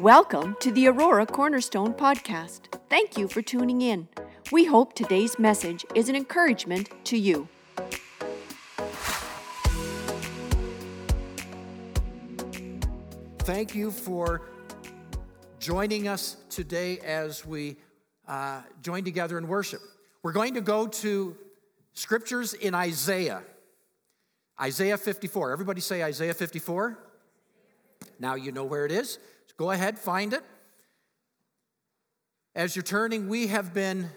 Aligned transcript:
Welcome 0.00 0.56
to 0.60 0.72
the 0.72 0.88
Aurora 0.88 1.26
Cornerstone 1.26 1.92
Podcast. 1.92 2.74
Thank 2.88 3.18
you 3.18 3.28
for 3.28 3.42
tuning 3.42 3.82
in. 3.82 4.08
We 4.50 4.64
hope 4.64 4.94
today's 4.94 5.38
message 5.38 5.84
is 5.94 6.08
an 6.08 6.16
encouragement 6.16 6.88
to 7.04 7.18
you. 7.18 7.46
Thank 13.40 13.74
you 13.74 13.90
for 13.90 14.40
joining 15.58 16.08
us 16.08 16.38
today 16.48 17.00
as 17.00 17.44
we 17.44 17.76
uh, 18.26 18.62
join 18.80 19.04
together 19.04 19.36
in 19.36 19.46
worship. 19.48 19.82
We're 20.22 20.32
going 20.32 20.54
to 20.54 20.62
go 20.62 20.86
to 20.86 21.36
scriptures 21.92 22.54
in 22.54 22.74
Isaiah. 22.74 23.42
Isaiah 24.58 24.96
54. 24.96 25.52
Everybody 25.52 25.82
say 25.82 26.02
Isaiah 26.02 26.32
54. 26.32 26.98
Now 28.18 28.36
you 28.36 28.50
know 28.50 28.64
where 28.64 28.86
it 28.86 28.92
is. 28.92 29.18
Go 29.60 29.72
ahead, 29.72 29.98
find 29.98 30.32
it. 30.32 30.42
As 32.54 32.74
you're 32.74 32.82
turning, 32.82 33.28
we 33.28 33.48
have 33.48 33.74
been 33.74 34.08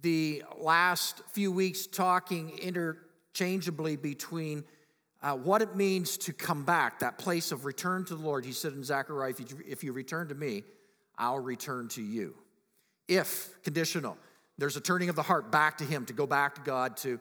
the 0.00 0.42
last 0.58 1.20
few 1.32 1.52
weeks 1.52 1.86
talking 1.86 2.56
interchangeably 2.56 3.96
between 3.96 4.64
uh, 5.20 5.34
what 5.34 5.60
it 5.60 5.76
means 5.76 6.16
to 6.16 6.32
come 6.32 6.64
back, 6.64 7.00
that 7.00 7.18
place 7.18 7.52
of 7.52 7.66
return 7.66 8.06
to 8.06 8.14
the 8.14 8.22
Lord. 8.22 8.46
He 8.46 8.52
said 8.52 8.72
in 8.72 8.82
Zechariah, 8.82 9.34
if 9.38 9.40
you, 9.40 9.46
if 9.68 9.84
you 9.84 9.92
return 9.92 10.28
to 10.28 10.34
me, 10.34 10.62
I'll 11.18 11.38
return 11.38 11.88
to 11.88 12.02
you. 12.02 12.34
If, 13.06 13.50
conditional, 13.64 14.16
there's 14.56 14.78
a 14.78 14.80
turning 14.80 15.10
of 15.10 15.14
the 15.14 15.22
heart 15.22 15.52
back 15.52 15.76
to 15.76 15.84
Him, 15.84 16.06
to 16.06 16.14
go 16.14 16.26
back 16.26 16.54
to 16.54 16.62
God, 16.62 16.96
to 16.98 17.20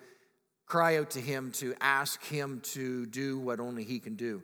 cry 0.66 0.96
out 0.96 1.10
to 1.10 1.20
Him, 1.20 1.52
to 1.56 1.76
ask 1.82 2.24
Him 2.24 2.62
to 2.72 3.06
do 3.06 3.38
what 3.38 3.60
only 3.60 3.84
He 3.84 4.00
can 4.00 4.16
do. 4.16 4.44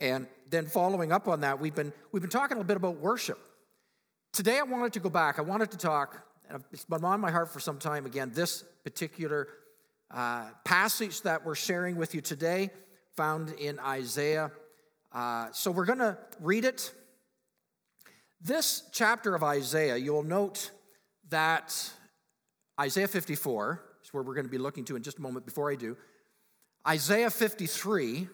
And 0.00 0.28
then 0.48 0.66
following 0.66 1.12
up 1.12 1.28
on 1.28 1.40
that, 1.40 1.60
we've 1.60 1.74
been, 1.74 1.92
we've 2.12 2.22
been 2.22 2.30
talking 2.30 2.56
a 2.56 2.60
little 2.60 2.68
bit 2.68 2.76
about 2.76 2.96
worship. 2.98 3.38
Today 4.32 4.58
I 4.58 4.62
wanted 4.62 4.92
to 4.92 5.00
go 5.00 5.10
back. 5.10 5.38
I 5.38 5.42
wanted 5.42 5.70
to 5.72 5.78
talk, 5.78 6.24
and 6.48 6.62
it's 6.72 6.84
been 6.84 7.04
on 7.04 7.20
my 7.20 7.30
heart 7.30 7.52
for 7.52 7.60
some 7.60 7.78
time 7.78 8.06
again, 8.06 8.30
this 8.32 8.62
particular 8.84 9.48
uh, 10.10 10.46
passage 10.64 11.22
that 11.22 11.44
we're 11.44 11.54
sharing 11.54 11.96
with 11.96 12.14
you 12.14 12.20
today, 12.20 12.70
found 13.16 13.50
in 13.50 13.78
Isaiah. 13.80 14.52
Uh, 15.12 15.48
so 15.52 15.70
we're 15.70 15.84
going 15.84 15.98
to 15.98 16.16
read 16.40 16.64
it. 16.64 16.94
This 18.40 18.82
chapter 18.92 19.34
of 19.34 19.42
Isaiah, 19.42 19.96
you'll 19.96 20.22
note 20.22 20.70
that 21.30 21.90
Isaiah 22.80 23.08
54 23.08 23.82
is 24.04 24.14
where 24.14 24.22
we're 24.22 24.34
going 24.34 24.46
to 24.46 24.50
be 24.50 24.58
looking 24.58 24.84
to 24.84 24.96
in 24.96 25.02
just 25.02 25.18
a 25.18 25.22
moment 25.22 25.44
before 25.44 25.70
I 25.72 25.74
do. 25.74 25.96
Isaiah 26.86 27.30
53 27.30 28.28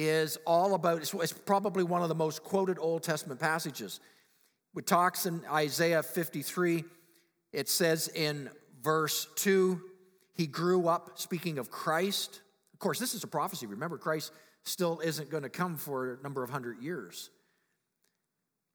is 0.00 0.38
all 0.46 0.74
about, 0.74 1.02
it's 1.02 1.32
probably 1.32 1.84
one 1.84 2.02
of 2.02 2.08
the 2.08 2.14
most 2.14 2.42
quoted 2.42 2.78
Old 2.78 3.02
Testament 3.02 3.38
passages. 3.38 4.00
It 4.76 4.86
talks 4.86 5.26
in 5.26 5.42
Isaiah 5.50 6.02
53, 6.02 6.84
it 7.52 7.68
says 7.68 8.08
in 8.08 8.48
verse 8.82 9.26
2, 9.36 9.80
he 10.34 10.46
grew 10.46 10.88
up, 10.88 11.18
speaking 11.18 11.58
of 11.58 11.70
Christ. 11.70 12.40
Of 12.72 12.78
course, 12.78 12.98
this 12.98 13.14
is 13.14 13.24
a 13.24 13.26
prophecy. 13.26 13.66
Remember, 13.66 13.98
Christ 13.98 14.32
still 14.64 15.00
isn't 15.00 15.30
going 15.30 15.42
to 15.42 15.50
come 15.50 15.76
for 15.76 16.14
a 16.14 16.22
number 16.22 16.42
of 16.42 16.48
hundred 16.48 16.78
years. 16.78 17.28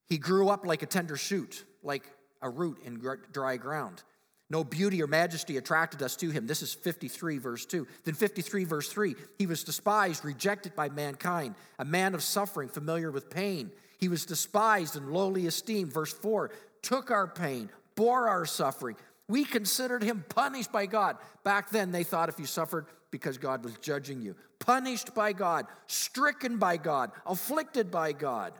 He 0.07 0.19
grew 0.19 0.49
up 0.49 0.65
like 0.65 0.83
a 0.83 0.85
tender 0.85 1.17
shoot, 1.17 1.65
like 1.81 2.03
a 2.41 2.49
root 2.49 2.77
in 2.85 3.01
dry 3.31 3.57
ground. 3.57 4.03
No 4.49 4.63
beauty 4.63 5.01
or 5.01 5.07
majesty 5.07 5.57
attracted 5.57 6.03
us 6.03 6.15
to 6.17 6.29
him. 6.29 6.45
This 6.45 6.61
is 6.61 6.73
53, 6.73 7.39
verse 7.39 7.65
2. 7.65 7.87
Then 8.03 8.13
53, 8.13 8.63
verse 8.63 8.89
3. 8.89 9.15
He 9.39 9.47
was 9.47 9.63
despised, 9.63 10.23
rejected 10.23 10.75
by 10.75 10.89
mankind, 10.89 11.55
a 11.79 11.85
man 11.85 12.13
of 12.13 12.21
suffering, 12.21 12.69
familiar 12.69 13.11
with 13.11 13.29
pain. 13.29 13.71
He 13.97 14.07
was 14.07 14.25
despised 14.25 14.95
and 14.95 15.11
lowly 15.11 15.47
esteemed. 15.47 15.91
Verse 15.91 16.13
4. 16.13 16.51
Took 16.83 17.09
our 17.09 17.27
pain, 17.27 17.69
bore 17.95 18.27
our 18.27 18.45
suffering. 18.45 18.95
We 19.27 19.43
considered 19.43 20.03
him 20.03 20.23
punished 20.29 20.71
by 20.71 20.85
God. 20.85 21.17
Back 21.43 21.71
then, 21.71 21.91
they 21.91 22.03
thought 22.03 22.29
if 22.29 22.39
you 22.39 22.45
suffered 22.45 22.85
because 23.09 23.39
God 23.39 23.63
was 23.63 23.75
judging 23.79 24.21
you, 24.21 24.35
punished 24.59 25.15
by 25.15 25.33
God, 25.33 25.65
stricken 25.87 26.57
by 26.57 26.77
God, 26.77 27.11
afflicted 27.25 27.89
by 27.89 28.11
God. 28.11 28.53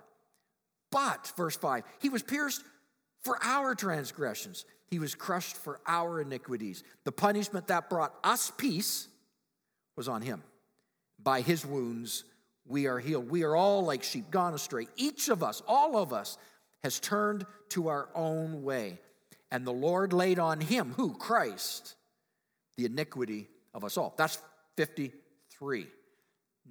But, 0.91 1.31
verse 1.37 1.57
5, 1.57 1.83
he 1.99 2.09
was 2.09 2.23
pierced 2.23 2.63
for 3.21 3.37
our 3.43 3.75
transgressions. 3.75 4.65
He 4.89 4.99
was 4.99 5.15
crushed 5.15 5.57
for 5.57 5.79
our 5.87 6.21
iniquities. 6.21 6.83
The 7.03 7.11
punishment 7.11 7.67
that 7.67 7.89
brought 7.89 8.13
us 8.23 8.51
peace 8.57 9.07
was 9.97 10.07
on 10.07 10.21
him. 10.21 10.43
By 11.21 11.41
his 11.41 11.65
wounds, 11.65 12.23
we 12.67 12.87
are 12.87 12.99
healed. 12.99 13.29
We 13.29 13.43
are 13.43 13.55
all 13.55 13.83
like 13.83 14.03
sheep 14.03 14.29
gone 14.29 14.53
astray. 14.53 14.87
Each 14.95 15.29
of 15.29 15.43
us, 15.43 15.61
all 15.67 15.97
of 15.97 16.13
us, 16.13 16.37
has 16.83 16.99
turned 16.99 17.45
to 17.69 17.87
our 17.87 18.09
own 18.13 18.63
way. 18.63 18.99
And 19.51 19.65
the 19.65 19.73
Lord 19.73 20.13
laid 20.13 20.39
on 20.39 20.59
him, 20.59 20.93
who? 20.97 21.13
Christ, 21.13 21.95
the 22.77 22.85
iniquity 22.85 23.47
of 23.73 23.83
us 23.83 23.97
all. 23.97 24.13
That's 24.17 24.39
53. 24.77 25.87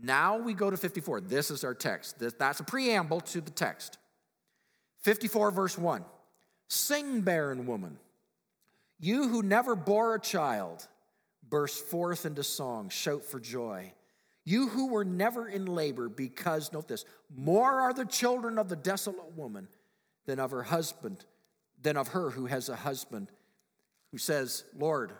Now 0.02 0.38
we 0.38 0.54
go 0.54 0.70
to 0.70 0.76
54. 0.76 1.20
This 1.20 1.50
is 1.50 1.64
our 1.64 1.74
text. 1.74 2.16
That's 2.38 2.60
a 2.60 2.64
preamble 2.64 3.20
to 3.22 3.40
the 3.40 3.50
text. 3.50 3.98
54, 5.02 5.50
verse 5.50 5.78
1. 5.78 6.04
Sing, 6.74 7.20
barren 7.20 7.66
woman. 7.66 7.98
You 8.98 9.28
who 9.28 9.42
never 9.42 9.76
bore 9.76 10.16
a 10.16 10.20
child, 10.20 10.86
burst 11.48 11.84
forth 11.84 12.26
into 12.26 12.42
song, 12.42 12.88
shout 12.88 13.24
for 13.24 13.38
joy. 13.38 13.92
You 14.44 14.68
who 14.68 14.88
were 14.88 15.04
never 15.04 15.48
in 15.48 15.66
labor, 15.66 16.08
because, 16.08 16.72
note 16.72 16.88
this, 16.88 17.04
more 17.34 17.80
are 17.80 17.94
the 17.94 18.04
children 18.04 18.58
of 18.58 18.68
the 18.68 18.76
desolate 18.76 19.36
woman 19.36 19.68
than 20.26 20.40
of 20.40 20.50
her 20.50 20.64
husband, 20.64 21.24
than 21.80 21.96
of 21.96 22.08
her 22.08 22.30
who 22.30 22.46
has 22.46 22.68
a 22.68 22.76
husband, 22.76 23.30
who 24.10 24.18
says, 24.18 24.64
Lord, 24.76 25.12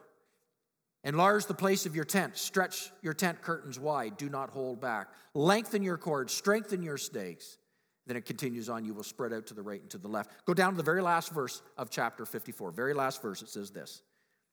enlarge 1.05 1.47
the 1.47 1.55
place 1.55 1.87
of 1.87 1.95
your 1.95 2.05
tent, 2.05 2.37
stretch 2.37 2.91
your 3.01 3.15
tent 3.15 3.43
curtains 3.43 3.79
wide, 3.79 4.17
do 4.17 4.29
not 4.29 4.51
hold 4.51 4.81
back, 4.81 5.07
lengthen 5.35 5.85
your 5.85 5.99
cords, 5.99 6.35
strengthen 6.35 6.83
your 6.83 6.99
stakes. 6.99 7.59
Then 8.07 8.17
it 8.17 8.27
continues 8.27 8.69
on, 8.69 8.85
you 8.85 8.93
will 8.93 9.03
spread 9.03 9.33
out 9.33 9.47
to 9.47 9.55
the 9.55 9.63
right 9.63 9.81
and 9.81 9.91
to 9.91 9.99
the 9.99 10.09
left. 10.09 10.45
Go 10.45 10.53
down 10.53 10.73
to 10.73 10.77
the 10.77 10.83
very 10.83 11.01
last 11.01 11.33
verse 11.33 11.63
of 11.79 11.91
chapter 11.91 12.27
54. 12.27 12.71
Very 12.71 12.93
last 12.93 13.23
verse, 13.23 13.41
it 13.41 13.49
says 13.49 13.71
this. 13.71 14.03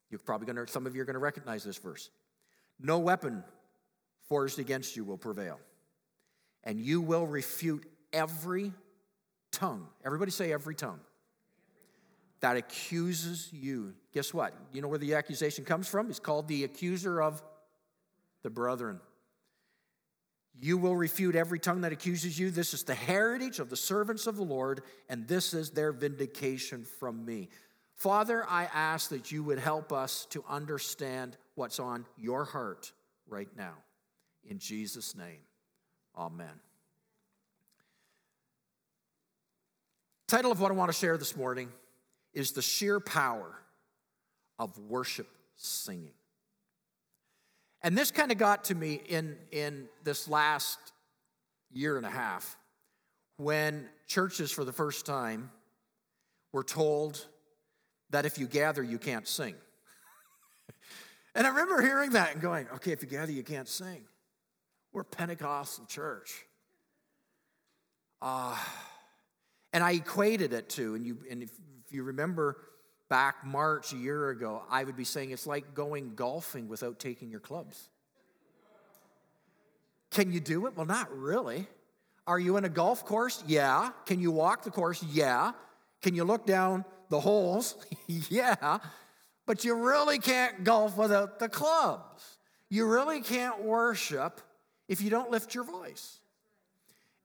You're 0.10 0.20
probably 0.20 0.48
gonna, 0.48 0.68
some 0.68 0.86
of 0.88 0.96
you 0.96 1.02
are 1.02 1.06
gonna 1.06 1.20
recognize 1.20 1.64
this 1.64 1.78
verse. 1.78 2.10
No 2.80 3.00
weapon 3.00 3.44
forged 4.28 4.60
against 4.60 4.96
you 4.96 5.04
will 5.04 5.18
prevail, 5.18 5.60
and 6.64 6.80
you 6.80 7.02
will 7.02 7.28
refute 7.28 7.86
every 8.14 8.74
tongue. 9.52 9.88
Everybody 10.06 10.32
say 10.32 10.54
every 10.54 10.76
tongue 10.76 11.00
that 12.42 12.58
accuses 12.58 13.50
you. 13.54 13.94
Guess 14.14 14.34
what? 14.34 14.54
You 14.74 14.82
know 14.82 14.88
where 14.88 14.98
the 14.98 15.14
accusation 15.14 15.64
comes 15.64 15.88
from? 15.88 16.10
It's 16.10 16.20
called 16.20 16.48
the 16.48 16.64
accuser 16.64 17.22
of 17.22 17.42
the 18.44 18.50
brethren. 18.50 19.00
You 20.64 20.78
will 20.78 20.96
refute 20.96 21.36
every 21.36 21.58
tongue 21.58 21.82
that 21.82 21.92
accuses 21.92 22.38
you. 22.38 22.52
This 22.52 22.76
is 22.76 22.84
the 22.84 22.94
heritage 22.94 23.58
of 23.58 23.72
the 23.72 23.76
servants 23.76 24.28
of 24.28 24.36
the 24.36 24.44
Lord, 24.44 24.84
and 25.10 25.28
this 25.28 25.56
is 25.56 25.72
their 25.72 25.92
vindication 25.92 26.86
from 27.00 27.26
me. 27.26 27.50
Father, 27.96 28.46
I 28.48 28.66
ask 28.72 29.10
that 29.10 29.32
you 29.32 29.44
would 29.44 29.58
help 29.58 29.92
us 29.92 30.28
to 30.30 30.44
understand 30.48 31.36
what's 31.56 31.80
on 31.80 32.06
your 32.16 32.46
heart 32.46 32.92
right 33.28 33.50
now. 33.58 33.74
In 34.48 34.60
Jesus' 34.60 35.16
name, 35.16 35.40
amen. 36.16 36.60
Title 40.28 40.52
of 40.52 40.62
what 40.62 40.72
I 40.72 40.76
want 40.76 40.92
to 40.92 40.98
share 40.98 41.18
this 41.18 41.36
morning 41.36 41.70
is 42.36 42.52
The 42.52 42.62
Sheer 42.62 43.00
Power 43.00 43.52
of 44.60 44.78
Worship 44.78 45.28
Singing. 45.56 46.14
And 47.84 47.98
this 47.98 48.12
kind 48.12 48.32
of 48.32 48.38
got 48.38 48.66
to 48.66 48.76
me 48.76 49.02
in, 49.08 49.38
in 49.52 49.88
this 50.04 50.28
last 50.28 50.78
year 51.72 51.98
and 51.98 52.06
a 52.06 52.12
half 52.12 52.58
when 53.38 53.90
churches, 54.08 54.52
for 54.52 54.64
the 54.64 54.74
first 54.74 55.06
time, 55.06 55.50
were 56.52 56.64
told 56.64 57.26
that 58.12 58.26
if 58.26 58.38
you 58.38 58.46
gather, 58.46 58.84
you 58.84 59.00
can't 59.00 59.28
sing. 59.28 59.56
and 61.36 61.48
I 61.48 61.50
remember 61.50 61.82
hearing 61.82 62.12
that 62.12 62.34
and 62.34 62.42
going, 62.42 62.68
okay, 62.76 62.92
if 62.92 63.02
you 63.02 63.08
gather, 63.08 63.32
you 63.32 63.44
can't 63.44 63.68
sing. 63.68 64.04
We're 64.94 65.04
Pentecostal 65.04 65.86
church. 65.86 66.46
Uh, 68.22 68.56
and 69.74 69.84
I 69.84 69.94
equated 69.94 70.54
it 70.54 70.70
to, 70.72 70.94
and, 70.94 71.06
you, 71.06 71.18
and 71.30 71.42
if, 71.42 71.50
if 71.86 71.94
you 71.94 72.04
remember 72.04 72.58
back 73.12 73.46
March 73.46 73.92
a 73.92 73.98
year 73.98 74.30
ago, 74.30 74.64
I 74.70 74.86
would 74.86 74.96
be 74.96 75.04
saying 75.04 75.32
it's 75.32 75.46
like 75.46 75.76
going 75.76 76.14
golfing 76.16 76.70
without 76.70 76.98
taking 76.98 77.30
your 77.30 77.42
clubs. 77.42 77.90
Can 80.12 80.32
you 80.32 80.40
do 80.40 80.66
it? 80.66 80.78
Well, 80.78 80.86
not 80.86 81.14
really. 81.14 81.68
Are 82.26 82.40
you 82.40 82.56
in 82.56 82.64
a 82.64 82.70
golf 82.70 83.04
course? 83.04 83.44
Yeah. 83.46 83.90
Can 84.06 84.22
you 84.22 84.32
walk 84.32 84.64
the 84.64 84.72
course? 84.72 85.04
Yeah. 85.04 85.52
Can 86.02 86.16
you 86.16 86.24
look 86.24 86.46
down 86.46 86.86
the 87.10 87.20
holes? 87.20 87.76
yeah. 88.08 88.78
But 89.46 89.66
you 89.66 89.76
really 89.76 90.18
can't 90.18 90.64
golf 90.64 90.96
without 90.96 91.38
the 91.38 91.50
clubs. 91.50 92.38
You 92.70 92.88
really 92.88 93.20
can't 93.20 93.62
worship 93.62 94.40
if 94.88 95.02
you 95.02 95.10
don't 95.10 95.30
lift 95.30 95.54
your 95.54 95.66
voice. 95.66 96.22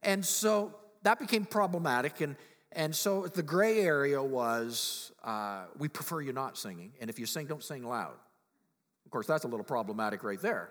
And 0.02 0.26
so 0.26 0.74
that 1.04 1.20
became 1.20 1.44
problematic. 1.44 2.20
And, 2.20 2.34
and 2.72 2.94
so 2.94 3.26
the 3.26 3.42
gray 3.42 3.80
area 3.80 4.22
was 4.22 5.12
uh, 5.24 5.64
we 5.78 5.88
prefer 5.88 6.20
you 6.20 6.32
not 6.32 6.56
singing. 6.58 6.92
And 7.00 7.10
if 7.10 7.18
you 7.18 7.26
sing, 7.26 7.46
don't 7.46 7.62
sing 7.62 7.82
loud. 7.86 8.14
Of 9.04 9.10
course, 9.10 9.26
that's 9.26 9.44
a 9.44 9.48
little 9.48 9.64
problematic 9.64 10.24
right 10.24 10.40
there. 10.40 10.70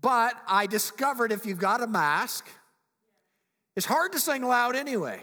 But 0.00 0.34
I 0.46 0.66
discovered 0.66 1.32
if 1.32 1.44
you've 1.46 1.58
got 1.58 1.82
a 1.82 1.86
mask, 1.86 2.46
it's 3.76 3.86
hard 3.86 4.12
to 4.12 4.18
sing 4.18 4.42
loud 4.42 4.76
anyway 4.76 5.20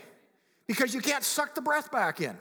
because 0.68 0.94
you 0.94 1.02
can't 1.02 1.24
suck 1.24 1.56
the 1.56 1.62
breath 1.62 1.92
back 1.92 2.22
in. 2.22 2.38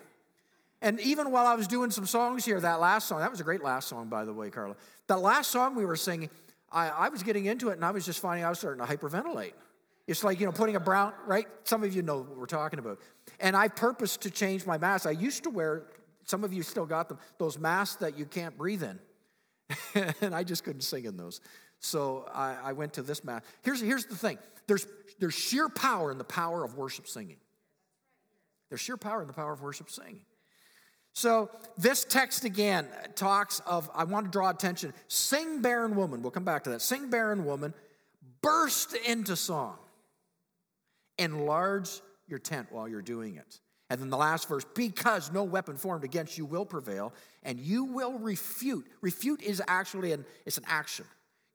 And 0.81 1.01
even 1.01 1.31
while 1.31 1.47
I 1.47 1.55
was 1.55 1.67
doing 1.67 1.91
some 1.91 2.07
songs 2.07 2.45
here, 2.45 2.61
that 2.61 2.81
last 2.81 3.09
song, 3.09 3.21
that 3.21 3.31
was 3.31 3.41
a 3.41 3.45
great 3.45 3.65
last 3.65 3.89
song, 3.89 4.09
by 4.09 4.25
the 4.25 4.33
way, 4.33 4.49
Carla. 4.51 4.77
That 5.09 5.21
last 5.21 5.51
song 5.51 5.75
we 5.75 5.85
were 5.85 5.97
singing, 5.97 6.31
I, 6.71 6.89
I 6.89 7.09
was 7.09 7.23
getting 7.23 7.47
into 7.47 7.71
it 7.71 7.75
and 7.75 7.85
I 7.85 7.91
was 7.91 8.07
just 8.07 8.21
finding 8.21 8.45
I 8.45 8.49
was 8.49 8.59
starting 8.59 8.85
to 8.85 8.91
hyperventilate. 8.91 9.55
It's 10.09 10.25
like, 10.25 10.41
you 10.41 10.47
know, 10.47 10.53
putting 10.53 10.75
a 10.75 10.81
brown, 10.81 11.13
right? 11.27 11.47
Some 11.65 11.85
of 11.85 11.95
you 11.95 12.01
know 12.01 12.19
what 12.19 12.37
we're 12.37 12.47
talking 12.47 12.79
about. 12.79 12.99
And 13.41 13.55
I 13.55 13.69
purposed 13.69 14.23
to 14.23 14.31
change 14.31 14.67
my 14.67 14.79
mask. 14.79 15.07
I 15.07 15.11
used 15.11 15.45
to 15.45 15.51
wear, 15.51 15.85
some 16.25 16.43
of 16.43 16.53
you 16.53 16.63
still 16.63 16.87
got 16.87 17.11
them, 17.11 17.19
those 17.37 17.59
masks 17.59 17.97
that 17.97 18.19
you 18.19 18.25
can't 18.25 18.57
breathe 18.57 18.83
in. 18.83 18.99
and 20.23 20.35
I 20.35 20.45
just 20.45 20.65
couldn't 20.65 20.81
sing 20.81 21.05
in 21.05 21.19
those. 21.19 21.43
So 21.81 22.27
I, 22.35 22.57
I 22.65 22.73
went 22.73 22.95
to 22.95 23.03
this 23.03 23.23
mask. 23.23 23.45
Here's, 23.63 23.83
here's 23.83 24.07
the 24.07 24.17
thing 24.17 24.39
there's, 24.67 24.87
there's 25.19 25.35
sheer 25.35 25.69
power 25.69 26.11
in 26.11 26.17
the 26.17 26.25
power 26.25 26.65
of 26.65 26.77
worship 26.77 27.07
singing. 27.07 27.37
There's 28.71 28.81
sheer 28.81 28.97
power 28.97 29.21
in 29.21 29.27
the 29.27 29.35
power 29.35 29.53
of 29.53 29.61
worship 29.61 29.91
singing. 29.91 30.23
So, 31.13 31.51
this 31.77 32.05
text 32.05 32.45
again 32.45 32.87
talks 33.15 33.61
of, 33.67 33.91
I 33.95 34.05
want 34.05 34.27
to 34.27 34.31
draw 34.31 34.51
attention, 34.51 34.95
sing 35.09 35.61
barren 35.61 35.97
woman, 35.97 36.23
we'll 36.23 36.31
come 36.31 36.45
back 36.45 36.65
to 36.65 36.71
that. 36.71 36.81
Sing 36.81 37.11
barren 37.11 37.45
woman, 37.45 37.75
burst 38.41 38.95
into 38.95 39.35
song, 39.35 39.77
enlarge 41.19 42.01
your 42.27 42.39
tent 42.39 42.69
while 42.71 42.89
you're 42.89 43.03
doing 43.03 43.37
it. 43.37 43.61
And 43.91 44.01
then 44.01 44.11
the 44.11 44.17
last 44.17 44.49
verse, 44.49 44.67
because 44.75 45.33
no 45.33 45.45
weapon 45.45 45.77
formed 45.77 46.05
against 46.05 46.37
you 46.37 46.45
will 46.45 46.67
prevail, 46.67 47.15
and 47.43 47.59
you 47.59 47.85
will 47.85 48.19
refute. 48.19 48.87
Refute 49.01 49.43
is 49.43 49.63
actually 49.67 50.13
an, 50.13 50.27
it's 50.45 50.59
an 50.59 50.65
action. 50.67 51.07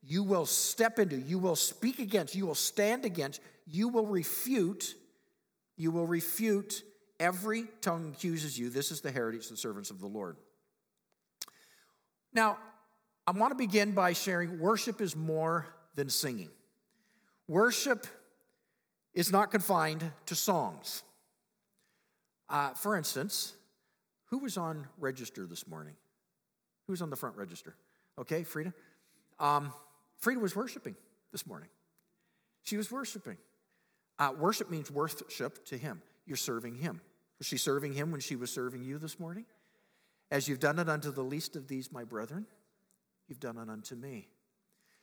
You 0.01 0.23
will 0.23 0.45
step 0.45 0.99
into, 0.99 1.17
you 1.17 1.37
will 1.37 1.55
speak 1.55 1.99
against, 1.99 2.35
you 2.35 2.45
will 2.47 2.55
stand 2.55 3.05
against, 3.05 3.39
you 3.67 3.87
will 3.87 4.07
refute, 4.07 4.95
you 5.77 5.91
will 5.91 6.07
refute 6.07 6.83
Every 7.23 7.65
tongue 7.79 8.13
accuses 8.13 8.59
you. 8.59 8.69
This 8.69 8.91
is 8.91 8.99
the 8.99 9.09
heritage 9.09 9.45
of 9.45 9.51
the 9.51 9.57
servants 9.57 9.91
of 9.91 10.01
the 10.01 10.07
Lord. 10.07 10.35
Now, 12.33 12.57
I 13.25 13.31
want 13.31 13.51
to 13.51 13.55
begin 13.55 13.93
by 13.93 14.11
sharing 14.13 14.59
worship 14.59 14.99
is 14.99 15.15
more 15.15 15.67
than 15.95 16.09
singing. 16.09 16.49
Worship 17.47 18.07
is 19.13 19.31
not 19.31 19.51
confined 19.51 20.11
to 20.25 20.35
songs. 20.35 21.03
Uh, 22.49 22.71
for 22.71 22.95
instance, 22.97 23.53
who 24.29 24.39
was 24.39 24.57
on 24.57 24.87
register 24.97 25.45
this 25.45 25.67
morning? 25.67 25.95
Who 26.87 26.93
was 26.93 27.01
on 27.01 27.09
the 27.09 27.15
front 27.15 27.35
register? 27.35 27.75
Okay, 28.19 28.43
Frida. 28.43 28.73
Um, 29.39 29.73
Frida 30.17 30.39
was 30.39 30.55
worshiping 30.55 30.95
this 31.31 31.45
morning. 31.45 31.69
She 32.63 32.77
was 32.77 32.91
worshiping. 32.91 33.37
Uh, 34.19 34.33
worship 34.37 34.69
means 34.69 34.91
worship 34.91 35.65
to 35.65 35.77
Him. 35.77 36.01
You're 36.25 36.37
serving 36.37 36.75
Him. 36.75 37.01
Was 37.39 37.47
she 37.47 37.57
serving 37.57 37.93
Him 37.93 38.11
when 38.11 38.21
she 38.21 38.35
was 38.35 38.51
serving 38.51 38.83
you 38.83 38.97
this 38.97 39.19
morning? 39.19 39.45
As 40.31 40.47
you've 40.47 40.59
done 40.59 40.79
it 40.79 40.89
unto 40.89 41.11
the 41.11 41.23
least 41.23 41.55
of 41.55 41.67
these, 41.67 41.91
my 41.91 42.03
brethren, 42.03 42.45
you've 43.27 43.39
done 43.39 43.57
it 43.57 43.69
unto 43.69 43.95
me. 43.95 44.27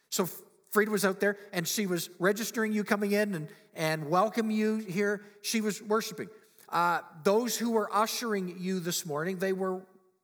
So 0.08 0.28
Frida 0.70 0.90
was 0.90 1.04
out 1.04 1.20
there 1.20 1.36
and 1.52 1.66
she 1.66 1.86
was 1.86 2.10
registering 2.18 2.72
you 2.72 2.84
coming 2.84 3.12
in 3.12 3.34
and, 3.34 3.48
and 3.74 4.08
welcome 4.08 4.50
you 4.50 4.76
here. 4.76 5.22
She 5.42 5.60
was 5.60 5.82
worshiping. 5.82 6.28
Uh, 6.68 7.00
those 7.24 7.56
who 7.56 7.72
were 7.72 7.88
ushering 7.94 8.56
you 8.58 8.80
this 8.80 9.04
morning, 9.04 9.38
they 9.38 9.52
were 9.52 9.82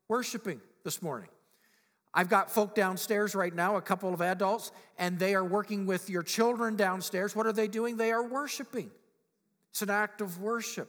worshiping 0.08 0.60
this 0.84 1.02
morning. 1.02 1.28
I've 2.14 2.30
got 2.30 2.50
folk 2.50 2.74
downstairs 2.74 3.34
right 3.34 3.54
now, 3.54 3.76
a 3.76 3.82
couple 3.82 4.14
of 4.14 4.22
adults, 4.22 4.72
and 4.98 5.18
they 5.18 5.34
are 5.34 5.44
working 5.44 5.84
with 5.84 6.08
your 6.08 6.22
children 6.22 6.76
downstairs. 6.76 7.36
What 7.36 7.46
are 7.46 7.52
they 7.52 7.68
doing? 7.68 7.96
They 7.96 8.10
are 8.12 8.26
worshiping. 8.26 8.90
It's 9.70 9.82
an 9.82 9.90
act 9.90 10.22
of 10.22 10.40
worship. 10.40 10.88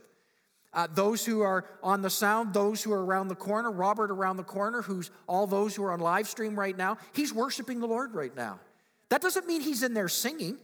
Uh, 0.71 0.87
those 0.93 1.25
who 1.25 1.41
are 1.41 1.65
on 1.81 2.01
the 2.01 2.09
sound, 2.09 2.53
those 2.53 2.83
who 2.83 2.93
are 2.93 3.03
around 3.03 3.27
the 3.29 3.35
corner, 3.35 3.71
Robert 3.71 4.11
around 4.11 4.37
the 4.37 4.43
corner, 4.43 4.81
who's 4.81 5.11
all 5.27 5.47
those 5.47 5.75
who 5.75 5.83
are 5.83 5.91
on 5.91 5.99
live 5.99 6.27
stream 6.27 6.57
right 6.57 6.77
now, 6.77 6.97
he's 7.13 7.33
worshiping 7.33 7.79
the 7.79 7.87
Lord 7.87 8.13
right 8.13 8.35
now. 8.35 8.59
That 9.09 9.21
doesn't 9.21 9.47
mean 9.47 9.61
he's 9.61 9.83
in 9.83 9.93
there 9.93 10.09
singing. 10.09 10.57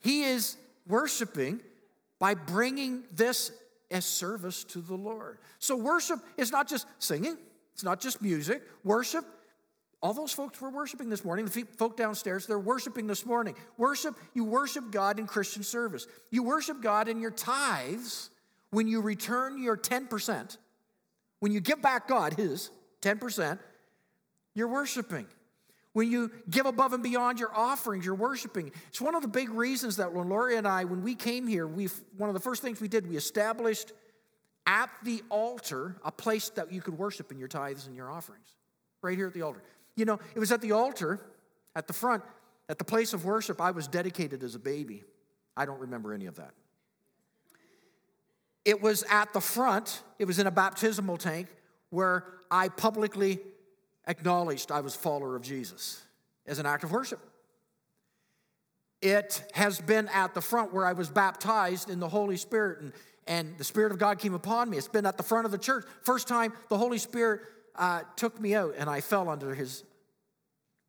He 0.00 0.24
is 0.24 0.56
worshiping 0.86 1.60
by 2.18 2.34
bringing 2.34 3.04
this 3.12 3.52
as 3.90 4.04
service 4.04 4.64
to 4.64 4.80
the 4.80 4.94
Lord. 4.94 5.38
So 5.58 5.76
worship 5.76 6.20
is 6.36 6.50
not 6.50 6.68
just 6.68 6.86
singing, 6.98 7.36
it's 7.72 7.84
not 7.84 8.00
just 8.00 8.20
music. 8.20 8.62
Worship, 8.82 9.24
all 10.02 10.12
those 10.12 10.32
folks 10.32 10.60
were 10.60 10.70
worshiping 10.70 11.08
this 11.08 11.24
morning, 11.24 11.46
the 11.46 11.64
folk 11.78 11.96
downstairs, 11.96 12.46
they're 12.46 12.58
worshiping 12.58 13.06
this 13.06 13.24
morning. 13.24 13.54
Worship, 13.78 14.16
you 14.34 14.44
worship 14.44 14.90
God 14.90 15.18
in 15.18 15.26
Christian 15.26 15.62
service. 15.62 16.06
You 16.30 16.42
worship 16.42 16.82
God 16.82 17.08
in 17.08 17.20
your 17.20 17.30
tithes 17.30 18.30
when 18.70 18.88
you 18.88 19.00
return 19.00 19.62
your 19.62 19.76
10%, 19.76 20.56
when 21.38 21.52
you 21.52 21.60
give 21.60 21.80
back 21.80 22.08
God 22.08 22.34
his 22.34 22.70
10%, 23.02 23.58
you're 24.54 24.68
worshiping. 24.68 25.26
When 25.94 26.10
you 26.10 26.32
give 26.50 26.66
above 26.66 26.92
and 26.92 27.02
beyond 27.02 27.38
your 27.38 27.56
offerings, 27.56 28.04
you're 28.04 28.16
worshiping. 28.16 28.72
It's 28.88 29.00
one 29.00 29.14
of 29.14 29.22
the 29.22 29.28
big 29.28 29.48
reasons 29.48 29.96
that 29.96 30.12
when 30.12 30.28
Lori 30.28 30.56
and 30.56 30.66
I, 30.66 30.84
when 30.84 31.02
we 31.02 31.14
came 31.14 31.46
here, 31.46 31.68
we 31.68 31.88
one 32.16 32.28
of 32.28 32.34
the 32.34 32.40
first 32.40 32.62
things 32.62 32.80
we 32.80 32.88
did, 32.88 33.08
we 33.08 33.16
established 33.16 33.92
at 34.66 34.90
the 35.04 35.22
altar 35.30 35.96
a 36.04 36.10
place 36.10 36.48
that 36.50 36.72
you 36.72 36.82
could 36.82 36.98
worship 36.98 37.30
in 37.30 37.38
your 37.38 37.46
tithes 37.46 37.86
and 37.86 37.94
your 37.94 38.10
offerings. 38.10 38.56
Right 39.02 39.16
here 39.16 39.28
at 39.28 39.34
the 39.34 39.42
altar. 39.42 39.62
You 39.94 40.04
know, 40.04 40.18
it 40.34 40.40
was 40.40 40.50
at 40.50 40.60
the 40.60 40.72
altar, 40.72 41.20
at 41.76 41.86
the 41.86 41.92
front, 41.92 42.24
at 42.68 42.78
the 42.78 42.84
place 42.84 43.12
of 43.12 43.24
worship, 43.24 43.60
I 43.60 43.70
was 43.70 43.86
dedicated 43.86 44.42
as 44.42 44.56
a 44.56 44.58
baby. 44.58 45.04
I 45.56 45.64
don't 45.64 45.78
remember 45.78 46.12
any 46.12 46.26
of 46.26 46.34
that. 46.36 46.54
It 48.64 48.82
was 48.82 49.04
at 49.08 49.32
the 49.32 49.40
front, 49.40 50.02
it 50.18 50.24
was 50.24 50.40
in 50.40 50.48
a 50.48 50.50
baptismal 50.50 51.18
tank 51.18 51.48
where 51.90 52.24
I 52.50 52.68
publicly 52.68 53.38
acknowledged 54.06 54.70
I 54.70 54.80
was 54.80 54.94
follower 54.94 55.36
of 55.36 55.42
Jesus 55.42 56.02
as 56.46 56.58
an 56.58 56.66
act 56.66 56.84
of 56.84 56.92
worship. 56.92 57.20
It 59.00 59.42
has 59.52 59.80
been 59.80 60.08
at 60.08 60.34
the 60.34 60.40
front 60.40 60.72
where 60.72 60.86
I 60.86 60.92
was 60.92 61.10
baptized 61.10 61.90
in 61.90 62.00
the 62.00 62.08
Holy 62.08 62.36
Spirit 62.36 62.80
and, 62.80 62.92
and 63.26 63.58
the 63.58 63.64
Spirit 63.64 63.92
of 63.92 63.98
God 63.98 64.18
came 64.18 64.34
upon 64.34 64.70
me. 64.70 64.78
It's 64.78 64.88
been 64.88 65.06
at 65.06 65.16
the 65.16 65.22
front 65.22 65.44
of 65.44 65.52
the 65.52 65.58
church. 65.58 65.84
First 66.02 66.26
time 66.26 66.52
the 66.68 66.78
Holy 66.78 66.98
Spirit 66.98 67.42
uh, 67.76 68.02
took 68.16 68.40
me 68.40 68.54
out 68.54 68.74
and 68.78 68.88
I 68.88 69.00
fell 69.00 69.28
under 69.28 69.54
his, 69.54 69.84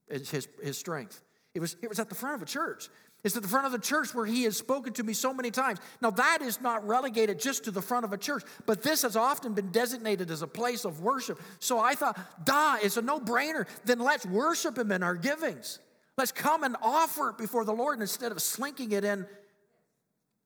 his, 0.10 0.48
his 0.62 0.78
strength. 0.78 1.22
It 1.54 1.60
was, 1.60 1.76
it 1.82 1.90
was 1.90 2.00
at 2.00 2.10
the 2.10 2.16
front 2.16 2.36
of 2.36 2.42
a 2.42 2.46
church. 2.46 2.90
It's 3.26 3.36
at 3.36 3.42
the 3.42 3.50
front 3.50 3.66
of 3.66 3.72
the 3.72 3.80
church 3.80 4.14
where 4.14 4.28
he 4.28 4.44
has 4.44 4.56
spoken 4.56 4.94
to 4.94 5.04
me 5.04 5.14
so 5.14 5.34
many 5.34 5.50
times. 5.50 5.80
Now, 6.00 6.12
that 6.12 6.44
is 6.44 6.62
not 6.62 6.88
relegated 6.88 7.40
just 7.40 7.64
to 7.64 7.72
the 7.72 7.82
front 7.82 8.06
of 8.06 8.14
a 8.14 8.20
church, 8.20 8.44
but 8.68 8.84
this 8.84 9.02
has 9.02 9.16
often 9.16 9.54
been 9.56 9.72
designated 9.72 10.30
as 10.30 10.44
a 10.44 10.48
place 10.48 10.86
of 10.86 11.02
worship. 11.02 11.42
So 11.58 11.80
I 11.80 11.96
thought, 11.96 12.20
da, 12.46 12.78
it's 12.84 12.98
a 12.98 13.02
no 13.02 13.20
brainer. 13.20 13.68
Then 13.84 13.98
let's 13.98 14.28
worship 14.28 14.78
him 14.78 14.92
in 14.92 15.02
our 15.02 15.16
givings. 15.16 15.80
Let's 16.20 16.32
come 16.32 16.64
and 16.64 16.78
offer 16.84 17.32
it 17.32 17.40
before 17.40 17.66
the 17.66 17.74
Lord 17.74 18.00
instead 18.00 18.32
of 18.32 18.40
slinking 18.40 18.92
it 18.92 19.04
in 19.04 19.26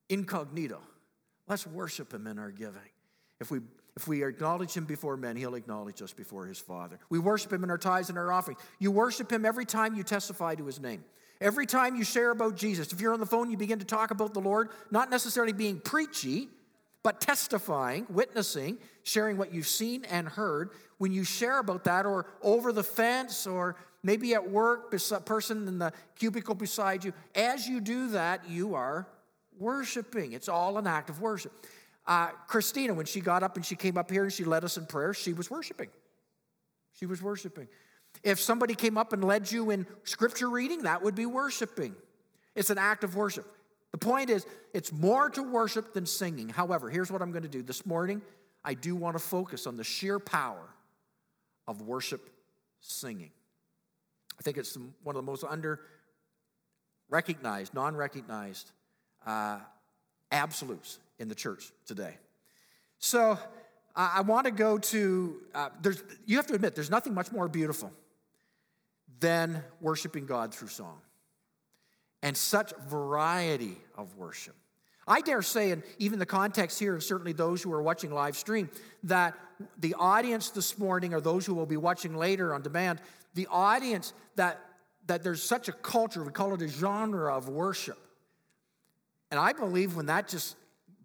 incognito. 0.08 0.80
Let's 1.50 1.68
worship 1.68 2.14
him 2.14 2.28
in 2.28 2.40
our 2.40 2.52
giving. 2.52 2.80
If 3.42 3.52
we 3.52 3.60
if 3.98 4.08
we 4.08 4.24
acknowledge 4.24 4.72
him 4.72 4.86
before 4.86 5.18
men, 5.18 5.36
he'll 5.36 5.56
acknowledge 5.56 6.02
us 6.02 6.14
before 6.14 6.46
his 6.46 6.58
Father. 6.58 6.98
We 7.10 7.20
worship 7.20 7.52
him 7.52 7.66
in 7.66 7.70
our 7.70 7.78
tithes 7.78 8.08
and 8.08 8.18
our 8.18 8.32
offerings. 8.32 8.62
You 8.80 8.92
worship 8.92 9.30
him 9.30 9.46
every 9.46 9.66
time 9.66 9.96
you 9.96 10.04
testify 10.04 10.56
to 10.56 10.66
his 10.66 10.80
name. 10.80 11.04
Every 11.42 11.66
time 11.66 11.96
you 11.96 12.04
share 12.04 12.32
about 12.32 12.56
Jesus, 12.56 12.92
if 12.92 13.00
you're 13.00 13.14
on 13.14 13.20
the 13.20 13.26
phone, 13.26 13.50
you 13.50 13.58
begin 13.58 13.80
to 13.80 13.86
talk 13.86 14.12
about 14.12 14.34
the 14.34 14.42
Lord, 14.42 14.70
not 14.92 15.10
necessarily 15.10 15.54
being 15.54 15.80
preachy, 15.80 16.50
but 17.02 17.22
testifying, 17.22 18.06
witnessing, 18.10 18.78
sharing 19.04 19.38
what 19.38 19.54
you've 19.54 19.68
seen 19.68 20.04
and 20.06 20.28
heard. 20.28 20.72
When 20.98 21.14
you 21.14 21.24
share 21.24 21.60
about 21.60 21.86
that, 21.86 22.06
or 22.06 22.26
over 22.42 22.74
the 22.74 22.84
fence, 22.84 23.48
or 23.48 23.78
maybe 24.04 24.34
at 24.34 24.52
work, 24.52 24.94
a 25.12 25.20
person 25.22 25.66
in 25.68 25.80
the 25.80 25.94
cubicle 26.18 26.56
beside 26.56 27.06
you, 27.06 27.14
as 27.36 27.68
you 27.68 27.80
do 27.80 28.10
that, 28.10 28.50
you 28.50 28.76
are 28.76 29.08
worshiping. 29.58 30.34
It's 30.34 30.50
all 30.50 30.78
an 30.78 30.88
act 30.88 31.10
of 31.10 31.22
worship. 31.22 31.54
Uh, 32.06 32.28
Christina, 32.48 32.94
when 32.94 33.06
she 33.06 33.22
got 33.22 33.44
up 33.44 33.56
and 33.56 33.66
she 33.66 33.76
came 33.76 33.98
up 33.98 34.12
here 34.12 34.24
and 34.24 34.34
she 34.34 34.44
led 34.44 34.66
us 34.66 34.78
in 34.78 34.86
prayer, 34.86 35.14
she 35.14 35.32
was 35.32 35.50
worshiping. 35.50 35.90
She 37.00 37.06
was 37.06 37.22
worshiping. 37.22 37.68
If 38.24 38.40
somebody 38.40 38.76
came 38.76 38.98
up 38.98 39.14
and 39.14 39.24
led 39.24 39.52
you 39.52 39.70
in 39.70 39.88
scripture 40.04 40.50
reading, 40.50 40.84
that 40.84 41.02
would 41.02 41.16
be 41.16 41.26
worshiping. 41.26 41.96
It's 42.56 42.70
an 42.70 42.78
act 42.78 43.04
of 43.04 43.16
worship. 43.16 43.46
The 43.92 43.98
point 43.98 44.30
is, 44.30 44.46
it's 44.74 44.92
more 44.92 45.30
to 45.32 45.42
worship 45.42 45.94
than 45.94 46.06
singing. 46.06 46.50
However, 46.50 46.90
here's 46.90 47.12
what 47.12 47.22
I'm 47.22 47.32
going 47.32 47.44
to 47.44 47.50
do. 47.50 47.64
This 47.64 47.86
morning, 47.86 48.22
I 48.64 48.74
do 48.74 48.96
want 48.96 49.16
to 49.16 49.24
focus 49.24 49.66
on 49.66 49.78
the 49.78 49.84
sheer 49.84 50.20
power 50.20 50.70
of 51.68 51.82
worship 51.82 52.30
singing. 52.82 53.32
I 54.38 54.42
think 54.42 54.58
it's 54.58 54.78
one 55.04 55.16
of 55.16 55.26
the 55.26 55.30
most 55.30 55.44
under 55.44 55.82
recognized, 57.10 57.74
non 57.74 57.96
recognized 57.96 58.72
uh, 59.26 59.60
absolutes 60.32 61.00
in 61.18 61.28
the 61.28 61.36
church 61.36 61.72
today. 61.86 62.18
So 63.00 63.38
I 64.02 64.22
want 64.22 64.46
to 64.46 64.52
go 64.52 64.78
to, 64.78 65.42
uh, 65.54 65.70
there's, 65.82 66.02
you 66.26 66.38
have 66.38 66.48
to 66.48 66.54
admit, 66.54 66.74
there's 66.74 66.90
nothing 66.90 67.14
much 67.14 67.34
more 67.34 67.50
beautiful 67.50 67.92
than 69.20 69.62
worshiping 69.82 70.26
God 70.26 70.54
through 70.54 70.70
song. 70.70 71.02
And 72.24 72.38
such 72.38 72.72
variety 72.88 73.76
of 73.98 74.16
worship. 74.16 74.56
I 75.06 75.20
dare 75.20 75.42
say, 75.42 75.72
and 75.72 75.84
even 75.98 76.18
the 76.18 76.26
context 76.26 76.80
here, 76.80 76.94
and 76.94 77.04
certainly 77.04 77.34
those 77.34 77.62
who 77.62 77.74
are 77.74 77.82
watching 77.82 78.14
live 78.14 78.38
stream, 78.38 78.70
that 79.04 79.34
the 79.80 79.96
audience 79.96 80.52
this 80.52 80.78
morning, 80.78 81.14
or 81.14 81.20
those 81.20 81.46
who 81.46 81.54
will 81.54 81.66
be 81.66 81.78
watching 81.78 82.16
later 82.16 82.54
on 82.54 82.62
demand, 82.62 83.02
the 83.34 83.48
audience 83.52 84.14
that, 84.38 84.62
that 85.08 85.24
there's 85.24 85.44
such 85.44 85.68
a 85.68 85.74
culture, 85.74 86.24
we 86.24 86.32
call 86.32 86.54
it 86.54 86.62
a 86.62 86.70
genre 86.70 87.36
of 87.36 87.50
worship. 87.50 87.98
And 89.30 89.40
I 89.40 89.52
believe 89.52 89.98
when 89.98 90.06
that 90.06 90.30
just 90.30 90.56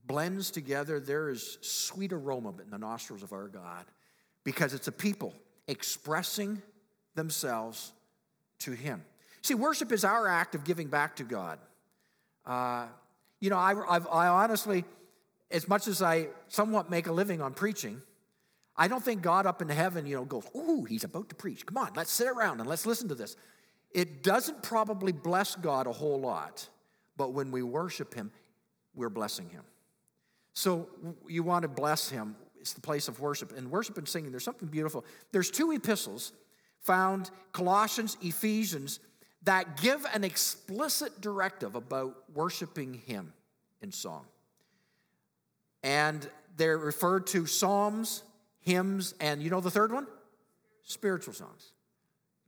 blends 0.06 0.50
together, 0.50 1.00
there 1.00 1.30
is 1.30 1.58
sweet 1.60 2.12
aroma 2.12 2.54
in 2.62 2.70
the 2.70 2.78
nostrils 2.78 3.22
of 3.22 3.32
our 3.32 3.48
God 3.48 3.84
because 4.44 4.74
it's 4.74 4.88
a 4.88 4.92
people 4.92 5.34
expressing 5.66 6.60
themselves 7.14 7.92
to 8.60 8.72
Him. 8.72 9.02
See, 9.42 9.54
worship 9.54 9.92
is 9.92 10.04
our 10.04 10.28
act 10.28 10.54
of 10.54 10.64
giving 10.64 10.88
back 10.88 11.16
to 11.16 11.24
God. 11.24 11.58
Uh, 12.46 12.86
you 13.40 13.50
know, 13.50 13.58
I, 13.58 13.72
I 13.72 14.28
honestly, 14.28 14.84
as 15.50 15.68
much 15.68 15.86
as 15.86 16.02
I 16.02 16.28
somewhat 16.48 16.90
make 16.90 17.06
a 17.06 17.12
living 17.12 17.40
on 17.40 17.52
preaching, 17.54 18.00
I 18.76 18.88
don't 18.88 19.04
think 19.04 19.22
God 19.22 19.46
up 19.46 19.62
in 19.62 19.68
heaven, 19.68 20.06
you 20.06 20.16
know, 20.16 20.24
goes, 20.24 20.44
ooh, 20.56 20.84
he's 20.84 21.04
about 21.04 21.28
to 21.28 21.34
preach. 21.34 21.64
Come 21.64 21.76
on, 21.76 21.90
let's 21.94 22.10
sit 22.10 22.26
around 22.26 22.60
and 22.60 22.68
let's 22.68 22.86
listen 22.86 23.08
to 23.08 23.14
this. 23.14 23.36
It 23.92 24.22
doesn't 24.22 24.62
probably 24.62 25.12
bless 25.12 25.54
God 25.54 25.86
a 25.86 25.92
whole 25.92 26.20
lot, 26.20 26.68
but 27.16 27.32
when 27.32 27.52
we 27.52 27.62
worship 27.62 28.14
him, 28.14 28.32
we're 28.94 29.10
blessing 29.10 29.48
him. 29.50 29.62
So 30.54 30.88
you 31.28 31.42
want 31.42 31.62
to 31.62 31.68
bless 31.68 32.08
him. 32.08 32.36
It's 32.58 32.72
the 32.72 32.80
place 32.80 33.08
of 33.08 33.20
worship. 33.20 33.56
And 33.56 33.70
worship 33.70 33.98
and 33.98 34.08
singing, 34.08 34.30
there's 34.30 34.44
something 34.44 34.68
beautiful. 34.68 35.04
There's 35.32 35.50
two 35.50 35.72
epistles 35.72 36.32
found, 36.80 37.30
Colossians, 37.52 38.16
Ephesians, 38.22 39.00
that 39.42 39.80
give 39.80 40.06
an 40.14 40.24
explicit 40.24 41.20
directive 41.20 41.74
about 41.74 42.14
worshiping 42.32 42.94
Him 42.94 43.32
in 43.82 43.92
song. 43.92 44.24
And 45.82 46.26
they're 46.56 46.78
referred 46.78 47.26
to 47.28 47.46
psalms, 47.46 48.22
hymns, 48.60 49.14
and 49.20 49.42
you 49.42 49.50
know 49.50 49.60
the 49.60 49.70
third 49.70 49.92
one? 49.92 50.06
Spiritual 50.84 51.34
songs. 51.34 51.72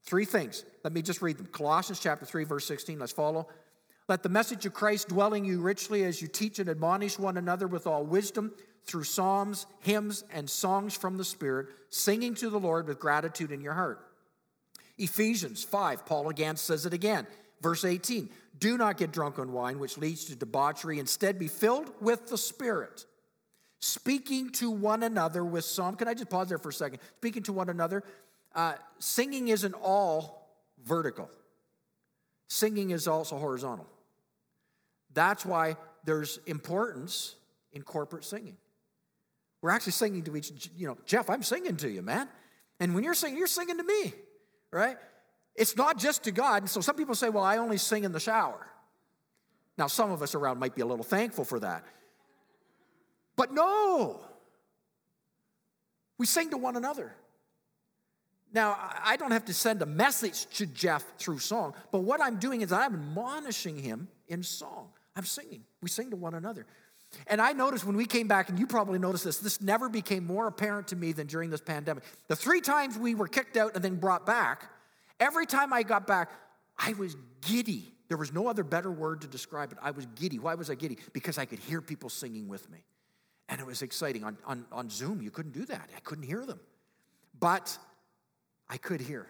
Three 0.02 0.24
things. 0.24 0.64
Let 0.84 0.92
me 0.92 1.02
just 1.02 1.20
read 1.20 1.36
them. 1.36 1.46
Colossians 1.46 1.98
chapter 1.98 2.24
3, 2.24 2.44
verse 2.44 2.64
16. 2.66 2.98
Let's 2.98 3.12
follow. 3.12 3.48
Let 4.08 4.22
the 4.22 4.28
message 4.28 4.64
of 4.66 4.72
Christ 4.72 5.08
dwell 5.08 5.34
in 5.34 5.44
you 5.44 5.60
richly 5.60 6.04
as 6.04 6.22
you 6.22 6.28
teach 6.28 6.58
and 6.58 6.68
admonish 6.68 7.18
one 7.18 7.36
another 7.36 7.66
with 7.66 7.86
all 7.86 8.04
wisdom 8.04 8.52
through 8.84 9.04
psalms, 9.04 9.66
hymns, 9.80 10.24
and 10.32 10.48
songs 10.48 10.96
from 10.96 11.16
the 11.16 11.24
Spirit, 11.24 11.66
singing 11.90 12.34
to 12.36 12.48
the 12.48 12.60
Lord 12.60 12.86
with 12.86 13.00
gratitude 13.00 13.50
in 13.50 13.60
your 13.60 13.72
heart. 13.72 14.00
Ephesians 14.96 15.64
5, 15.64 16.06
Paul 16.06 16.28
again 16.28 16.56
says 16.56 16.86
it 16.86 16.94
again. 16.94 17.26
Verse 17.60 17.84
18 17.84 18.30
Do 18.58 18.78
not 18.78 18.96
get 18.96 19.12
drunk 19.12 19.40
on 19.40 19.52
wine, 19.52 19.80
which 19.80 19.98
leads 19.98 20.26
to 20.26 20.36
debauchery. 20.36 21.00
Instead, 21.00 21.38
be 21.38 21.48
filled 21.48 21.90
with 22.00 22.28
the 22.28 22.38
Spirit, 22.38 23.04
speaking 23.80 24.50
to 24.50 24.70
one 24.70 25.02
another 25.02 25.44
with 25.44 25.64
psalm. 25.64 25.96
Can 25.96 26.06
I 26.06 26.14
just 26.14 26.30
pause 26.30 26.48
there 26.48 26.58
for 26.58 26.68
a 26.68 26.72
second? 26.72 27.00
Speaking 27.18 27.42
to 27.44 27.52
one 27.52 27.68
another. 27.68 28.04
Uh, 28.54 28.74
singing 29.00 29.48
isn't 29.48 29.74
all 29.74 30.48
vertical, 30.84 31.28
singing 32.48 32.90
is 32.90 33.08
also 33.08 33.36
horizontal. 33.36 33.86
That's 35.16 35.44
why 35.44 35.76
there's 36.04 36.38
importance 36.46 37.34
in 37.72 37.82
corporate 37.82 38.22
singing. 38.22 38.56
We're 39.60 39.70
actually 39.70 39.92
singing 39.92 40.22
to 40.22 40.36
each, 40.36 40.70
you 40.76 40.86
know, 40.86 40.96
Jeff, 41.06 41.28
I'm 41.28 41.42
singing 41.42 41.76
to 41.78 41.90
you, 41.90 42.02
man. 42.02 42.28
And 42.78 42.94
when 42.94 43.02
you're 43.02 43.14
singing, 43.14 43.36
you're 43.36 43.48
singing 43.48 43.78
to 43.78 43.82
me 43.82 44.12
right? 44.76 44.96
It's 45.54 45.76
not 45.76 45.98
just 45.98 46.24
to 46.24 46.30
God. 46.30 46.62
And 46.62 46.70
so 46.70 46.80
some 46.80 46.96
people 46.96 47.14
say, 47.14 47.28
well, 47.28 47.44
I 47.44 47.56
only 47.56 47.78
sing 47.78 48.04
in 48.04 48.12
the 48.12 48.20
shower. 48.20 48.66
Now, 49.78 49.86
some 49.86 50.10
of 50.10 50.22
us 50.22 50.34
around 50.34 50.58
might 50.58 50.74
be 50.74 50.82
a 50.82 50.86
little 50.86 51.04
thankful 51.04 51.44
for 51.44 51.60
that. 51.60 51.84
But 53.36 53.52
no, 53.52 54.20
we 56.18 56.26
sing 56.26 56.50
to 56.50 56.56
one 56.56 56.76
another. 56.76 57.14
Now, 58.52 58.76
I 59.04 59.16
don't 59.16 59.32
have 59.32 59.46
to 59.46 59.54
send 59.54 59.82
a 59.82 59.86
message 59.86 60.46
to 60.56 60.66
Jeff 60.66 61.04
through 61.18 61.40
song, 61.40 61.74
but 61.90 62.00
what 62.00 62.22
I'm 62.22 62.38
doing 62.38 62.62
is 62.62 62.72
I'm 62.72 62.94
admonishing 62.94 63.78
him 63.78 64.08
in 64.28 64.42
song. 64.42 64.88
I'm 65.16 65.24
singing. 65.24 65.64
We 65.80 65.88
sing 65.88 66.10
to 66.10 66.16
one 66.16 66.34
another. 66.34 66.66
And 67.26 67.40
I 67.40 67.52
noticed 67.52 67.84
when 67.84 67.96
we 67.96 68.04
came 68.04 68.28
back, 68.28 68.48
and 68.48 68.58
you 68.58 68.66
probably 68.66 68.98
noticed 68.98 69.24
this, 69.24 69.38
this 69.38 69.60
never 69.60 69.88
became 69.88 70.26
more 70.26 70.46
apparent 70.46 70.88
to 70.88 70.96
me 70.96 71.12
than 71.12 71.26
during 71.26 71.50
this 71.50 71.60
pandemic. 71.60 72.04
The 72.28 72.36
three 72.36 72.60
times 72.60 72.98
we 72.98 73.14
were 73.14 73.28
kicked 73.28 73.56
out 73.56 73.74
and 73.74 73.82
then 73.82 73.96
brought 73.96 74.26
back, 74.26 74.70
every 75.18 75.46
time 75.46 75.72
I 75.72 75.82
got 75.82 76.06
back, 76.06 76.30
I 76.78 76.92
was 76.94 77.16
giddy. 77.40 77.92
There 78.08 78.18
was 78.18 78.32
no 78.32 78.48
other 78.48 78.62
better 78.62 78.90
word 78.90 79.22
to 79.22 79.26
describe 79.26 79.72
it. 79.72 79.78
I 79.80 79.92
was 79.92 80.06
giddy. 80.14 80.38
Why 80.38 80.54
was 80.54 80.68
I 80.68 80.74
giddy? 80.74 80.98
Because 81.12 81.38
I 81.38 81.44
could 81.44 81.58
hear 81.58 81.80
people 81.80 82.10
singing 82.10 82.48
with 82.48 82.70
me. 82.70 82.78
And 83.48 83.60
it 83.60 83.66
was 83.66 83.82
exciting. 83.82 84.24
On, 84.24 84.36
on, 84.44 84.66
on 84.70 84.90
Zoom, 84.90 85.22
you 85.22 85.30
couldn't 85.30 85.52
do 85.52 85.64
that. 85.66 85.88
I 85.96 86.00
couldn't 86.00 86.24
hear 86.24 86.44
them. 86.44 86.60
But 87.38 87.78
I 88.68 88.76
could 88.76 89.00
hear. 89.00 89.26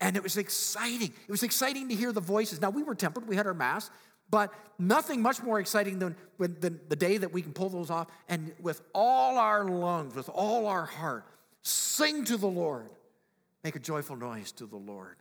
And 0.00 0.16
it 0.16 0.22
was 0.22 0.36
exciting. 0.36 1.12
It 1.28 1.30
was 1.30 1.42
exciting 1.42 1.88
to 1.90 1.94
hear 1.94 2.12
the 2.12 2.20
voices. 2.20 2.60
Now, 2.60 2.70
we 2.70 2.82
were 2.82 2.94
tempered, 2.94 3.28
we 3.28 3.36
had 3.36 3.46
our 3.46 3.54
masks, 3.54 3.90
but 4.30 4.52
nothing 4.78 5.20
much 5.20 5.42
more 5.42 5.60
exciting 5.60 5.98
than, 5.98 6.16
than 6.38 6.80
the 6.88 6.96
day 6.96 7.18
that 7.18 7.32
we 7.32 7.42
can 7.42 7.52
pull 7.52 7.68
those 7.68 7.90
off 7.90 8.08
and 8.28 8.52
with 8.60 8.80
all 8.94 9.38
our 9.38 9.64
lungs, 9.64 10.14
with 10.14 10.28
all 10.28 10.66
our 10.66 10.86
heart, 10.86 11.24
sing 11.62 12.24
to 12.26 12.36
the 12.36 12.46
Lord. 12.46 12.90
Make 13.64 13.76
a 13.76 13.80
joyful 13.80 14.16
noise 14.16 14.52
to 14.52 14.66
the 14.66 14.76
Lord. 14.76 15.16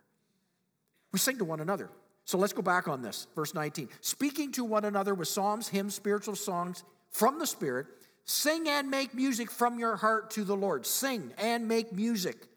We 1.12 1.20
sing 1.20 1.38
to 1.40 1.46
one 1.46 1.60
another. 1.60 1.90
So 2.26 2.38
let's 2.38 2.54
go 2.54 2.62
back 2.62 2.88
on 2.88 3.02
this. 3.02 3.28
Verse 3.36 3.54
19. 3.54 3.90
Speaking 4.02 4.52
to 4.54 4.64
one 4.64 4.86
another 4.86 5.14
with 5.14 5.28
psalms, 5.28 5.68
hymns, 5.68 5.96
spiritual 5.96 6.36
songs 6.36 6.84
from 7.10 7.40
the 7.40 7.48
Spirit, 7.48 7.88
sing 8.24 8.70
and 8.70 8.90
make 8.90 9.14
music 9.14 9.50
from 9.50 9.80
your 9.80 9.96
heart 9.96 10.30
to 10.32 10.44
the 10.44 10.56
Lord. 10.56 10.86
Sing 10.86 11.34
and 11.38 11.68
make 11.68 11.92
music. 11.92 12.48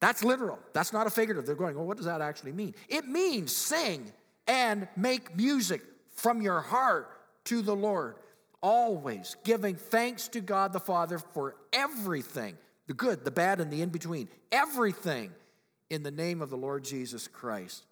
That's 0.00 0.24
literal. 0.24 0.58
That's 0.72 0.92
not 0.92 1.06
a 1.06 1.10
figurative. 1.10 1.44
They're 1.44 1.56
going, 1.56 1.76
well, 1.76 1.86
what 1.86 1.96
does 1.96 2.06
that 2.06 2.20
actually 2.20 2.52
mean? 2.52 2.74
It 2.88 3.06
means 3.06 3.54
sing 3.54 4.12
and 4.46 4.88
make 4.96 5.36
music 5.36 5.82
from 6.14 6.42
your 6.42 6.60
heart 6.60 7.08
to 7.44 7.62
the 7.62 7.74
Lord, 7.74 8.16
always 8.60 9.36
giving 9.44 9.74
thanks 9.74 10.28
to 10.28 10.40
God 10.40 10.72
the 10.72 10.80
Father 10.80 11.18
for 11.18 11.56
everything 11.72 12.56
the 12.86 12.94
good, 12.94 13.24
the 13.24 13.30
bad, 13.30 13.60
and 13.60 13.70
the 13.70 13.80
in 13.80 13.90
between. 13.90 14.28
Everything 14.50 15.30
in 15.88 16.02
the 16.02 16.10
name 16.10 16.42
of 16.42 16.50
the 16.50 16.56
Lord 16.56 16.84
Jesus 16.84 17.28
Christ. 17.28 17.84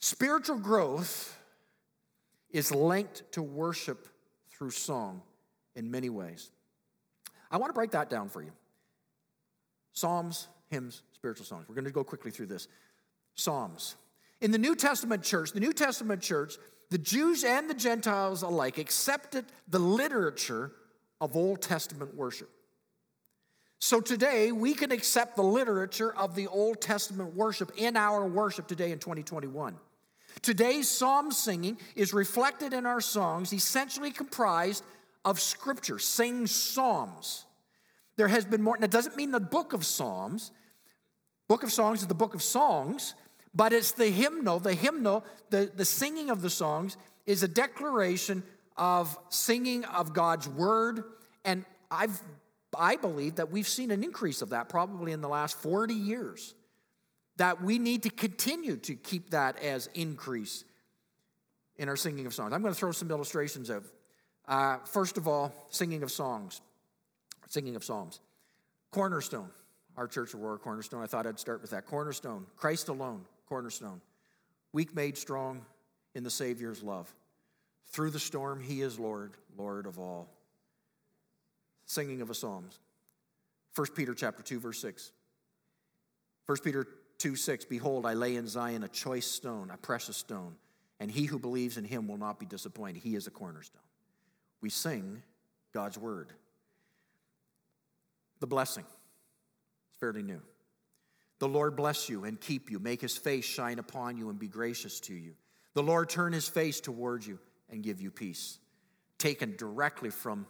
Spiritual 0.00 0.58
growth 0.58 1.38
is 2.50 2.74
linked 2.74 3.30
to 3.32 3.42
worship 3.42 4.08
through 4.50 4.70
song 4.70 5.22
in 5.74 5.90
many 5.90 6.10
ways. 6.10 6.50
I 7.50 7.56
want 7.56 7.70
to 7.70 7.74
break 7.74 7.92
that 7.92 8.10
down 8.10 8.28
for 8.28 8.42
you. 8.42 8.52
Psalms, 9.92 10.48
hymns, 10.68 11.02
spiritual 11.12 11.46
songs. 11.46 11.66
We're 11.68 11.74
going 11.74 11.84
to 11.84 11.90
go 11.90 12.04
quickly 12.04 12.30
through 12.30 12.46
this. 12.46 12.68
Psalms. 13.34 13.96
In 14.40 14.50
the 14.52 14.58
New 14.58 14.76
Testament 14.76 15.22
church, 15.22 15.52
the 15.52 15.60
New 15.60 15.72
Testament 15.72 16.22
church, 16.22 16.56
the 16.90 16.98
Jews 16.98 17.44
and 17.44 17.68
the 17.68 17.74
Gentiles 17.74 18.42
alike 18.42 18.78
accepted 18.78 19.44
the 19.68 19.78
literature 19.78 20.72
of 21.20 21.36
Old 21.36 21.60
Testament 21.60 22.14
worship. 22.14 22.48
So 23.80 24.00
today, 24.00 24.50
we 24.50 24.74
can 24.74 24.90
accept 24.90 25.36
the 25.36 25.42
literature 25.42 26.12
of 26.14 26.34
the 26.34 26.48
Old 26.48 26.80
Testament 26.80 27.34
worship 27.34 27.72
in 27.76 27.96
our 27.96 28.26
worship 28.26 28.66
today 28.66 28.90
in 28.90 28.98
2021. 28.98 29.76
Today's 30.42 30.88
psalm 30.88 31.30
singing 31.30 31.78
is 31.94 32.12
reflected 32.12 32.72
in 32.72 32.86
our 32.86 33.00
songs, 33.00 33.52
essentially 33.52 34.10
comprised 34.10 34.84
of 35.24 35.40
scripture, 35.40 35.98
sing 35.98 36.46
psalms. 36.46 37.44
There 38.16 38.28
has 38.28 38.44
been 38.44 38.62
more, 38.62 38.74
and 38.74 38.84
it 38.84 38.90
doesn't 38.90 39.16
mean 39.16 39.30
the 39.30 39.40
book 39.40 39.72
of 39.72 39.84
Psalms. 39.84 40.50
Book 41.48 41.62
of 41.62 41.72
Songs 41.72 42.02
is 42.02 42.08
the 42.08 42.14
book 42.14 42.34
of 42.34 42.42
songs, 42.42 43.14
but 43.58 43.72
it's 43.72 43.90
the 43.90 44.06
hymnal. 44.06 44.60
The 44.60 44.72
hymnal, 44.72 45.24
the, 45.50 45.68
the 45.74 45.84
singing 45.84 46.30
of 46.30 46.42
the 46.42 46.48
songs, 46.48 46.96
is 47.26 47.42
a 47.42 47.48
declaration 47.48 48.44
of 48.76 49.18
singing 49.30 49.84
of 49.84 50.12
God's 50.12 50.48
word. 50.48 51.02
And 51.44 51.64
I've, 51.90 52.22
I 52.78 52.94
believe 52.94 53.34
that 53.34 53.50
we've 53.50 53.66
seen 53.66 53.90
an 53.90 54.04
increase 54.04 54.42
of 54.42 54.50
that 54.50 54.68
probably 54.68 55.10
in 55.10 55.20
the 55.20 55.28
last 55.28 55.58
40 55.58 55.92
years. 55.92 56.54
That 57.38 57.60
we 57.60 57.80
need 57.80 58.04
to 58.04 58.10
continue 58.10 58.76
to 58.76 58.94
keep 58.94 59.30
that 59.30 59.60
as 59.60 59.88
increase 59.92 60.64
in 61.76 61.88
our 61.88 61.96
singing 61.96 62.26
of 62.26 62.34
songs. 62.34 62.52
I'm 62.52 62.62
going 62.62 62.72
to 62.72 62.78
throw 62.78 62.92
some 62.92 63.10
illustrations 63.10 63.70
of. 63.70 63.90
Uh, 64.46 64.78
first 64.84 65.16
of 65.16 65.26
all, 65.26 65.52
singing 65.70 66.04
of 66.04 66.12
songs, 66.12 66.60
singing 67.48 67.74
of 67.74 67.82
psalms. 67.82 68.20
Cornerstone, 68.92 69.50
our 69.96 70.06
church 70.06 70.32
of 70.32 70.42
Aurora 70.42 70.58
Cornerstone. 70.58 71.02
I 71.02 71.06
thought 71.06 71.26
I'd 71.26 71.40
start 71.40 71.60
with 71.60 71.72
that. 71.72 71.86
Cornerstone, 71.86 72.46
Christ 72.56 72.88
alone 72.88 73.24
cornerstone, 73.48 74.00
weak 74.72 74.94
made 74.94 75.16
strong 75.16 75.64
in 76.14 76.22
the 76.22 76.30
Savior's 76.30 76.82
love. 76.82 77.12
Through 77.90 78.10
the 78.10 78.18
storm, 78.18 78.60
he 78.60 78.82
is 78.82 78.98
Lord, 78.98 79.32
Lord 79.56 79.86
of 79.86 79.98
all. 79.98 80.28
Singing 81.86 82.20
of 82.20 82.28
a 82.28 82.34
Psalms. 82.34 82.78
1 83.74 83.86
Peter 83.94 84.14
chapter 84.14 84.42
2, 84.42 84.60
verse 84.60 84.80
6. 84.80 85.12
1 86.46 86.58
Peter 86.58 86.86
2 87.18 87.36
6 87.36 87.64
Behold, 87.64 88.04
I 88.04 88.14
lay 88.14 88.36
in 88.36 88.46
Zion 88.46 88.82
a 88.82 88.88
choice 88.88 89.26
stone, 89.26 89.70
a 89.72 89.76
precious 89.76 90.16
stone, 90.16 90.56
and 91.00 91.10
he 91.10 91.24
who 91.24 91.38
believes 91.38 91.76
in 91.76 91.84
him 91.84 92.08
will 92.08 92.18
not 92.18 92.38
be 92.38 92.46
disappointed. 92.46 93.02
He 93.02 93.14
is 93.14 93.26
a 93.26 93.30
cornerstone. 93.30 93.82
We 94.60 94.70
sing 94.70 95.22
God's 95.72 95.96
word. 95.96 96.32
The 98.40 98.46
blessing. 98.46 98.84
It's 99.90 99.98
fairly 99.98 100.22
new. 100.22 100.40
The 101.38 101.48
Lord 101.48 101.76
bless 101.76 102.08
you 102.08 102.24
and 102.24 102.40
keep 102.40 102.70
you, 102.70 102.78
make 102.78 103.00
his 103.00 103.16
face 103.16 103.44
shine 103.44 103.78
upon 103.78 104.16
you 104.16 104.28
and 104.28 104.38
be 104.38 104.48
gracious 104.48 105.00
to 105.00 105.14
you. 105.14 105.34
The 105.74 105.82
Lord 105.82 106.08
turn 106.08 106.32
his 106.32 106.48
face 106.48 106.80
toward 106.80 107.24
you 107.24 107.38
and 107.70 107.82
give 107.82 108.00
you 108.00 108.10
peace. 108.10 108.58
Taken 109.18 109.54
directly 109.56 110.10
from 110.10 110.46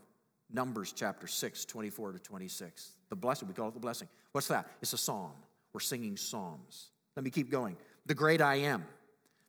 Numbers 0.50 0.92
chapter 0.92 1.26
6, 1.26 1.64
24 1.66 2.12
to 2.12 2.18
26. 2.18 2.92
The 3.11 3.16
blessing, 3.16 3.49
we 3.49 3.54
call 3.54 3.68
it 3.68 3.75
the 3.75 3.80
blessing. 3.80 4.09
What's 4.33 4.49
that? 4.49 4.66
It's 4.80 4.95
a 4.95 4.99
psalm. 4.99 5.33
We're 5.73 5.80
singing 5.80 6.16
psalms. 6.16 6.90
Let 7.16 7.25
me 7.25 7.30
keep 7.30 7.50
going. 7.50 7.76
The 8.07 8.14
great 8.14 8.40
I 8.40 8.57
am. 8.57 8.85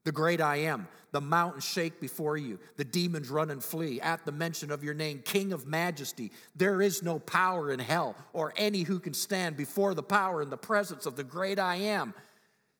The 0.06 0.12
great 0.12 0.42
I 0.42 0.58
am. 0.58 0.88
The 1.12 1.22
mountains 1.22 1.66
shake 1.66 2.00
before 2.00 2.38
you. 2.38 2.60
The 2.78 2.86
demons 2.86 3.30
run 3.30 3.50
and 3.50 3.64
flee 3.64 4.00
at 4.00 4.26
the 4.26 4.32
mention 4.32 4.72
of 4.72 4.84
your 4.84 4.94
name, 4.94 5.22
King 5.26 5.54
of 5.54 5.68
majesty. 5.68 6.32
There 6.56 6.82
is 6.82 7.04
no 7.04 7.20
power 7.20 7.72
in 7.72 7.80
hell 7.80 8.16
or 8.32 8.54
any 8.56 8.84
who 8.84 9.00
can 9.00 9.14
stand 9.14 9.58
before 9.58 9.94
the 9.94 10.04
power 10.04 10.42
and 10.42 10.52
the 10.52 10.58
presence 10.58 11.06
of 11.06 11.16
the 11.16 11.24
great 11.24 11.60
I 11.60 11.76
am. 11.76 12.14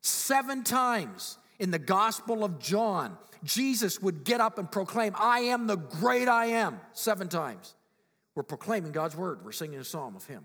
Seven 0.00 0.64
times 0.64 1.38
in 1.58 1.70
the 1.70 1.78
Gospel 1.78 2.44
of 2.44 2.58
John, 2.58 3.18
Jesus 3.44 4.00
would 4.00 4.24
get 4.24 4.40
up 4.40 4.58
and 4.58 4.70
proclaim, 4.70 5.14
I 5.18 5.40
am 5.40 5.66
the 5.66 5.76
great 5.76 6.28
I 6.28 6.46
am, 6.46 6.80
seven 6.92 7.28
times. 7.28 7.74
We're 8.34 8.42
proclaiming 8.44 8.92
God's 8.92 9.16
word. 9.16 9.44
We're 9.44 9.52
singing 9.52 9.78
a 9.78 9.84
psalm 9.84 10.16
of 10.16 10.26
Him. 10.26 10.44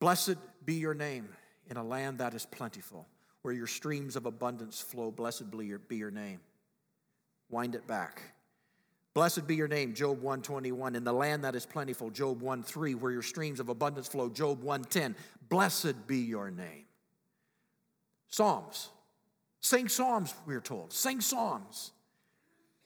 Blessed 0.00 0.36
be 0.64 0.74
your 0.74 0.94
name 0.94 1.28
in 1.70 1.76
a 1.76 1.82
land 1.82 2.18
that 2.18 2.34
is 2.34 2.46
plentiful, 2.46 3.06
where 3.42 3.54
your 3.54 3.66
streams 3.66 4.16
of 4.16 4.26
abundance 4.26 4.80
flow. 4.80 5.10
Blessed 5.10 5.50
be 5.50 5.66
your, 5.66 5.78
be 5.78 5.96
your 5.96 6.10
name. 6.10 6.40
Wind 7.50 7.74
it 7.74 7.86
back. 7.86 8.22
Blessed 9.14 9.46
be 9.46 9.56
your 9.56 9.68
name, 9.68 9.94
Job 9.94 10.22
121, 10.22 10.94
in 10.94 11.02
the 11.02 11.12
land 11.12 11.42
that 11.44 11.56
is 11.56 11.66
plentiful, 11.66 12.10
Job 12.10 12.40
1:3, 12.40 12.94
where 12.94 13.10
your 13.10 13.22
streams 13.22 13.58
of 13.58 13.68
abundance 13.68 14.06
flow, 14.06 14.28
Job 14.28 14.62
1:10. 14.62 15.16
Blessed 15.48 16.06
be 16.06 16.18
your 16.18 16.50
name. 16.50 16.84
Psalms. 18.28 18.90
Sing 19.60 19.88
psalms, 19.88 20.34
we're 20.46 20.60
told. 20.60 20.92
Sing 20.92 21.20
psalms. 21.20 21.92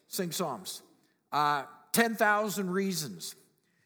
Sing 0.07 0.33
psalms. 0.33 0.83
Uh, 1.31 1.65
10,000 1.93 2.71
reasons. 2.71 3.35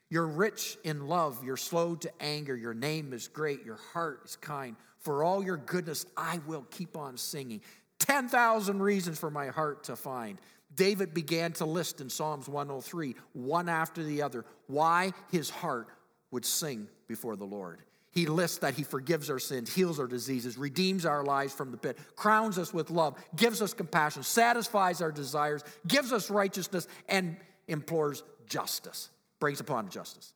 You're 0.08 0.26
rich 0.26 0.78
in 0.84 1.08
love. 1.08 1.42
You're 1.42 1.56
slow 1.56 1.96
to 1.96 2.22
anger. 2.22 2.56
Your 2.56 2.74
name 2.74 3.12
is 3.12 3.26
great. 3.26 3.64
Your 3.64 3.80
heart 3.92 4.20
is 4.24 4.36
kind. 4.36 4.76
For 5.06 5.22
all 5.22 5.44
your 5.44 5.58
goodness, 5.58 6.04
I 6.16 6.40
will 6.48 6.66
keep 6.68 6.96
on 6.96 7.16
singing. 7.16 7.60
10,000 8.00 8.82
reasons 8.82 9.20
for 9.20 9.30
my 9.30 9.46
heart 9.46 9.84
to 9.84 9.94
find. 9.94 10.40
David 10.74 11.14
began 11.14 11.52
to 11.52 11.64
list 11.64 12.00
in 12.00 12.10
Psalms 12.10 12.48
103, 12.48 13.14
one 13.32 13.68
after 13.68 14.02
the 14.02 14.22
other, 14.22 14.44
why 14.66 15.12
his 15.30 15.48
heart 15.48 15.86
would 16.32 16.44
sing 16.44 16.88
before 17.06 17.36
the 17.36 17.44
Lord. 17.44 17.82
He 18.10 18.26
lists 18.26 18.58
that 18.58 18.74
he 18.74 18.82
forgives 18.82 19.30
our 19.30 19.38
sins, 19.38 19.72
heals 19.72 20.00
our 20.00 20.08
diseases, 20.08 20.58
redeems 20.58 21.06
our 21.06 21.22
lives 21.22 21.54
from 21.54 21.70
the 21.70 21.76
pit, 21.76 21.98
crowns 22.16 22.58
us 22.58 22.74
with 22.74 22.90
love, 22.90 23.14
gives 23.36 23.62
us 23.62 23.72
compassion, 23.74 24.24
satisfies 24.24 25.00
our 25.00 25.12
desires, 25.12 25.62
gives 25.86 26.12
us 26.12 26.30
righteousness, 26.30 26.88
and 27.08 27.36
implores 27.68 28.24
justice, 28.48 29.10
brings 29.38 29.60
upon 29.60 29.88
justice. 29.88 30.34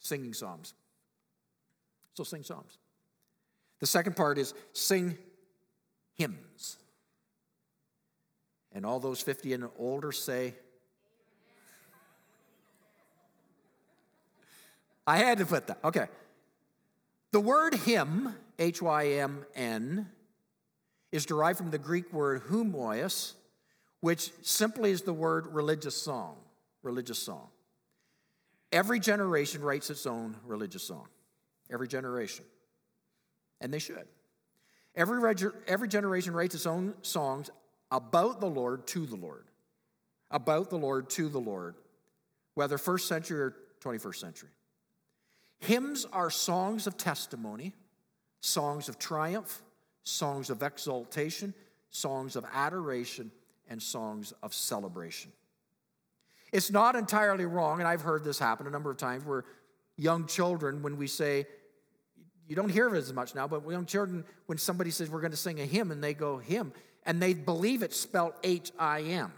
Singing 0.00 0.34
psalms. 0.34 0.74
So 2.14 2.24
sing 2.24 2.42
psalms. 2.42 2.78
The 3.80 3.86
second 3.86 4.16
part 4.16 4.38
is 4.38 4.54
sing 4.72 5.18
hymns. 6.14 6.78
And 8.72 8.84
all 8.84 9.00
those 9.00 9.20
50 9.20 9.52
and 9.54 9.68
older 9.78 10.12
say, 10.12 10.54
I 15.06 15.18
had 15.18 15.38
to 15.38 15.46
put 15.46 15.68
that. 15.68 15.78
Okay. 15.84 16.06
The 17.32 17.40
word 17.40 17.74
hymn, 17.74 18.34
H 18.58 18.82
Y 18.82 19.06
M 19.08 19.44
N, 19.54 20.10
is 21.12 21.26
derived 21.26 21.58
from 21.58 21.70
the 21.70 21.78
Greek 21.78 22.12
word 22.12 22.42
humois, 22.50 23.34
which 24.00 24.32
simply 24.42 24.90
is 24.90 25.02
the 25.02 25.12
word 25.12 25.46
religious 25.48 26.00
song, 26.00 26.36
religious 26.82 27.18
song. 27.18 27.48
Every 28.72 28.98
generation 28.98 29.62
writes 29.62 29.90
its 29.90 30.06
own 30.06 30.36
religious 30.44 30.82
song. 30.82 31.06
Every 31.70 31.88
generation. 31.88 32.44
And 33.60 33.72
they 33.72 33.78
should. 33.78 34.06
Every, 34.94 35.34
every 35.66 35.88
generation 35.88 36.32
writes 36.32 36.54
its 36.54 36.66
own 36.66 36.94
songs 37.02 37.50
about 37.90 38.40
the 38.40 38.46
Lord 38.46 38.86
to 38.88 39.06
the 39.06 39.16
Lord. 39.16 39.44
About 40.30 40.70
the 40.70 40.76
Lord 40.76 41.08
to 41.10 41.28
the 41.28 41.38
Lord, 41.38 41.76
whether 42.54 42.78
first 42.78 43.06
century 43.06 43.40
or 43.40 43.56
21st 43.80 44.16
century. 44.16 44.48
Hymns 45.60 46.06
are 46.12 46.30
songs 46.30 46.86
of 46.86 46.96
testimony, 46.96 47.72
songs 48.40 48.88
of 48.88 48.98
triumph, 48.98 49.62
songs 50.02 50.50
of 50.50 50.62
exaltation, 50.62 51.54
songs 51.90 52.36
of 52.36 52.44
adoration, 52.52 53.30
and 53.68 53.82
songs 53.82 54.32
of 54.42 54.52
celebration. 54.52 55.32
It's 56.52 56.70
not 56.70 56.96
entirely 56.96 57.44
wrong, 57.44 57.80
and 57.80 57.88
I've 57.88 58.02
heard 58.02 58.24
this 58.24 58.38
happen 58.38 58.66
a 58.66 58.70
number 58.70 58.90
of 58.90 58.96
times 58.96 59.24
where 59.24 59.44
young 59.96 60.26
children, 60.26 60.82
when 60.82 60.96
we 60.96 61.06
say, 61.06 61.46
you 62.48 62.56
don't 62.56 62.68
hear 62.68 62.94
it 62.94 62.98
as 62.98 63.12
much 63.12 63.34
now, 63.34 63.48
but 63.48 63.68
young 63.68 63.86
children, 63.86 64.24
when 64.46 64.58
somebody 64.58 64.90
says 64.90 65.10
we're 65.10 65.20
going 65.20 65.32
to 65.32 65.36
sing 65.36 65.60
a 65.60 65.66
hymn 65.66 65.90
and 65.90 66.02
they 66.02 66.14
go 66.14 66.38
hymn, 66.38 66.72
and 67.04 67.20
they 67.22 67.34
believe 67.34 67.82
it's 67.82 67.98
spelled 67.98 68.32
H 68.42 68.72
I 68.78 69.02
M. 69.02 69.32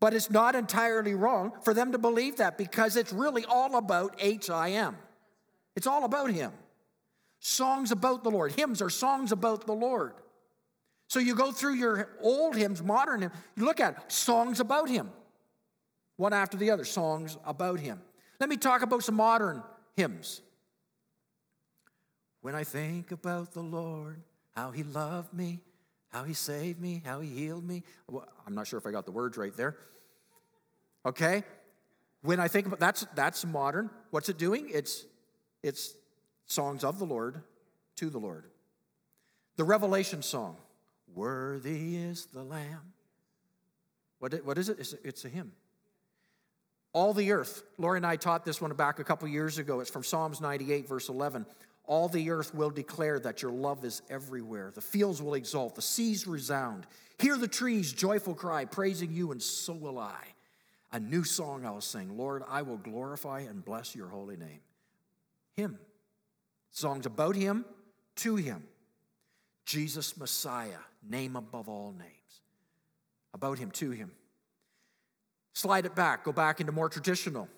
But 0.00 0.14
it's 0.14 0.30
not 0.30 0.54
entirely 0.54 1.14
wrong 1.14 1.52
for 1.62 1.74
them 1.74 1.92
to 1.92 1.98
believe 1.98 2.38
that 2.38 2.58
because 2.58 2.96
it's 2.96 3.12
really 3.12 3.44
all 3.44 3.76
about 3.76 4.16
H 4.18 4.50
I 4.50 4.70
M. 4.70 4.96
It's 5.76 5.86
all 5.86 6.04
about 6.04 6.30
Him. 6.30 6.52
Songs 7.38 7.90
about 7.90 8.24
the 8.24 8.30
Lord. 8.30 8.52
Hymns 8.52 8.82
are 8.82 8.90
songs 8.90 9.32
about 9.32 9.66
the 9.66 9.72
Lord. 9.72 10.14
So 11.08 11.18
you 11.20 11.34
go 11.34 11.52
through 11.52 11.74
your 11.74 12.08
old 12.20 12.56
hymns, 12.56 12.82
modern 12.82 13.22
hymns, 13.22 13.34
you 13.56 13.64
look 13.64 13.80
at 13.80 14.10
songs 14.10 14.60
about 14.60 14.88
Him, 14.88 15.10
one 16.16 16.32
after 16.32 16.56
the 16.56 16.70
other, 16.70 16.84
songs 16.84 17.36
about 17.44 17.80
Him. 17.80 18.00
Let 18.40 18.48
me 18.48 18.56
talk 18.56 18.82
about 18.82 19.04
some 19.04 19.16
modern 19.16 19.62
hymns. 19.94 20.40
When 22.42 22.54
I 22.54 22.64
think 22.64 23.10
about 23.10 23.52
the 23.52 23.62
Lord, 23.62 24.22
how 24.54 24.70
He 24.70 24.82
loved 24.82 25.32
me, 25.32 25.60
how 26.12 26.24
he 26.24 26.34
saved 26.34 26.80
me, 26.80 27.02
how 27.04 27.20
he 27.20 27.28
healed 27.28 27.66
me. 27.66 27.82
Well, 28.06 28.28
I'm 28.46 28.54
not 28.54 28.66
sure 28.66 28.78
if 28.78 28.86
I 28.86 28.90
got 28.90 29.06
the 29.06 29.12
words 29.12 29.38
right 29.38 29.56
there. 29.56 29.76
Okay? 31.06 31.42
When 32.20 32.38
I 32.38 32.48
think 32.48 32.66
about 32.66 32.78
that's 32.78 33.06
that's 33.14 33.44
modern. 33.44 33.90
What's 34.10 34.28
it 34.28 34.38
doing? 34.38 34.70
It's 34.72 35.06
it's 35.62 35.94
songs 36.46 36.84
of 36.84 36.98
the 36.98 37.06
Lord 37.06 37.42
to 37.96 38.10
the 38.10 38.18
Lord. 38.18 38.44
The 39.56 39.64
Revelation 39.64 40.22
song, 40.22 40.56
Worthy 41.14 41.96
is 41.96 42.26
the 42.26 42.42
Lamb. 42.42 42.92
What, 44.18 44.34
what 44.44 44.56
is 44.56 44.68
it? 44.68 44.78
It's, 44.78 44.94
it's 45.04 45.24
a 45.24 45.28
hymn. 45.28 45.52
All 46.92 47.12
the 47.12 47.32
earth. 47.32 47.64
Lori 47.76 47.98
and 47.98 48.06
I 48.06 48.16
taught 48.16 48.44
this 48.44 48.60
one 48.60 48.72
back 48.74 48.98
a 48.98 49.04
couple 49.04 49.26
years 49.28 49.58
ago. 49.58 49.80
It's 49.80 49.90
from 49.90 50.04
Psalms 50.04 50.40
98, 50.40 50.88
verse 50.88 51.08
11. 51.08 51.44
All 51.84 52.08
the 52.08 52.30
earth 52.30 52.54
will 52.54 52.70
declare 52.70 53.18
that 53.20 53.42
your 53.42 53.50
love 53.50 53.84
is 53.84 54.02
everywhere. 54.08 54.70
The 54.74 54.80
fields 54.80 55.20
will 55.20 55.34
exult, 55.34 55.74
the 55.74 55.82
seas 55.82 56.26
resound. 56.26 56.86
Hear 57.18 57.36
the 57.36 57.48
trees 57.48 57.92
joyful 57.92 58.34
cry, 58.34 58.64
praising 58.64 59.12
you, 59.12 59.32
and 59.32 59.42
so 59.42 59.72
will 59.72 59.98
I. 59.98 60.24
A 60.92 61.00
new 61.00 61.24
song 61.24 61.64
I 61.64 61.70
will 61.70 61.80
sing. 61.80 62.16
Lord, 62.16 62.42
I 62.48 62.62
will 62.62 62.76
glorify 62.76 63.40
and 63.40 63.64
bless 63.64 63.96
your 63.96 64.08
holy 64.08 64.36
name. 64.36 64.60
Him. 65.54 65.78
Songs 66.70 67.06
about 67.06 67.34
him, 67.34 67.64
to 68.16 68.36
him. 68.36 68.64
Jesus 69.64 70.16
Messiah, 70.16 70.80
name 71.08 71.36
above 71.36 71.68
all 71.68 71.94
names. 71.98 72.10
About 73.34 73.58
him, 73.58 73.70
to 73.72 73.90
him. 73.90 74.12
Slide 75.54 75.86
it 75.86 75.94
back, 75.94 76.24
go 76.24 76.32
back 76.32 76.60
into 76.60 76.72
more 76.72 76.88
traditional. 76.88 77.48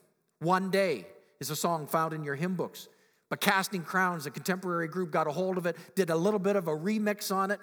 One 0.40 0.70
Day 0.70 1.06
is 1.40 1.50
a 1.50 1.56
song 1.56 1.86
found 1.86 2.12
in 2.12 2.24
your 2.24 2.34
hymn 2.34 2.54
books. 2.54 2.88
But 3.34 3.40
Casting 3.40 3.82
Crowns, 3.82 4.26
a 4.26 4.30
contemporary 4.30 4.86
group, 4.86 5.10
got 5.10 5.26
a 5.26 5.32
hold 5.32 5.58
of 5.58 5.66
it, 5.66 5.76
did 5.96 6.08
a 6.08 6.14
little 6.14 6.38
bit 6.38 6.54
of 6.54 6.68
a 6.68 6.70
remix 6.70 7.34
on 7.34 7.50
it. 7.50 7.58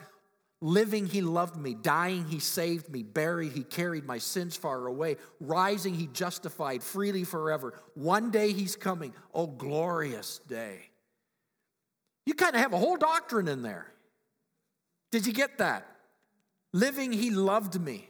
Living, 0.60 1.05
he 1.05 1.21
loved 1.21 1.55
me. 1.55 1.75
Dying, 1.75 2.25
he 2.25 2.39
saved 2.39 2.89
me. 2.89 3.03
Buried, 3.03 3.53
he 3.53 3.63
carried 3.63 4.03
my 4.03 4.17
sins 4.17 4.57
far 4.57 4.86
away. 4.86 5.15
Rising, 5.39 5.93
he 5.93 6.07
justified 6.07 6.84
freely 6.84 7.23
forever. 7.23 7.73
One 7.93 8.31
day 8.31 8.51
he's 8.51 8.75
coming. 8.75 9.13
Oh, 9.34 9.47
glorious 9.47 10.39
day. 10.39 10.89
You 12.25 12.34
kind 12.34 12.53
of 12.53 12.62
have 12.62 12.73
a 12.73 12.77
whole 12.77 12.97
doctrine 12.97 13.47
in 13.47 13.62
there. 13.62 13.93
Did 15.10 15.25
you 15.25 15.31
get 15.31 15.60
that? 15.60 15.88
Living, 16.73 17.13
he 17.13 17.29
loved 17.29 17.79
me. 17.79 18.10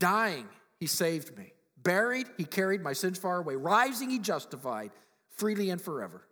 Dying, 0.00 0.48
he 0.80 0.88
saved 0.88 1.38
me. 1.38 1.52
Buried, 1.80 2.26
he 2.36 2.44
carried 2.44 2.82
my 2.82 2.94
sins 2.94 3.16
far 3.16 3.38
away. 3.38 3.54
Rising, 3.54 4.10
he 4.10 4.18
justified 4.18 4.90
freely 5.36 5.70
and 5.70 5.80
forever. 5.80 6.26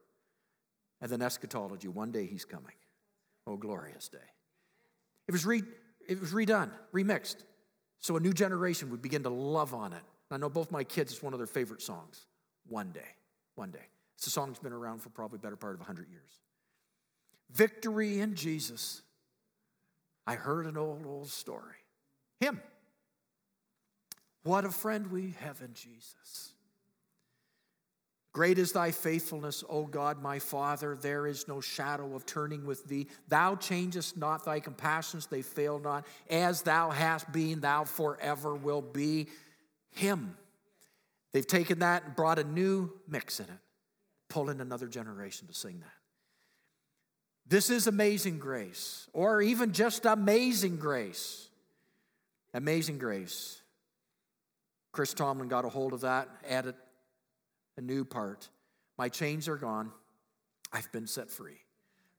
And 1.01 1.11
then 1.11 1.23
eschatology, 1.23 1.89
one 1.89 2.13
day 2.13 2.27
he's 2.27 2.45
coming. 2.45 2.75
Oh, 3.47 3.57
glorious 3.57 4.09
day. 4.09 4.19
It 5.29 5.33
was, 5.33 5.47
re, 5.47 5.63
it 6.09 6.21
was 6.21 6.33
redone, 6.33 6.71
remixed, 6.95 7.37
so 8.01 8.17
a 8.17 8.21
new 8.21 8.33
generation 8.33 8.91
would 8.91 9.03
begin 9.03 9.23
to 9.23 9.31
love 9.31 9.75
on 9.75 9.93
it. 9.93 10.03
I 10.31 10.37
know 10.37 10.49
both 10.49 10.71
my 10.71 10.85
kids, 10.85 11.13
it's 11.13 11.23
one 11.23 11.33
of 11.33 11.39
their 11.39 11.47
favorite 11.47 11.83
songs. 11.83 12.27
One 12.69 12.93
day, 12.93 13.17
one 13.57 13.71
day. 13.71 13.89
It's 14.17 14.27
a 14.27 14.31
song 14.31 14.49
that's 14.49 14.61
been 14.61 14.73
around 14.73 15.01
for 15.01 15.09
probably 15.09 15.39
better 15.39 15.57
part 15.57 15.75
of 15.75 15.81
100 15.81 16.09
years. 16.11 16.31
Victory 17.51 18.21
in 18.21 18.35
Jesus. 18.35 19.03
I 20.27 20.35
heard 20.35 20.67
an 20.67 20.77
old, 20.77 21.05
old 21.07 21.29
story. 21.29 21.75
Him. 22.39 22.61
What 24.43 24.65
a 24.65 24.71
friend 24.71 25.09
we 25.09 25.35
have 25.41 25.61
in 25.63 25.75
Jesus. 25.75 26.53
Great 28.33 28.59
is 28.59 28.71
thy 28.73 28.93
faithfulness, 28.93 29.64
O 29.69 29.85
God, 29.87 30.23
my 30.23 30.38
Father. 30.38 30.95
There 30.95 31.27
is 31.27 31.49
no 31.49 31.61
shadow 31.61 32.14
of 32.14 32.27
turning 32.27 32.64
with 32.64 32.85
thee. 32.85 33.09
Thou 33.27 33.57
changest 33.57 34.16
not 34.16 34.45
thy 34.45 34.61
compassions, 34.61 35.27
they 35.27 35.43
fail 35.43 35.81
not. 35.81 36.07
As 36.29 36.62
thou 36.62 36.90
hast 36.90 37.31
been, 37.33 37.61
thou 37.61 37.85
forever 37.85 38.55
will 38.55 38.83
be. 38.83 39.27
Him. 39.90 40.37
They've 41.33 41.47
taken 41.47 41.81
that 41.81 42.05
and 42.05 42.16
brought 42.16 42.38
a 42.38 42.45
new 42.45 42.93
mix 43.09 43.40
in 43.40 43.47
it, 43.47 43.59
pull 44.29 44.49
in 44.49 44.61
another 44.61 44.87
generation 44.87 45.49
to 45.49 45.55
sing 45.55 45.81
that. 45.81 45.93
This 47.49 47.69
is 47.69 47.88
amazing 47.88 48.38
grace, 48.38 49.09
or 49.12 49.43
even 49.43 49.73
just 49.73 50.07
amazing 50.07 50.77
grace. 50.77 51.49
Amazing 52.55 52.99
grace. 52.99 53.61
Chris 54.93 55.14
Tomlin 55.14 55.49
got 55.49 55.64
a 55.64 55.69
hold 55.69 55.93
of 55.93 56.03
that, 56.03 56.29
added 56.49 56.77
a 57.76 57.80
new 57.80 58.04
part. 58.04 58.48
My 58.98 59.09
chains 59.09 59.48
are 59.48 59.56
gone. 59.56 59.92
I've 60.72 60.90
been 60.92 61.06
set 61.06 61.30
free. 61.30 61.59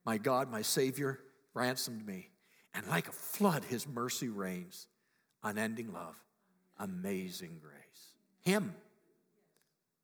My 0.04 0.18
God, 0.18 0.50
my 0.50 0.62
Savior, 0.62 1.20
ransomed 1.54 2.06
me. 2.06 2.30
And 2.74 2.86
like 2.88 3.08
a 3.08 3.12
flood, 3.12 3.64
His 3.64 3.86
mercy 3.86 4.28
reigns. 4.28 4.86
Unending 5.44 5.92
love, 5.92 6.14
amazing 6.78 7.60
grace. 7.60 8.14
Him, 8.42 8.74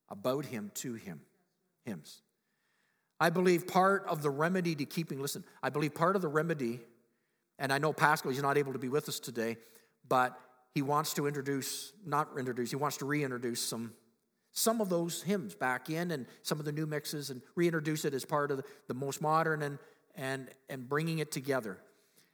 about 0.08 0.44
Him, 0.44 0.70
to 0.74 0.94
Him, 0.94 1.20
hymns. 1.84 2.22
I 3.20 3.30
believe 3.30 3.66
part 3.66 4.04
of 4.06 4.22
the 4.22 4.30
remedy 4.30 4.74
to 4.76 4.84
keeping, 4.84 5.20
listen, 5.20 5.44
I 5.62 5.70
believe 5.70 5.94
part 5.94 6.16
of 6.16 6.22
the 6.22 6.28
remedy, 6.28 6.80
and 7.58 7.72
I 7.72 7.78
know 7.78 7.92
Pascal, 7.92 8.30
he's 8.30 8.42
not 8.42 8.56
able 8.56 8.72
to 8.72 8.78
be 8.78 8.88
with 8.88 9.08
us 9.08 9.18
today, 9.18 9.56
but 10.08 10.38
he 10.72 10.82
wants 10.82 11.14
to 11.14 11.26
introduce, 11.26 11.92
not 12.06 12.28
introduce, 12.38 12.70
he 12.70 12.76
wants 12.76 12.96
to 12.98 13.04
reintroduce 13.04 13.60
some, 13.60 13.92
some 14.58 14.80
of 14.80 14.88
those 14.88 15.22
hymns 15.22 15.54
back 15.54 15.88
in 15.88 16.10
and 16.10 16.26
some 16.42 16.58
of 16.58 16.64
the 16.64 16.72
new 16.72 16.86
mixes 16.86 17.30
and 17.30 17.40
reintroduce 17.54 18.04
it 18.04 18.12
as 18.12 18.24
part 18.24 18.50
of 18.50 18.62
the, 18.88 18.94
most 18.94 19.22
modern 19.22 19.62
and, 19.62 19.78
and, 20.16 20.48
and 20.68 20.88
bringing 20.88 21.20
it 21.20 21.30
together. 21.30 21.78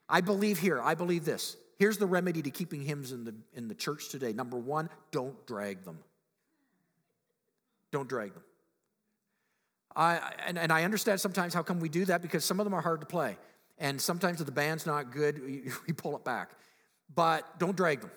I 0.09 0.21
believe 0.21 0.59
here, 0.59 0.81
I 0.81 0.95
believe 0.95 1.25
this. 1.25 1.57
Here's 1.79 1.99
the 1.99 2.07
remedy 2.07 2.41
to 2.43 2.51
keeping 2.51 2.83
hymns 2.83 3.13
in 3.13 3.25
the, 3.25 3.35
in 3.55 3.69
the 3.69 3.75
church 3.75 4.09
today. 4.09 4.33
Number 4.33 4.57
one, 4.57 4.89
don't 5.11 5.47
drag 5.47 5.85
them. 5.85 5.99
Don't 7.91 8.09
drag 8.09 8.33
them. 8.33 8.43
I, 9.95 10.33
and, 10.47 10.59
and 10.59 10.73
I 10.73 10.85
understand 10.85 11.21
sometimes 11.21 11.55
how 11.55 11.63
come 11.63 11.79
we 11.79 11.89
do 11.89 12.05
that 12.07 12.23
because 12.23 12.45
some 12.45 12.59
of 12.59 12.65
them 12.65 12.75
are 12.75 12.81
hard 12.81 13.01
to 13.01 13.07
play. 13.07 13.37
And 13.79 14.01
sometimes 14.01 14.41
if 14.41 14.47
the 14.47 14.53
band's 14.53 14.87
not 14.87 15.13
good, 15.13 15.43
we, 15.45 15.63
we 15.87 15.93
pull 15.93 16.17
it 16.17 16.25
back. 16.25 16.53
But 17.15 17.59
don't 17.59 17.77
drag 17.77 18.01
them. 18.01 18.11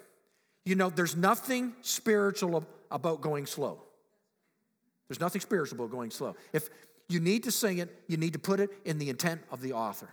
You 0.65 0.75
know, 0.75 0.89
there's 0.89 1.15
nothing 1.15 1.73
spiritual 1.81 2.65
about 2.89 3.21
going 3.21 3.45
slow. 3.45 3.81
There's 5.07 5.19
nothing 5.19 5.41
spiritual 5.41 5.79
about 5.79 5.91
going 5.91 6.11
slow. 6.11 6.35
If 6.53 6.69
you 7.09 7.19
need 7.19 7.43
to 7.43 7.51
sing 7.51 7.77
it, 7.77 8.03
you 8.07 8.17
need 8.17 8.33
to 8.33 8.39
put 8.39 8.59
it 8.59 8.69
in 8.85 8.99
the 8.99 9.09
intent 9.09 9.41
of 9.51 9.61
the 9.61 9.73
author. 9.73 10.09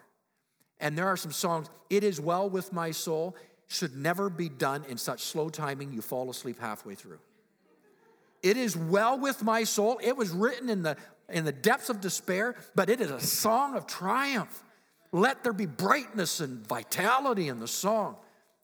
And 0.81 0.97
there 0.97 1.07
are 1.07 1.17
some 1.17 1.33
songs, 1.33 1.69
It 1.91 2.05
Is 2.05 2.21
Well 2.21 2.49
With 2.49 2.73
My 2.73 2.91
Soul, 2.91 3.37
should 3.69 3.97
never 3.97 4.29
be 4.29 4.49
done 4.49 4.85
in 4.89 4.99
such 4.99 5.23
slow 5.23 5.49
timing 5.49 5.93
you 5.93 6.03
fall 6.03 6.31
asleep 6.31 6.61
halfway 6.61 6.95
through. 6.95 7.19
It 8.43 8.57
is 8.57 8.77
well 8.77 9.19
with 9.19 9.43
my 9.43 9.65
soul. 9.65 9.99
It 10.03 10.17
was 10.17 10.31
written 10.31 10.69
in 10.69 10.83
the 10.83 10.97
in 11.31 11.47
the 11.47 11.53
depths 11.53 11.89
of 11.89 12.03
despair, 12.03 12.55
but 12.75 12.91
it 12.91 13.01
is 13.01 13.11
a 13.11 13.21
song 13.21 13.77
of 13.77 13.87
triumph. 13.87 14.63
Let 15.13 15.43
there 15.43 15.55
be 15.55 15.65
brightness 15.65 16.41
and 16.41 16.67
vitality 16.67 17.49
in 17.49 17.61
the 17.61 17.69
song. 17.69 18.17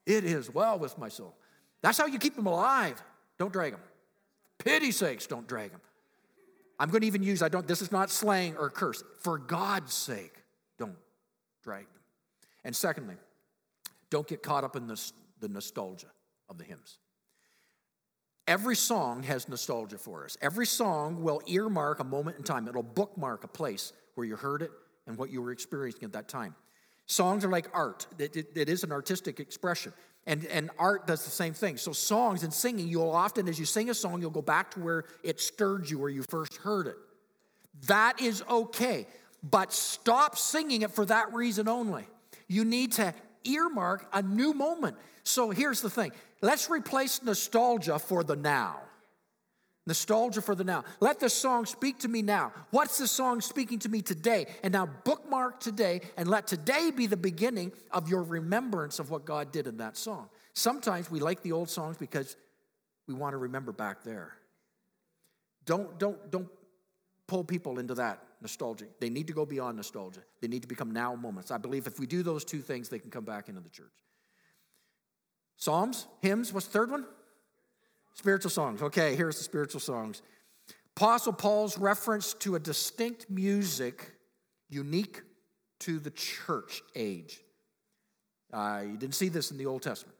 It 0.04 0.24
is 0.24 0.52
well 0.52 0.78
with 0.78 0.98
my 0.98 1.08
soul. 1.08 1.34
That's 1.80 1.96
how 1.96 2.06
you 2.06 2.18
keep 2.18 2.36
them 2.36 2.46
alive. 2.46 3.02
Don't 3.38 3.52
drag 3.52 3.72
them. 3.72 3.80
Pity 4.58 4.90
sakes, 4.92 5.26
don't 5.26 5.46
drag 5.46 5.70
them. 5.70 5.80
I'm 6.80 6.88
going 6.88 7.02
to 7.02 7.06
even 7.06 7.22
use, 7.22 7.42
I 7.42 7.50
don't, 7.50 7.68
this 7.68 7.82
is 7.82 7.92
not 7.92 8.08
slang 8.10 8.56
or 8.56 8.70
curse. 8.70 9.04
For 9.18 9.36
God's 9.36 9.92
sake, 9.92 10.32
don't 10.78 10.96
drag 11.62 11.84
them. 11.84 12.02
And 12.64 12.74
secondly, 12.74 13.16
don't 14.08 14.26
get 14.26 14.42
caught 14.42 14.64
up 14.64 14.76
in 14.76 14.86
the, 14.86 14.98
the 15.40 15.48
nostalgia 15.48 16.06
of 16.48 16.56
the 16.56 16.64
hymns. 16.64 16.96
Every 18.48 18.76
song 18.76 19.22
has 19.24 19.46
nostalgia 19.46 19.98
for 19.98 20.24
us. 20.24 20.38
Every 20.40 20.66
song 20.66 21.22
will 21.22 21.42
earmark 21.46 22.00
a 22.00 22.04
moment 22.04 22.38
in 22.38 22.44
time, 22.44 22.66
it'll 22.66 22.82
bookmark 22.82 23.44
a 23.44 23.48
place 23.48 23.92
where 24.14 24.26
you 24.26 24.36
heard 24.36 24.62
it 24.62 24.70
and 25.06 25.18
what 25.18 25.30
you 25.30 25.42
were 25.42 25.52
experiencing 25.52 26.04
at 26.04 26.14
that 26.14 26.28
time. 26.28 26.54
Songs 27.04 27.44
are 27.44 27.50
like 27.50 27.68
art, 27.74 28.06
it, 28.18 28.36
it, 28.36 28.46
it 28.54 28.68
is 28.70 28.84
an 28.84 28.92
artistic 28.92 29.38
expression. 29.38 29.92
And, 30.26 30.44
and 30.46 30.70
art 30.78 31.06
does 31.06 31.24
the 31.24 31.30
same 31.30 31.54
thing. 31.54 31.76
So, 31.76 31.92
songs 31.92 32.42
and 32.42 32.52
singing, 32.52 32.88
you'll 32.88 33.10
often, 33.10 33.48
as 33.48 33.58
you 33.58 33.64
sing 33.64 33.90
a 33.90 33.94
song, 33.94 34.20
you'll 34.20 34.30
go 34.30 34.42
back 34.42 34.70
to 34.72 34.80
where 34.80 35.04
it 35.22 35.40
stirred 35.40 35.88
you, 35.88 35.98
where 35.98 36.10
you 36.10 36.22
first 36.28 36.56
heard 36.56 36.86
it. 36.86 36.96
That 37.86 38.20
is 38.20 38.42
okay, 38.48 39.06
but 39.42 39.72
stop 39.72 40.36
singing 40.36 40.82
it 40.82 40.90
for 40.90 41.06
that 41.06 41.32
reason 41.32 41.68
only. 41.68 42.06
You 42.48 42.64
need 42.64 42.92
to 42.92 43.14
earmark 43.44 44.08
a 44.12 44.22
new 44.22 44.52
moment. 44.52 44.96
So, 45.24 45.50
here's 45.50 45.80
the 45.80 45.90
thing 45.90 46.12
Let's 46.42 46.68
replace 46.68 47.22
nostalgia 47.22 47.98
for 47.98 48.22
the 48.22 48.36
now. 48.36 48.80
Nostalgia 49.86 50.42
for 50.42 50.54
the 50.54 50.64
now. 50.64 50.84
Let 51.00 51.20
the 51.20 51.30
song 51.30 51.64
speak 51.64 52.00
to 52.00 52.08
me 52.08 52.22
now. 52.22 52.52
What's 52.70 52.98
the 52.98 53.08
song 53.08 53.40
speaking 53.40 53.78
to 53.80 53.88
me 53.88 54.02
today? 54.02 54.46
And 54.62 54.72
now 54.72 54.86
bookmark 55.04 55.58
today 55.58 56.02
and 56.16 56.28
let 56.28 56.46
today 56.46 56.90
be 56.90 57.06
the 57.06 57.16
beginning 57.16 57.72
of 57.90 58.08
your 58.08 58.22
remembrance 58.22 58.98
of 58.98 59.10
what 59.10 59.24
God 59.24 59.52
did 59.52 59.66
in 59.66 59.78
that 59.78 59.96
song. 59.96 60.28
Sometimes 60.52 61.10
we 61.10 61.18
like 61.18 61.42
the 61.42 61.52
old 61.52 61.70
songs 61.70 61.96
because 61.96 62.36
we 63.06 63.14
want 63.14 63.32
to 63.32 63.38
remember 63.38 63.72
back 63.72 64.04
there. 64.04 64.34
Don't, 65.64 65.98
don't, 65.98 66.30
don't 66.30 66.48
pull 67.26 67.44
people 67.44 67.78
into 67.78 67.94
that 67.94 68.22
nostalgia. 68.42 68.86
They 69.00 69.08
need 69.08 69.28
to 69.28 69.32
go 69.32 69.46
beyond 69.46 69.76
nostalgia. 69.76 70.20
They 70.40 70.48
need 70.48 70.62
to 70.62 70.68
become 70.68 70.90
now 70.90 71.14
moments. 71.14 71.50
I 71.50 71.58
believe 71.58 71.86
if 71.86 71.98
we 71.98 72.06
do 72.06 72.22
those 72.22 72.44
two 72.44 72.60
things, 72.60 72.88
they 72.88 72.98
can 72.98 73.10
come 73.10 73.24
back 73.24 73.48
into 73.48 73.60
the 73.60 73.68
church. 73.70 73.92
Psalms, 75.56 76.06
hymns, 76.20 76.52
what's 76.52 76.66
the 76.66 76.72
third 76.72 76.90
one? 76.90 77.06
Spiritual 78.14 78.50
songs. 78.50 78.82
Okay, 78.82 79.14
here's 79.14 79.38
the 79.38 79.44
spiritual 79.44 79.80
songs. 79.80 80.22
Apostle 80.96 81.32
Paul's 81.32 81.78
reference 81.78 82.34
to 82.34 82.56
a 82.56 82.58
distinct 82.58 83.30
music 83.30 84.12
unique 84.68 85.22
to 85.80 85.98
the 85.98 86.10
church 86.10 86.82
age. 86.94 87.40
Uh, 88.52 88.82
you 88.84 88.96
didn't 88.96 89.14
see 89.14 89.28
this 89.28 89.50
in 89.50 89.58
the 89.58 89.66
Old 89.66 89.82
Testament. 89.82 90.16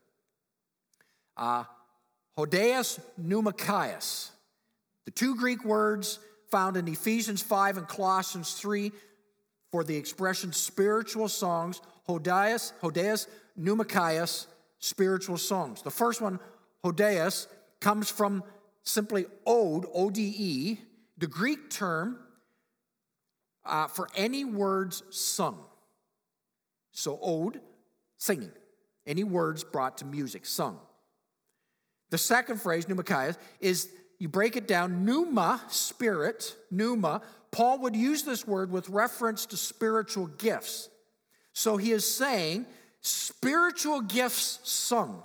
Uh, 1.36 1.64
Hodeus. 2.36 3.00
The 5.04 5.10
two 5.10 5.36
Greek 5.36 5.64
words 5.64 6.18
found 6.50 6.76
in 6.76 6.88
Ephesians 6.88 7.42
5 7.42 7.78
and 7.78 7.88
Colossians 7.88 8.54
3 8.54 8.92
for 9.70 9.84
the 9.84 9.96
expression 9.96 10.52
spiritual 10.52 11.28
songs. 11.28 11.80
Hodeus, 12.08 12.72
Hodeus 12.82 13.26
pneumachaios 13.58 14.46
spiritual 14.78 15.36
songs. 15.36 15.82
The 15.82 15.90
first 15.90 16.20
one, 16.20 16.40
Hodeus, 16.84 17.46
comes 17.80 18.10
from 18.10 18.44
simply 18.82 19.26
ode, 19.46 19.86
O 19.92 20.10
D 20.10 20.34
E, 20.36 20.78
the 21.18 21.26
Greek 21.26 21.70
term 21.70 22.18
uh, 23.64 23.86
for 23.86 24.08
any 24.14 24.44
words 24.44 25.02
sung. 25.10 25.58
So, 26.92 27.18
ode, 27.22 27.60
singing, 28.16 28.52
any 29.06 29.24
words 29.24 29.64
brought 29.64 29.98
to 29.98 30.04
music, 30.04 30.46
sung. 30.46 30.78
The 32.10 32.18
second 32.18 32.60
phrase, 32.60 32.86
pneumachaios, 32.86 33.36
is 33.60 33.88
you 34.18 34.28
break 34.28 34.56
it 34.56 34.66
down, 34.66 35.04
pneuma, 35.04 35.62
spirit, 35.68 36.54
pneuma. 36.70 37.22
Paul 37.52 37.78
would 37.80 37.96
use 37.96 38.22
this 38.24 38.46
word 38.46 38.70
with 38.70 38.88
reference 38.88 39.46
to 39.46 39.56
spiritual 39.56 40.26
gifts. 40.26 40.88
So 41.52 41.76
he 41.76 41.92
is 41.92 42.08
saying 42.08 42.66
Spiritual 43.00 44.02
gifts 44.02 44.60
sung. 44.62 45.22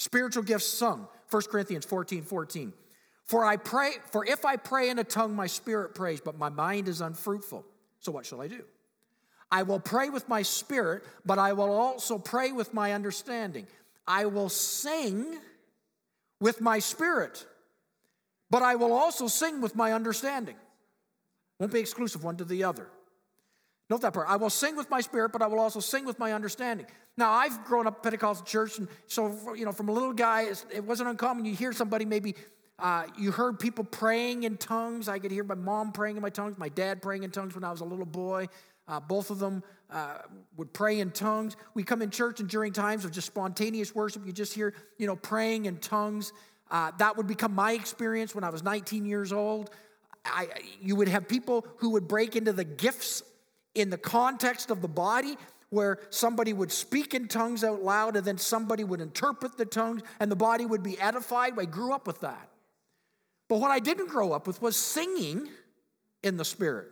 Spiritual 0.00 0.44
gifts 0.44 0.66
sung. 0.66 1.06
1 1.30 1.42
Corinthians 1.50 1.84
14 1.84 2.22
14. 2.22 2.72
For 3.26 3.44
I 3.44 3.58
pray, 3.58 3.90
for 4.10 4.24
if 4.24 4.46
I 4.46 4.56
pray 4.56 4.88
in 4.88 4.98
a 4.98 5.04
tongue, 5.04 5.36
my 5.36 5.46
spirit 5.46 5.94
prays, 5.94 6.22
but 6.22 6.38
my 6.38 6.48
mind 6.48 6.88
is 6.88 7.02
unfruitful. 7.02 7.66
So 7.98 8.10
what 8.10 8.24
shall 8.24 8.40
I 8.40 8.48
do? 8.48 8.64
I 9.52 9.62
will 9.62 9.78
pray 9.78 10.08
with 10.08 10.26
my 10.26 10.40
spirit, 10.40 11.04
but 11.26 11.38
I 11.38 11.52
will 11.52 11.70
also 11.70 12.16
pray 12.16 12.50
with 12.50 12.72
my 12.72 12.94
understanding. 12.94 13.66
I 14.06 14.24
will 14.24 14.48
sing 14.48 15.38
with 16.40 16.62
my 16.62 16.78
spirit, 16.78 17.46
but 18.48 18.62
I 18.62 18.76
will 18.76 18.94
also 18.94 19.28
sing 19.28 19.60
with 19.60 19.76
my 19.76 19.92
understanding. 19.92 20.56
Won't 21.58 21.74
be 21.74 21.80
exclusive 21.80 22.24
one 22.24 22.38
to 22.38 22.44
the 22.44 22.64
other. 22.64 22.88
Note 23.90 24.00
that 24.00 24.14
part. 24.14 24.30
I 24.30 24.36
will 24.36 24.50
sing 24.50 24.76
with 24.76 24.88
my 24.88 25.02
spirit, 25.02 25.30
but 25.30 25.42
I 25.42 25.46
will 25.46 25.60
also 25.60 25.80
sing 25.80 26.06
with 26.06 26.18
my 26.18 26.32
understanding. 26.32 26.86
Now, 27.16 27.32
I've 27.32 27.64
grown 27.64 27.86
up 27.86 28.02
Pentecostal 28.02 28.46
church, 28.46 28.78
and 28.78 28.88
so, 29.06 29.54
you 29.54 29.64
know, 29.64 29.72
from 29.72 29.88
a 29.88 29.92
little 29.92 30.12
guy, 30.12 30.42
it 30.72 30.84
wasn't 30.84 31.10
uncommon. 31.10 31.44
You 31.44 31.54
hear 31.54 31.72
somebody 31.72 32.04
maybe, 32.04 32.34
uh, 32.78 33.04
you 33.18 33.30
heard 33.30 33.58
people 33.58 33.84
praying 33.84 34.44
in 34.44 34.56
tongues. 34.56 35.08
I 35.08 35.18
could 35.18 35.30
hear 35.30 35.44
my 35.44 35.54
mom 35.54 35.92
praying 35.92 36.16
in 36.16 36.22
my 36.22 36.30
tongues, 36.30 36.56
my 36.56 36.68
dad 36.68 37.02
praying 37.02 37.24
in 37.24 37.30
tongues 37.30 37.54
when 37.54 37.64
I 37.64 37.70
was 37.70 37.80
a 37.80 37.84
little 37.84 38.06
boy. 38.06 38.48
Uh, 38.88 38.98
both 38.98 39.30
of 39.30 39.38
them 39.38 39.62
uh, 39.90 40.18
would 40.56 40.72
pray 40.72 41.00
in 41.00 41.10
tongues. 41.10 41.56
We 41.74 41.82
come 41.82 42.02
in 42.02 42.10
church, 42.10 42.40
and 42.40 42.48
during 42.48 42.72
times 42.72 43.04
of 43.04 43.12
just 43.12 43.26
spontaneous 43.26 43.94
worship, 43.94 44.26
you 44.26 44.32
just 44.32 44.54
hear, 44.54 44.74
you 44.98 45.06
know, 45.06 45.16
praying 45.16 45.66
in 45.66 45.76
tongues. 45.76 46.32
Uh, 46.70 46.92
that 46.98 47.16
would 47.16 47.26
become 47.26 47.54
my 47.54 47.72
experience 47.72 48.34
when 48.34 48.44
I 48.44 48.50
was 48.50 48.62
19 48.62 49.04
years 49.04 49.32
old. 49.32 49.70
I, 50.24 50.48
you 50.80 50.96
would 50.96 51.08
have 51.08 51.28
people 51.28 51.66
who 51.78 51.90
would 51.90 52.08
break 52.08 52.36
into 52.36 52.52
the 52.52 52.64
gifts 52.64 53.22
in 53.74 53.90
the 53.90 53.98
context 53.98 54.70
of 54.70 54.82
the 54.82 54.88
body 54.88 55.36
where 55.70 55.98
somebody 56.10 56.52
would 56.52 56.70
speak 56.70 57.14
in 57.14 57.28
tongues 57.28 57.64
out 57.64 57.82
loud 57.82 58.16
and 58.16 58.24
then 58.24 58.38
somebody 58.38 58.84
would 58.84 59.00
interpret 59.00 59.56
the 59.56 59.64
tongues 59.64 60.02
and 60.18 60.30
the 60.30 60.36
body 60.36 60.66
would 60.66 60.82
be 60.82 61.00
edified. 61.00 61.58
I 61.58 61.64
grew 61.64 61.92
up 61.92 62.06
with 62.06 62.20
that. 62.20 62.48
But 63.48 63.60
what 63.60 63.70
I 63.70 63.78
didn't 63.78 64.08
grow 64.08 64.32
up 64.32 64.46
with 64.46 64.60
was 64.60 64.76
singing 64.76 65.48
in 66.22 66.36
the 66.36 66.44
spirit. 66.44 66.88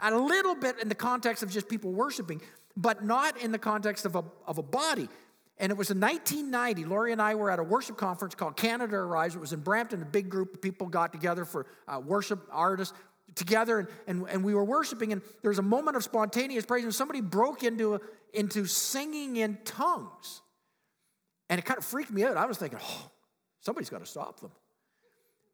A 0.00 0.16
little 0.16 0.54
bit 0.54 0.76
in 0.80 0.88
the 0.88 0.94
context 0.94 1.42
of 1.42 1.50
just 1.50 1.68
people 1.68 1.92
worshiping, 1.92 2.40
but 2.76 3.04
not 3.04 3.36
in 3.36 3.52
the 3.52 3.58
context 3.58 4.06
of 4.06 4.16
a, 4.16 4.24
of 4.46 4.58
a 4.58 4.62
body. 4.62 5.08
And 5.58 5.70
it 5.70 5.76
was 5.76 5.90
in 5.90 6.00
1990, 6.00 6.86
Lori 6.86 7.12
and 7.12 7.20
I 7.20 7.34
were 7.34 7.50
at 7.50 7.58
a 7.58 7.62
worship 7.62 7.98
conference 7.98 8.34
called 8.34 8.56
Canada 8.56 8.96
Arise. 8.96 9.34
It 9.34 9.40
was 9.40 9.52
in 9.52 9.60
Brampton. 9.60 10.00
A 10.00 10.06
big 10.06 10.30
group 10.30 10.54
of 10.54 10.62
people 10.62 10.86
got 10.86 11.12
together 11.12 11.44
for 11.44 11.66
uh, 11.86 12.00
worship 12.00 12.40
artists 12.50 12.96
together 13.34 13.78
and, 13.78 13.88
and, 14.06 14.28
and 14.28 14.44
we 14.44 14.54
were 14.54 14.64
worshiping 14.64 15.12
and 15.12 15.22
there 15.42 15.50
was 15.50 15.58
a 15.58 15.62
moment 15.62 15.96
of 15.96 16.04
spontaneous 16.04 16.64
praise 16.66 16.84
and 16.84 16.94
somebody 16.94 17.20
broke 17.20 17.62
into, 17.62 17.94
a, 17.94 18.00
into 18.32 18.66
singing 18.66 19.36
in 19.36 19.58
tongues. 19.64 20.42
And 21.48 21.58
it 21.58 21.64
kind 21.64 21.78
of 21.78 21.84
freaked 21.84 22.10
me 22.10 22.24
out. 22.24 22.36
I 22.36 22.46
was 22.46 22.58
thinking 22.58 22.78
oh 22.82 23.10
somebody's 23.60 23.90
got 23.90 24.00
to 24.00 24.06
stop 24.06 24.40
them. 24.40 24.50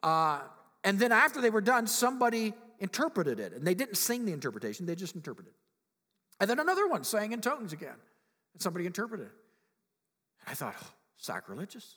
Uh, 0.03 0.41
and 0.85 0.99
then 0.99 1.13
after 1.13 1.41
they 1.41 1.51
were 1.51 1.61
done 1.61 1.87
somebody 1.87 2.55
interpreted 2.79 3.41
it. 3.41 3.53
And 3.53 3.67
they 3.67 3.75
didn't 3.75 3.97
sing 3.97 4.25
the 4.25 4.33
interpretation 4.33 4.87
they 4.87 4.95
just 4.95 5.15
interpreted 5.15 5.53
and 6.41 6.51
then 6.51 6.59
another 6.59 6.87
one 6.87 7.05
sang 7.05 7.33
in 7.33 7.41
tongues 7.41 7.73
again 7.73 7.97
and 8.53 8.63
somebody 8.63 8.87
interpreted 8.87 9.27
it. 9.27 9.33
And 10.41 10.51
i 10.51 10.55
thought 10.55 10.75
oh, 10.81 10.87
sacrilegious 11.17 11.97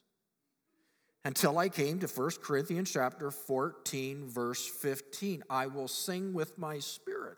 until 1.26 1.58
I 1.58 1.70
came 1.70 2.00
to 2.00 2.08
1 2.08 2.32
Corinthians 2.42 2.92
chapter 2.92 3.32
14 3.32 4.28
verse 4.28 4.66
15. 4.68 5.44
I 5.50 5.68
will 5.68 5.88
sing 5.88 6.34
with 6.34 6.58
my 6.58 6.80
spirit, 6.80 7.38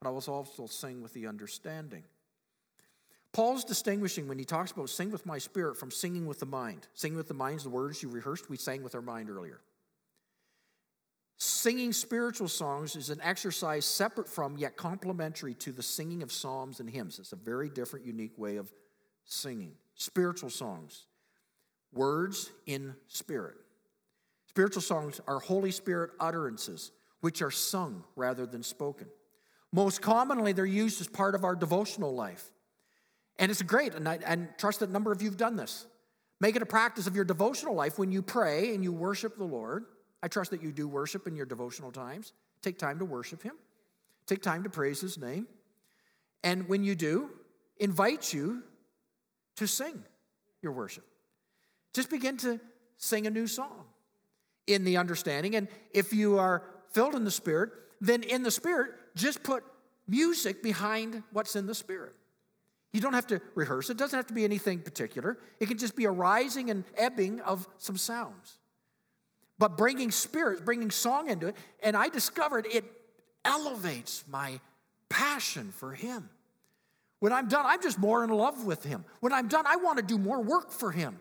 but 0.00 0.08
I 0.08 0.12
will 0.12 0.24
also 0.28 0.66
sing 0.66 1.02
with 1.02 1.12
the 1.12 1.26
understanding. 1.26 2.04
Paul's 3.32 3.64
distinguishing 3.64 4.26
when 4.26 4.38
he 4.38 4.44
talks 4.44 4.72
about 4.72 4.90
sing 4.90 5.10
with 5.10 5.24
my 5.24 5.38
spirit 5.38 5.76
from 5.76 5.90
singing 5.90 6.26
with 6.26 6.40
the 6.40 6.46
mind. 6.46 6.88
Singing 6.94 7.16
with 7.16 7.28
the 7.28 7.34
mind 7.34 7.58
is 7.58 7.62
the 7.62 7.70
words 7.70 8.02
you 8.02 8.08
rehearsed, 8.08 8.50
we 8.50 8.56
sang 8.56 8.82
with 8.82 8.94
our 8.94 9.02
mind 9.02 9.30
earlier. 9.30 9.60
Singing 11.36 11.92
spiritual 11.92 12.48
songs 12.48 12.96
is 12.96 13.08
an 13.08 13.20
exercise 13.22 13.86
separate 13.86 14.28
from 14.28 14.58
yet 14.58 14.76
complementary 14.76 15.54
to 15.54 15.72
the 15.72 15.82
singing 15.82 16.22
of 16.22 16.32
psalms 16.32 16.80
and 16.80 16.90
hymns. 16.90 17.18
It's 17.18 17.32
a 17.32 17.36
very 17.36 17.70
different, 17.70 18.04
unique 18.04 18.36
way 18.36 18.56
of 18.56 18.70
singing. 19.24 19.72
Spiritual 19.94 20.50
songs 20.50 21.06
words 21.92 22.50
in 22.66 22.94
spirit. 23.08 23.56
Spiritual 24.48 24.82
songs 24.82 25.20
are 25.26 25.38
Holy 25.38 25.70
Spirit 25.70 26.10
utterances, 26.18 26.92
which 27.20 27.42
are 27.42 27.50
sung 27.50 28.04
rather 28.16 28.46
than 28.46 28.62
spoken. 28.62 29.06
Most 29.72 30.02
commonly, 30.02 30.52
they're 30.52 30.66
used 30.66 31.00
as 31.00 31.06
part 31.06 31.34
of 31.34 31.44
our 31.44 31.54
devotional 31.54 32.14
life. 32.14 32.50
And 33.38 33.50
it's 33.50 33.62
great, 33.62 33.94
and 33.94 34.08
I 34.08 34.18
and 34.26 34.48
trust 34.58 34.80
that 34.80 34.88
a 34.88 34.92
number 34.92 35.12
of 35.12 35.22
you 35.22 35.28
have 35.28 35.38
done 35.38 35.56
this. 35.56 35.86
Make 36.40 36.56
it 36.56 36.62
a 36.62 36.66
practice 36.66 37.06
of 37.06 37.14
your 37.14 37.24
devotional 37.24 37.74
life 37.74 37.98
when 37.98 38.10
you 38.10 38.22
pray 38.22 38.74
and 38.74 38.82
you 38.82 38.92
worship 38.92 39.36
the 39.36 39.44
Lord. 39.44 39.84
I 40.22 40.28
trust 40.28 40.50
that 40.50 40.62
you 40.62 40.72
do 40.72 40.88
worship 40.88 41.26
in 41.26 41.36
your 41.36 41.46
devotional 41.46 41.92
times. 41.92 42.32
Take 42.62 42.78
time 42.78 42.98
to 42.98 43.04
worship 43.04 43.42
Him, 43.42 43.54
take 44.26 44.42
time 44.42 44.64
to 44.64 44.70
praise 44.70 45.00
His 45.00 45.16
name. 45.16 45.46
And 46.42 46.68
when 46.68 46.84
you 46.84 46.94
do, 46.94 47.30
invite 47.78 48.32
you 48.32 48.62
to 49.56 49.66
sing 49.66 50.02
your 50.62 50.72
worship. 50.72 51.04
Just 51.92 52.10
begin 52.10 52.36
to 52.38 52.60
sing 52.96 53.26
a 53.26 53.30
new 53.30 53.46
song 53.46 53.84
in 54.66 54.84
the 54.84 54.96
understanding. 54.96 55.56
And 55.56 55.68
if 55.92 56.12
you 56.12 56.38
are 56.38 56.62
filled 56.92 57.14
in 57.14 57.24
the 57.24 57.30
Spirit, 57.30 57.70
then 58.00 58.22
in 58.22 58.42
the 58.42 58.50
Spirit, 58.50 58.92
just 59.14 59.42
put 59.42 59.64
music 60.06 60.62
behind 60.62 61.22
what's 61.32 61.56
in 61.56 61.66
the 61.66 61.74
Spirit. 61.74 62.14
You 62.92 63.00
don't 63.00 63.12
have 63.12 63.28
to 63.28 63.40
rehearse, 63.54 63.90
it 63.90 63.96
doesn't 63.96 64.16
have 64.16 64.26
to 64.26 64.34
be 64.34 64.44
anything 64.44 64.80
particular. 64.80 65.38
It 65.60 65.68
can 65.68 65.78
just 65.78 65.94
be 65.94 66.06
a 66.06 66.10
rising 66.10 66.70
and 66.70 66.84
ebbing 66.96 67.40
of 67.40 67.68
some 67.78 67.96
sounds. 67.96 68.58
But 69.58 69.76
bringing 69.76 70.10
spirit, 70.10 70.64
bringing 70.64 70.90
song 70.90 71.28
into 71.28 71.48
it, 71.48 71.56
and 71.82 71.96
I 71.96 72.08
discovered 72.08 72.66
it 72.72 72.84
elevates 73.44 74.24
my 74.28 74.58
passion 75.08 75.72
for 75.76 75.92
Him. 75.92 76.30
When 77.20 77.32
I'm 77.32 77.48
done, 77.48 77.66
I'm 77.66 77.82
just 77.82 77.98
more 77.98 78.24
in 78.24 78.30
love 78.30 78.64
with 78.64 78.82
Him. 78.82 79.04
When 79.20 79.32
I'm 79.32 79.48
done, 79.48 79.66
I 79.66 79.76
want 79.76 79.98
to 79.98 80.02
do 80.02 80.16
more 80.16 80.40
work 80.40 80.72
for 80.72 80.90
Him. 80.90 81.20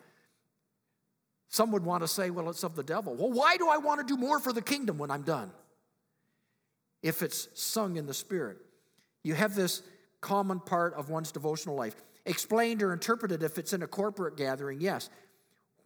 Some 1.50 1.72
would 1.72 1.84
want 1.84 2.04
to 2.04 2.08
say, 2.08 2.30
well, 2.30 2.50
it's 2.50 2.64
of 2.64 2.76
the 2.76 2.84
devil. 2.84 3.16
Well, 3.16 3.32
why 3.32 3.58
do 3.58 3.68
I 3.68 3.78
want 3.78 4.00
to 4.00 4.06
do 4.06 4.18
more 4.18 4.40
for 4.40 4.54
the 4.54 4.62
kingdom 4.62 5.00
when 5.00 5.10
I'm 5.10 5.24
done? 5.24 5.52
If 7.02 7.24
it's 7.24 7.50
sung 7.56 7.98
in 7.98 8.06
the 8.06 8.14
Spirit, 8.14 8.58
you 9.24 9.34
have 9.34 9.56
this 9.56 9.82
common 10.22 10.60
part 10.60 10.94
of 10.94 11.10
one's 11.10 11.32
devotional 11.32 11.76
life. 11.76 11.96
Explained 12.26 12.84
or 12.84 12.94
interpreted 12.94 13.42
if 13.42 13.58
it's 13.58 13.74
in 13.74 13.82
a 13.82 13.88
corporate 13.88 14.38
gathering, 14.38 14.80
yes, 14.80 15.10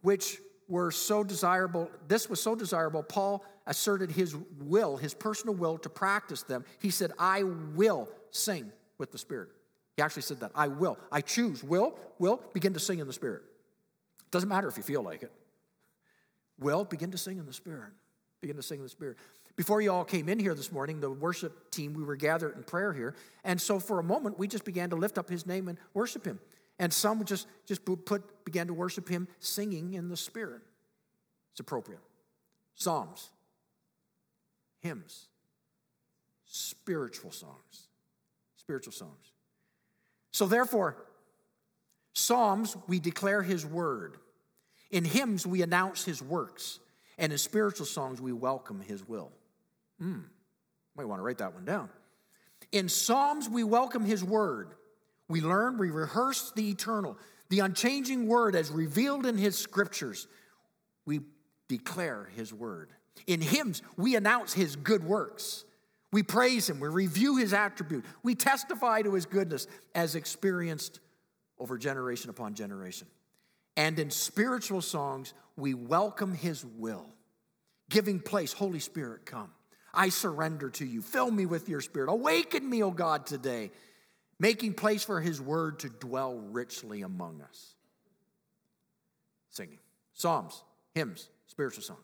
which 0.02 0.38
were 0.68 0.90
so 0.90 1.24
desirable. 1.24 1.90
This 2.08 2.28
was 2.28 2.42
so 2.42 2.54
desirable, 2.54 3.02
Paul 3.02 3.42
asserted 3.66 4.10
his 4.10 4.36
will, 4.60 4.98
his 4.98 5.14
personal 5.14 5.54
will 5.54 5.78
to 5.78 5.88
practice 5.88 6.42
them. 6.42 6.64
He 6.78 6.90
said, 6.90 7.12
I 7.18 7.42
will 7.42 8.08
sing 8.30 8.70
with 8.98 9.12
the 9.12 9.18
Spirit. 9.18 9.48
He 9.96 10.02
actually 10.02 10.22
said 10.22 10.40
that. 10.40 10.50
I 10.54 10.68
will. 10.68 10.98
I 11.10 11.22
choose. 11.22 11.64
Will, 11.64 11.96
will, 12.18 12.42
begin 12.52 12.74
to 12.74 12.80
sing 12.80 12.98
in 12.98 13.06
the 13.06 13.12
Spirit. 13.12 13.42
Doesn't 14.30 14.48
matter 14.48 14.68
if 14.68 14.76
you 14.76 14.82
feel 14.82 15.02
like 15.02 15.22
it. 15.22 15.32
Well, 16.58 16.84
begin 16.84 17.10
to 17.10 17.18
sing 17.18 17.38
in 17.38 17.46
the 17.46 17.52
Spirit. 17.52 17.92
Begin 18.40 18.56
to 18.56 18.62
sing 18.62 18.78
in 18.78 18.84
the 18.84 18.90
Spirit. 18.90 19.16
Before 19.56 19.80
you 19.80 19.92
all 19.92 20.04
came 20.04 20.28
in 20.28 20.38
here 20.38 20.54
this 20.54 20.72
morning, 20.72 21.00
the 21.00 21.10
worship 21.10 21.70
team, 21.70 21.94
we 21.94 22.02
were 22.02 22.16
gathered 22.16 22.56
in 22.56 22.64
prayer 22.64 22.92
here. 22.92 23.14
And 23.44 23.60
so 23.60 23.78
for 23.78 24.00
a 24.00 24.02
moment, 24.02 24.38
we 24.38 24.48
just 24.48 24.64
began 24.64 24.90
to 24.90 24.96
lift 24.96 25.16
up 25.16 25.28
his 25.28 25.46
name 25.46 25.68
and 25.68 25.78
worship 25.94 26.24
him. 26.24 26.40
And 26.78 26.92
some 26.92 27.24
just, 27.24 27.46
just 27.66 27.84
put, 27.84 28.44
began 28.44 28.66
to 28.66 28.74
worship 28.74 29.08
him 29.08 29.28
singing 29.38 29.94
in 29.94 30.08
the 30.08 30.16
Spirit. 30.16 30.62
It's 31.52 31.60
appropriate. 31.60 32.00
Psalms, 32.74 33.30
hymns, 34.80 35.28
spiritual 36.46 37.30
songs. 37.30 37.88
Spiritual 38.56 38.92
songs. 38.92 39.32
So 40.32 40.46
therefore, 40.46 40.96
Psalms, 42.14 42.76
we 42.88 42.98
declare 42.98 43.42
his 43.42 43.64
word. 43.64 44.16
In 44.90 45.04
hymns, 45.04 45.46
we 45.46 45.62
announce 45.62 46.04
his 46.04 46.22
works, 46.22 46.80
and 47.18 47.32
in 47.32 47.38
spiritual 47.38 47.86
songs, 47.86 48.20
we 48.20 48.32
welcome 48.32 48.80
his 48.80 49.06
will. 49.06 49.32
Hmm, 49.98 50.20
might 50.96 51.06
want 51.06 51.18
to 51.18 51.22
write 51.22 51.38
that 51.38 51.54
one 51.54 51.64
down. 51.64 51.88
In 52.72 52.88
psalms, 52.88 53.48
we 53.48 53.64
welcome 53.64 54.04
his 54.04 54.24
word. 54.24 54.74
We 55.28 55.40
learn, 55.40 55.78
we 55.78 55.90
rehearse 55.90 56.52
the 56.54 56.70
eternal, 56.70 57.16
the 57.48 57.60
unchanging 57.60 58.26
word 58.26 58.54
as 58.54 58.70
revealed 58.70 59.26
in 59.26 59.38
his 59.38 59.56
scriptures. 59.56 60.26
We 61.06 61.20
declare 61.68 62.28
his 62.36 62.52
word. 62.52 62.90
In 63.26 63.40
hymns, 63.40 63.82
we 63.96 64.16
announce 64.16 64.52
his 64.52 64.76
good 64.76 65.04
works. 65.04 65.64
We 66.12 66.22
praise 66.22 66.70
him, 66.70 66.78
we 66.78 66.88
review 66.88 67.38
his 67.38 67.52
attribute, 67.52 68.04
we 68.22 68.36
testify 68.36 69.02
to 69.02 69.14
his 69.14 69.26
goodness 69.26 69.66
as 69.96 70.14
experienced 70.14 71.00
over 71.58 71.76
generation 71.76 72.30
upon 72.30 72.54
generation. 72.54 73.08
And 73.76 73.98
in 73.98 74.10
spiritual 74.10 74.80
songs, 74.80 75.34
we 75.56 75.74
welcome 75.74 76.34
His 76.34 76.64
will, 76.64 77.06
giving 77.90 78.20
place, 78.20 78.52
Holy 78.52 78.80
Spirit, 78.80 79.26
come. 79.26 79.50
I 79.92 80.08
surrender 80.08 80.70
to 80.70 80.84
you. 80.84 81.02
Fill 81.02 81.30
me 81.30 81.46
with 81.46 81.68
your 81.68 81.80
Spirit. 81.80 82.10
Awaken 82.10 82.68
me, 82.68 82.82
O 82.82 82.90
God, 82.90 83.26
today, 83.26 83.70
making 84.38 84.74
place 84.74 85.04
for 85.04 85.20
His 85.20 85.40
word 85.40 85.80
to 85.80 85.88
dwell 85.88 86.36
richly 86.36 87.02
among 87.02 87.40
us. 87.42 87.74
Singing, 89.50 89.78
psalms, 90.12 90.64
hymns, 90.94 91.28
spiritual 91.46 91.82
songs. 91.82 92.00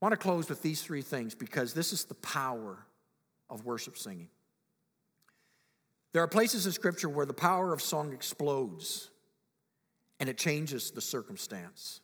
I 0.00 0.04
want 0.04 0.12
to 0.12 0.18
close 0.18 0.48
with 0.48 0.60
these 0.60 0.82
three 0.82 1.00
things 1.00 1.34
because 1.34 1.72
this 1.72 1.92
is 1.92 2.04
the 2.04 2.14
power 2.14 2.86
of 3.48 3.64
worship 3.64 3.96
singing. 3.96 4.28
There 6.12 6.22
are 6.22 6.28
places 6.28 6.66
in 6.66 6.72
Scripture 6.72 7.08
where 7.08 7.26
the 7.26 7.32
power 7.32 7.72
of 7.72 7.80
song 7.80 8.12
explodes 8.12 9.10
and 10.20 10.28
it 10.28 10.38
changes 10.38 10.90
the 10.90 11.00
circumstance. 11.00 12.00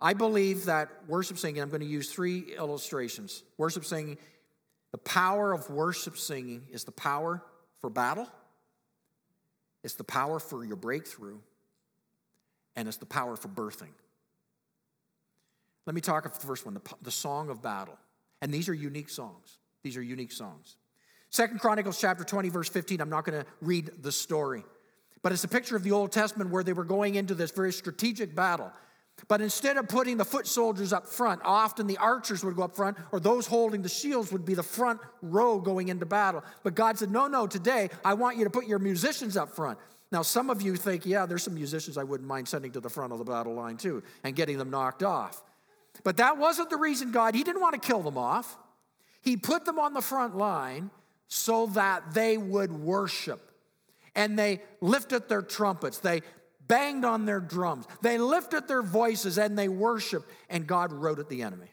I 0.00 0.14
believe 0.14 0.66
that 0.66 0.90
worship 1.08 1.38
singing, 1.38 1.62
I'm 1.62 1.70
going 1.70 1.80
to 1.80 1.86
use 1.86 2.10
three 2.10 2.54
illustrations. 2.56 3.42
Worship 3.56 3.84
singing, 3.84 4.18
the 4.92 4.98
power 4.98 5.52
of 5.52 5.70
worship 5.70 6.18
singing 6.18 6.62
is 6.70 6.84
the 6.84 6.92
power 6.92 7.42
for 7.80 7.90
battle, 7.90 8.28
it's 9.82 9.94
the 9.94 10.04
power 10.04 10.38
for 10.38 10.64
your 10.64 10.76
breakthrough, 10.76 11.38
and 12.76 12.88
it's 12.88 12.96
the 12.96 13.06
power 13.06 13.36
for 13.36 13.48
birthing. 13.48 13.92
Let 15.86 15.94
me 15.94 16.00
talk 16.00 16.24
about 16.24 16.40
the 16.40 16.46
first 16.46 16.64
one 16.64 16.74
the, 16.74 16.94
the 17.02 17.10
song 17.10 17.50
of 17.50 17.62
battle. 17.62 17.98
And 18.40 18.52
these 18.52 18.68
are 18.68 18.74
unique 18.74 19.10
songs. 19.10 19.58
These 19.82 19.96
are 19.96 20.02
unique 20.02 20.32
songs. 20.32 20.76
Second 21.30 21.60
Chronicles 21.60 22.00
chapter 22.00 22.24
20, 22.24 22.48
verse 22.48 22.68
15. 22.68 23.00
I'm 23.00 23.10
not 23.10 23.24
going 23.24 23.42
to 23.42 23.46
read 23.60 23.90
the 24.02 24.12
story, 24.12 24.64
but 25.24 25.32
it's 25.32 25.42
a 25.42 25.48
picture 25.48 25.74
of 25.74 25.82
the 25.82 25.90
Old 25.90 26.12
Testament 26.12 26.50
where 26.50 26.62
they 26.62 26.74
were 26.74 26.84
going 26.84 27.14
into 27.14 27.34
this 27.34 27.50
very 27.50 27.72
strategic 27.72 28.34
battle. 28.34 28.70
But 29.26 29.40
instead 29.40 29.78
of 29.78 29.88
putting 29.88 30.18
the 30.18 30.24
foot 30.24 30.46
soldiers 30.46 30.92
up 30.92 31.06
front, 31.06 31.40
often 31.44 31.86
the 31.86 31.96
archers 31.96 32.44
would 32.44 32.56
go 32.56 32.64
up 32.64 32.76
front, 32.76 32.98
or 33.10 33.20
those 33.20 33.46
holding 33.46 33.80
the 33.80 33.88
shields 33.88 34.30
would 34.32 34.44
be 34.44 34.52
the 34.52 34.62
front 34.62 35.00
row 35.22 35.58
going 35.58 35.88
into 35.88 36.04
battle. 36.04 36.44
But 36.62 36.74
God 36.74 36.98
said, 36.98 37.10
No, 37.10 37.26
no, 37.26 37.46
today 37.46 37.88
I 38.04 38.12
want 38.12 38.36
you 38.36 38.44
to 38.44 38.50
put 38.50 38.66
your 38.66 38.78
musicians 38.78 39.34
up 39.34 39.56
front. 39.56 39.78
Now, 40.12 40.20
some 40.20 40.50
of 40.50 40.60
you 40.60 40.76
think, 40.76 41.06
yeah, 41.06 41.24
there's 41.24 41.42
some 41.42 41.54
musicians 41.54 41.96
I 41.96 42.04
wouldn't 42.04 42.28
mind 42.28 42.46
sending 42.46 42.72
to 42.72 42.80
the 42.80 42.90
front 42.90 43.10
of 43.10 43.18
the 43.18 43.24
battle 43.24 43.54
line 43.54 43.78
too 43.78 44.02
and 44.24 44.36
getting 44.36 44.58
them 44.58 44.68
knocked 44.68 45.02
off. 45.02 45.42
But 46.02 46.18
that 46.18 46.36
wasn't 46.36 46.68
the 46.68 46.76
reason 46.76 47.12
God, 47.12 47.34
He 47.34 47.44
didn't 47.44 47.62
want 47.62 47.80
to 47.80 47.86
kill 47.86 48.02
them 48.02 48.18
off. 48.18 48.58
He 49.22 49.38
put 49.38 49.64
them 49.64 49.78
on 49.78 49.94
the 49.94 50.02
front 50.02 50.36
line 50.36 50.90
so 51.28 51.68
that 51.68 52.12
they 52.12 52.36
would 52.36 52.72
worship. 52.72 53.52
And 54.14 54.38
they 54.38 54.62
lifted 54.80 55.28
their 55.28 55.42
trumpets, 55.42 55.98
they 55.98 56.22
banged 56.66 57.04
on 57.04 57.26
their 57.26 57.40
drums, 57.40 57.86
they 58.00 58.16
lifted 58.18 58.68
their 58.68 58.82
voices, 58.82 59.38
and 59.38 59.58
they 59.58 59.68
worshiped, 59.68 60.30
and 60.48 60.66
God 60.66 60.92
rode 60.92 61.18
at 61.18 61.28
the 61.28 61.42
enemy. 61.42 61.70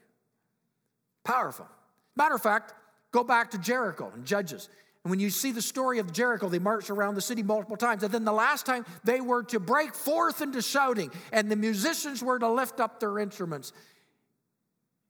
Powerful. 1.24 1.68
Matter 2.16 2.36
of 2.36 2.42
fact, 2.42 2.74
go 3.12 3.24
back 3.24 3.52
to 3.52 3.58
Jericho 3.58 4.12
and 4.14 4.26
Judges. 4.26 4.70
And 5.04 5.10
when 5.10 5.20
you 5.20 5.30
see 5.30 5.52
the 5.52 5.62
story 5.62 6.00
of 6.00 6.14
Jericho, 6.14 6.50
they 6.50 6.60
marched 6.60 6.90
around 6.90 7.16
the 7.16 7.22
city 7.22 7.42
multiple 7.42 7.78
times. 7.78 8.04
And 8.04 8.14
then 8.14 8.26
the 8.26 8.32
last 8.32 8.66
time 8.66 8.86
they 9.04 9.22
were 9.22 9.44
to 9.46 9.60
break 9.60 9.96
forth 9.96 10.42
into 10.42 10.62
shouting, 10.62 11.12
and 11.32 11.50
the 11.50 11.56
musicians 11.56 12.24
were 12.24 12.38
to 12.38 12.50
lift 12.50 12.80
up 12.80 13.00
their 13.00 13.18
instruments, 13.18 13.74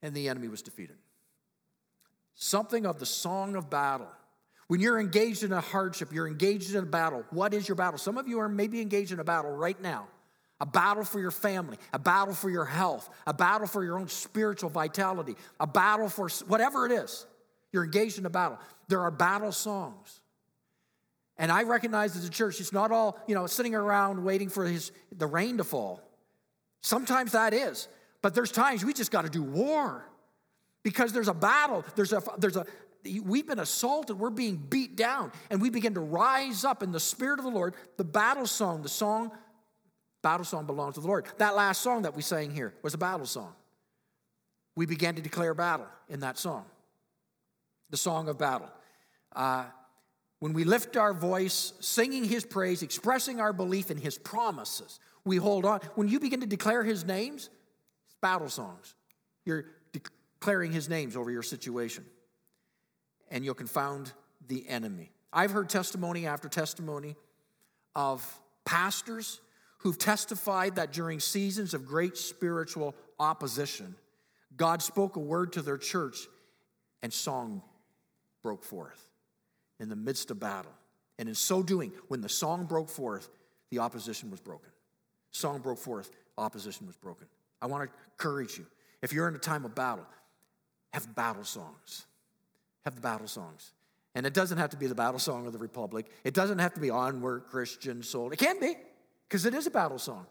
and 0.01 0.13
the 0.13 0.29
enemy 0.29 0.47
was 0.47 0.61
defeated. 0.61 0.97
Something 2.35 2.85
of 2.85 2.99
the 2.99 3.05
song 3.05 3.55
of 3.55 3.69
battle. 3.69 4.07
When 4.71 4.79
you're 4.79 5.01
engaged 5.01 5.43
in 5.43 5.51
a 5.51 5.59
hardship, 5.59 6.13
you're 6.13 6.29
engaged 6.29 6.73
in 6.73 6.77
a 6.81 6.85
battle. 6.85 7.25
What 7.31 7.53
is 7.53 7.67
your 7.67 7.75
battle? 7.75 7.97
Some 7.97 8.17
of 8.17 8.29
you 8.29 8.39
are 8.39 8.47
maybe 8.47 8.79
engaged 8.79 9.11
in 9.11 9.19
a 9.19 9.23
battle 9.25 9.51
right 9.51 9.79
now 9.81 10.07
a 10.61 10.65
battle 10.65 11.03
for 11.03 11.19
your 11.19 11.29
family, 11.29 11.75
a 11.91 11.99
battle 11.99 12.33
for 12.33 12.49
your 12.49 12.63
health, 12.63 13.09
a 13.27 13.33
battle 13.33 13.67
for 13.67 13.83
your 13.83 13.99
own 13.99 14.07
spiritual 14.07 14.69
vitality, 14.69 15.35
a 15.59 15.67
battle 15.67 16.07
for 16.07 16.29
whatever 16.47 16.85
it 16.85 16.93
is. 16.93 17.25
You're 17.73 17.83
engaged 17.83 18.17
in 18.17 18.25
a 18.25 18.29
battle. 18.29 18.59
There 18.87 19.01
are 19.01 19.11
battle 19.11 19.51
songs. 19.51 20.21
And 21.35 21.51
I 21.51 21.63
recognize 21.63 22.15
as 22.15 22.25
a 22.25 22.29
church, 22.29 22.61
it's 22.61 22.71
not 22.71 22.93
all, 22.93 23.19
you 23.27 23.35
know, 23.35 23.47
sitting 23.47 23.75
around 23.75 24.23
waiting 24.23 24.47
for 24.47 24.65
his, 24.65 24.93
the 25.11 25.27
rain 25.27 25.57
to 25.57 25.65
fall. 25.65 26.01
Sometimes 26.79 27.33
that 27.33 27.53
is. 27.53 27.89
But 28.21 28.35
there's 28.35 28.53
times 28.53 28.85
we 28.85 28.93
just 28.93 29.11
got 29.11 29.25
to 29.25 29.29
do 29.29 29.43
war 29.43 30.05
because 30.81 31.11
there's 31.11 31.27
a 31.27 31.33
battle. 31.33 31.83
There's 31.97 32.13
a, 32.13 32.23
there's 32.37 32.55
a, 32.55 32.65
we've 33.03 33.47
been 33.47 33.59
assaulted. 33.59 34.17
We're 34.17 34.29
being 34.29 34.57
beat 34.57 34.95
down. 34.95 35.31
And 35.49 35.61
we 35.61 35.69
begin 35.69 35.93
to 35.95 36.01
rise 36.01 36.63
up 36.65 36.83
in 36.83 36.91
the 36.91 36.99
Spirit 36.99 37.39
of 37.39 37.45
the 37.45 37.51
Lord. 37.51 37.75
The 37.97 38.03
battle 38.03 38.47
song, 38.47 38.81
the 38.81 38.89
song, 38.89 39.31
battle 40.21 40.45
song 40.45 40.65
belongs 40.65 40.95
to 40.95 41.01
the 41.01 41.07
Lord. 41.07 41.25
That 41.37 41.55
last 41.55 41.81
song 41.81 42.03
that 42.03 42.15
we 42.15 42.21
sang 42.21 42.51
here 42.51 42.73
was 42.81 42.93
a 42.93 42.97
battle 42.97 43.25
song. 43.25 43.53
We 44.75 44.85
began 44.85 45.15
to 45.15 45.21
declare 45.21 45.53
battle 45.53 45.87
in 46.09 46.21
that 46.21 46.37
song, 46.37 46.65
the 47.89 47.97
song 47.97 48.29
of 48.29 48.37
battle. 48.37 48.69
Uh, 49.35 49.65
when 50.39 50.53
we 50.53 50.63
lift 50.63 50.97
our 50.97 51.13
voice, 51.13 51.73
singing 51.81 52.23
his 52.23 52.45
praise, 52.45 52.81
expressing 52.81 53.39
our 53.39 53.53
belief 53.53 53.91
in 53.91 53.97
his 53.97 54.17
promises, 54.17 54.99
we 55.23 55.37
hold 55.37 55.65
on. 55.65 55.81
When 55.95 56.07
you 56.07 56.19
begin 56.19 56.39
to 56.39 56.47
declare 56.47 56.83
his 56.83 57.05
names, 57.05 57.49
it's 58.05 58.15
battle 58.21 58.49
songs. 58.49 58.95
You're 59.45 59.65
declaring 59.91 60.71
his 60.71 60.89
names 60.89 61.15
over 61.15 61.29
your 61.29 61.43
situation, 61.43 62.05
and 63.31 63.43
you'll 63.43 63.55
confound 63.55 64.11
the 64.47 64.67
enemy. 64.67 65.09
I've 65.33 65.51
heard 65.51 65.69
testimony 65.69 66.27
after 66.27 66.49
testimony 66.49 67.15
of 67.95 68.39
pastors 68.65 69.39
who've 69.79 69.97
testified 69.97 70.75
that 70.75 70.91
during 70.91 71.19
seasons 71.19 71.73
of 71.73 71.87
great 71.87 72.17
spiritual 72.17 72.93
opposition, 73.19 73.95
God 74.55 74.83
spoke 74.83 75.15
a 75.15 75.19
word 75.19 75.53
to 75.53 75.61
their 75.61 75.77
church 75.77 76.27
and 77.01 77.11
song 77.11 77.63
broke 78.43 78.63
forth 78.63 79.07
in 79.79 79.89
the 79.89 79.95
midst 79.95 80.29
of 80.29 80.39
battle. 80.39 80.73
And 81.17 81.29
in 81.29 81.35
so 81.35 81.63
doing, 81.63 81.91
when 82.09 82.21
the 82.21 82.29
song 82.29 82.65
broke 82.65 82.89
forth, 82.89 83.29
the 83.69 83.79
opposition 83.79 84.29
was 84.29 84.39
broken. 84.39 84.69
Song 85.31 85.59
broke 85.59 85.79
forth, 85.79 86.11
opposition 86.37 86.85
was 86.85 86.97
broken. 86.97 87.27
I 87.61 87.67
want 87.67 87.89
to 87.89 87.95
encourage 88.11 88.57
you. 88.57 88.65
If 89.01 89.13
you're 89.13 89.27
in 89.27 89.35
a 89.35 89.39
time 89.39 89.65
of 89.65 89.73
battle, 89.73 90.05
have 90.93 91.15
battle 91.15 91.43
songs. 91.43 92.05
Have 92.85 92.95
the 92.95 93.01
battle 93.01 93.27
songs. 93.27 93.71
And 94.15 94.25
it 94.25 94.33
doesn't 94.33 94.57
have 94.57 94.71
to 94.71 94.77
be 94.77 94.87
the 94.87 94.95
battle 94.95 95.19
song 95.19 95.47
of 95.47 95.53
the 95.53 95.59
Republic. 95.59 96.11
It 96.23 96.33
doesn't 96.33 96.59
have 96.59 96.73
to 96.73 96.81
be 96.81 96.89
Onward 96.89 97.45
Christian 97.45 98.03
Soul. 98.03 98.31
It 98.31 98.39
can 98.39 98.59
be, 98.59 98.75
because 99.27 99.45
it 99.45 99.53
is 99.53 99.67
a 99.67 99.71
battle 99.71 99.99
song. 99.99 100.25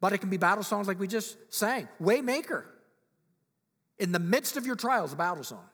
But 0.00 0.12
it 0.12 0.18
can 0.18 0.30
be 0.30 0.36
battle 0.36 0.62
songs 0.62 0.86
like 0.86 1.00
we 1.00 1.08
just 1.08 1.36
sang 1.52 1.88
Waymaker. 2.00 2.64
In 3.98 4.12
the 4.12 4.20
midst 4.20 4.56
of 4.56 4.66
your 4.66 4.76
trials, 4.76 5.12
a 5.12 5.16
battle 5.16 5.42
song. 5.42 5.64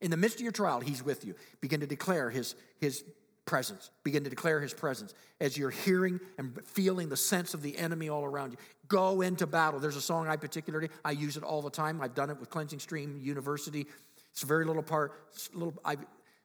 In 0.00 0.10
the 0.10 0.16
midst 0.16 0.36
of 0.36 0.42
your 0.42 0.52
trial, 0.52 0.80
He's 0.80 1.02
with 1.02 1.26
you. 1.26 1.34
Begin 1.60 1.80
to 1.80 1.86
declare 1.86 2.30
His, 2.30 2.54
his 2.78 3.04
presence. 3.50 3.90
Begin 4.04 4.22
to 4.22 4.30
declare 4.30 4.60
his 4.60 4.72
presence 4.72 5.12
as 5.40 5.58
you're 5.58 5.70
hearing 5.70 6.20
and 6.38 6.56
feeling 6.64 7.08
the 7.08 7.16
sense 7.16 7.52
of 7.52 7.62
the 7.62 7.76
enemy 7.76 8.08
all 8.08 8.24
around 8.24 8.52
you. 8.52 8.58
Go 8.86 9.22
into 9.22 9.44
battle. 9.44 9.80
There's 9.80 9.96
a 9.96 10.00
song 10.00 10.28
I 10.28 10.36
particularly, 10.36 10.88
I 11.04 11.10
use 11.10 11.36
it 11.36 11.42
all 11.42 11.60
the 11.60 11.70
time. 11.70 12.00
I've 12.00 12.14
done 12.14 12.30
it 12.30 12.38
with 12.38 12.48
Cleansing 12.48 12.78
Stream 12.78 13.18
University. 13.20 13.86
It's 14.32 14.42
a 14.42 14.46
very 14.46 14.64
little 14.64 14.82
part, 14.82 15.12
little, 15.52 15.74
I, 15.84 15.96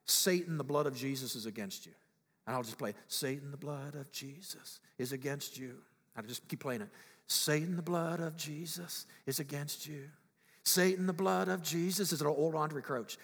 Satan, 0.05 0.57
the 0.57 0.63
blood 0.63 0.87
of 0.87 0.95
Jesus 0.95 1.35
is 1.35 1.45
against 1.45 1.85
you. 1.85 1.91
And 2.45 2.55
I'll 2.55 2.63
just 2.63 2.77
play, 2.77 2.93
Satan, 3.07 3.51
the 3.51 3.57
blood 3.57 3.95
of 3.95 4.11
Jesus 4.11 4.79
is 4.97 5.11
against 5.11 5.57
you. 5.57 5.77
I'll 6.15 6.23
just 6.23 6.47
keep 6.47 6.59
playing 6.59 6.81
it. 6.81 6.89
Satan, 7.27 7.75
the 7.75 7.81
blood 7.81 8.19
of 8.19 8.37
Jesus 8.37 9.07
is 9.25 9.39
against 9.39 9.87
you. 9.87 10.03
Satan, 10.63 11.07
the 11.07 11.13
blood 11.13 11.47
of 11.47 11.63
Jesus 11.63 12.11
is 12.11 12.21
an 12.21 12.27
old 12.27 12.53
Andraé 12.53 12.83
Crouch. 12.83 13.17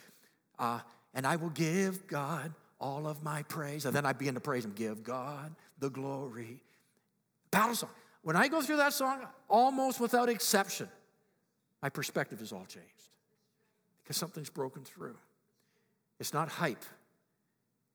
Uh, 0.58 0.80
and 1.13 1.26
I 1.26 1.36
will 1.36 1.50
give 1.50 2.08
God 2.08 2.54
all 2.80 3.08
of 3.08 3.24
my 3.24 3.43
praise. 3.43 3.86
And 3.86 3.95
then 3.95 4.06
I 4.06 4.13
begin 4.13 4.34
to 4.34 4.39
praise 4.39 4.65
him, 4.65 4.74
give 4.76 5.04
God 5.04 5.56
the 5.80 5.89
glory. 5.89 6.62
Battle 7.52 7.76
song. 7.76 7.89
When 8.24 8.36
I 8.36 8.47
go 8.47 8.62
through 8.62 8.78
that 8.78 8.93
song, 8.93 9.28
almost 9.50 10.00
without 10.00 10.30
exception, 10.30 10.88
my 11.82 11.89
perspective 11.89 12.41
is 12.41 12.52
all 12.52 12.65
changed 12.65 13.11
because 14.03 14.17
something's 14.17 14.49
broken 14.49 14.83
through. 14.83 15.15
It's 16.19 16.33
not 16.33 16.49
hype, 16.49 16.85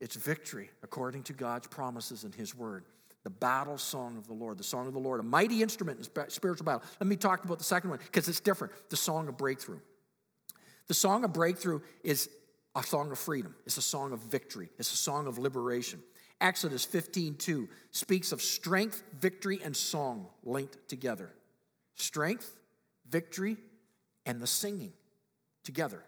it's 0.01 0.17
victory 0.17 0.71
according 0.83 1.23
to 1.25 1.33
God's 1.33 1.67
promises 1.69 2.25
and 2.25 2.35
His 2.35 2.55
Word. 2.55 2.85
The 3.23 3.31
battle 3.31 3.77
song 3.77 4.17
of 4.17 4.29
the 4.29 4.35
Lord, 4.35 4.57
the 4.57 4.65
song 4.65 4.87
of 4.87 4.93
the 4.93 5.01
Lord, 5.01 5.19
a 5.19 5.25
mighty 5.25 5.63
instrument 5.63 5.99
in 5.99 6.31
spiritual 6.31 6.65
battle. 6.65 6.83
Let 7.01 7.09
me 7.09 7.17
talk 7.17 7.45
about 7.45 7.59
the 7.59 7.65
second 7.65 7.91
one 7.91 7.99
because 7.99 8.29
it's 8.29 8.41
different 8.41 8.73
the 8.89 8.97
song 8.97 9.27
of 9.29 9.37
breakthrough. 9.37 9.81
The 10.87 10.95
song 10.95 11.25
of 11.25 11.33
breakthrough 11.33 11.81
is 12.05 12.29
a 12.77 12.83
song 12.83 13.11
of 13.11 13.19
freedom. 13.19 13.55
It's 13.65 13.79
a 13.79 13.83
song 13.83 14.13
of 14.13 14.21
victory. 14.21 14.71
It's 14.79 14.93
a 14.93 14.97
song 14.97 15.27
of 15.27 15.39
liberation. 15.39 16.03
Exodus 16.41 16.85
15:2 16.85 17.69
speaks 17.91 18.31
of 18.31 18.43
strength, 18.43 19.03
victory, 19.19 19.61
and 19.65 19.77
song 19.77 20.29
linked 20.45 20.89
together. 20.89 21.35
Strength, 21.95 22.57
victory, 23.09 23.57
and 24.25 24.41
the 24.41 24.47
singing 24.47 24.93
together. 25.67 26.03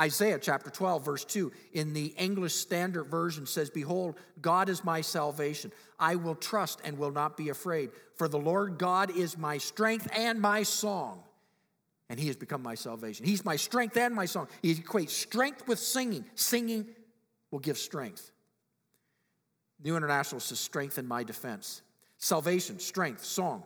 Isaiah 0.00 0.38
chapter 0.38 0.70
12, 0.70 1.04
verse 1.04 1.24
2, 1.24 1.52
in 1.72 1.92
the 1.92 2.14
English 2.16 2.54
Standard 2.54 3.04
Version 3.04 3.46
says, 3.46 3.68
Behold, 3.68 4.14
God 4.40 4.68
is 4.68 4.84
my 4.84 5.00
salvation. 5.00 5.72
I 5.98 6.14
will 6.14 6.36
trust 6.36 6.80
and 6.84 6.96
will 6.96 7.10
not 7.10 7.36
be 7.36 7.48
afraid, 7.48 7.90
for 8.14 8.28
the 8.28 8.38
Lord 8.38 8.78
God 8.78 9.10
is 9.10 9.36
my 9.36 9.58
strength 9.58 10.08
and 10.16 10.40
my 10.40 10.62
song 10.62 11.24
and 12.08 12.18
he 12.18 12.26
has 12.28 12.36
become 12.36 12.62
my 12.62 12.74
salvation. 12.74 13.26
He's 13.26 13.44
my 13.44 13.56
strength 13.56 13.96
and 13.96 14.14
my 14.14 14.24
song. 14.24 14.48
He 14.62 14.74
equates 14.74 15.10
strength 15.10 15.66
with 15.68 15.78
singing. 15.78 16.24
Singing 16.34 16.86
will 17.50 17.58
give 17.58 17.76
strength. 17.76 18.30
New 19.82 19.96
International 19.96 20.40
says, 20.40 20.58
strength 20.58 20.98
in 20.98 21.06
my 21.06 21.22
defense. 21.22 21.82
Salvation, 22.16 22.78
strength, 22.80 23.24
song, 23.24 23.62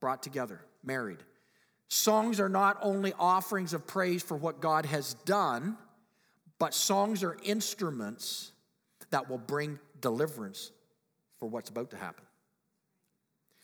brought 0.00 0.22
together, 0.22 0.60
married. 0.82 1.18
Songs 1.88 2.40
are 2.40 2.48
not 2.48 2.78
only 2.82 3.12
offerings 3.18 3.72
of 3.72 3.86
praise 3.86 4.22
for 4.22 4.36
what 4.36 4.60
God 4.60 4.86
has 4.86 5.14
done, 5.24 5.76
but 6.58 6.74
songs 6.74 7.22
are 7.22 7.36
instruments 7.44 8.52
that 9.10 9.28
will 9.28 9.38
bring 9.38 9.78
deliverance 10.00 10.70
for 11.38 11.48
what's 11.48 11.70
about 11.70 11.90
to 11.90 11.96
happen. 11.96 12.24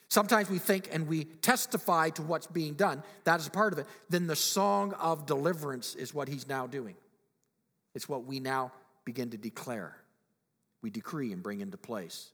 Sometimes 0.09 0.51
we 0.51 0.59
think 0.59 0.89
and 0.93 1.07
we 1.07 1.25
testify 1.25 2.11
to 2.11 2.23
what's 2.23 2.49
being 2.49 2.75
done. 2.75 3.03
That 3.25 3.39
is 3.39 3.49
part 3.49 3.73
of 3.73 3.79
it. 3.79 3.87
Then 4.09 4.27
the 4.27 4.37
song 4.37 4.93
of 4.95 5.25
deliverance 5.25 5.95
is 5.95 6.13
what 6.13 6.29
he's 6.29 6.49
now 6.49 6.67
doing. 6.67 6.97
It's 7.95 8.09
what 8.09 8.25
we 8.25 8.41
now 8.41 8.73
begin 9.05 9.31
to 9.31 9.37
declare. 9.37 9.97
We 10.83 10.91
decree 10.91 11.33
and 11.33 11.43
bring 11.43 11.61
into 11.61 11.77
place. 11.77 12.33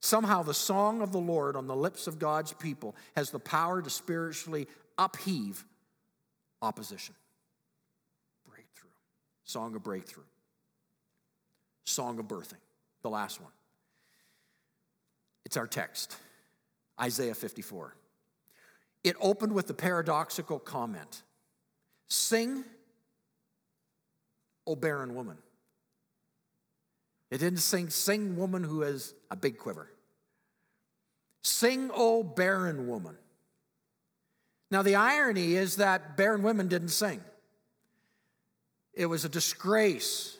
Somehow, 0.00 0.42
the 0.42 0.54
song 0.54 1.00
of 1.00 1.12
the 1.12 1.18
Lord 1.18 1.56
on 1.56 1.66
the 1.66 1.76
lips 1.76 2.06
of 2.06 2.18
God's 2.18 2.52
people 2.52 2.94
has 3.16 3.30
the 3.30 3.38
power 3.38 3.80
to 3.80 3.88
spiritually 3.88 4.66
upheave 4.98 5.64
opposition. 6.62 7.14
Breakthrough. 8.48 8.90
Song 9.44 9.74
of 9.74 9.82
breakthrough. 9.82 10.24
Song 11.84 12.18
of 12.18 12.26
birthing. 12.26 12.60
The 13.02 13.10
last 13.10 13.40
one. 13.40 13.52
It's 15.44 15.56
our 15.56 15.66
text 15.66 16.16
Isaiah 17.00 17.34
54. 17.34 17.94
It 19.02 19.16
opened 19.20 19.52
with 19.52 19.66
the 19.66 19.74
paradoxical 19.74 20.58
comment 20.58 21.22
Sing, 22.08 22.64
O 24.66 24.76
barren 24.76 25.14
woman. 25.14 25.38
It 27.30 27.38
didn't 27.38 27.58
sing, 27.58 27.90
Sing, 27.90 28.36
woman 28.36 28.62
who 28.62 28.82
has 28.82 29.14
a 29.30 29.36
big 29.36 29.58
quiver. 29.58 29.90
Sing, 31.42 31.90
O 31.92 32.22
barren 32.22 32.86
woman. 32.86 33.16
Now, 34.74 34.82
the 34.82 34.96
irony 34.96 35.54
is 35.54 35.76
that 35.76 36.16
barren 36.16 36.42
women 36.42 36.66
didn't 36.66 36.88
sing. 36.88 37.20
It 38.92 39.06
was 39.06 39.24
a 39.24 39.28
disgrace. 39.28 40.36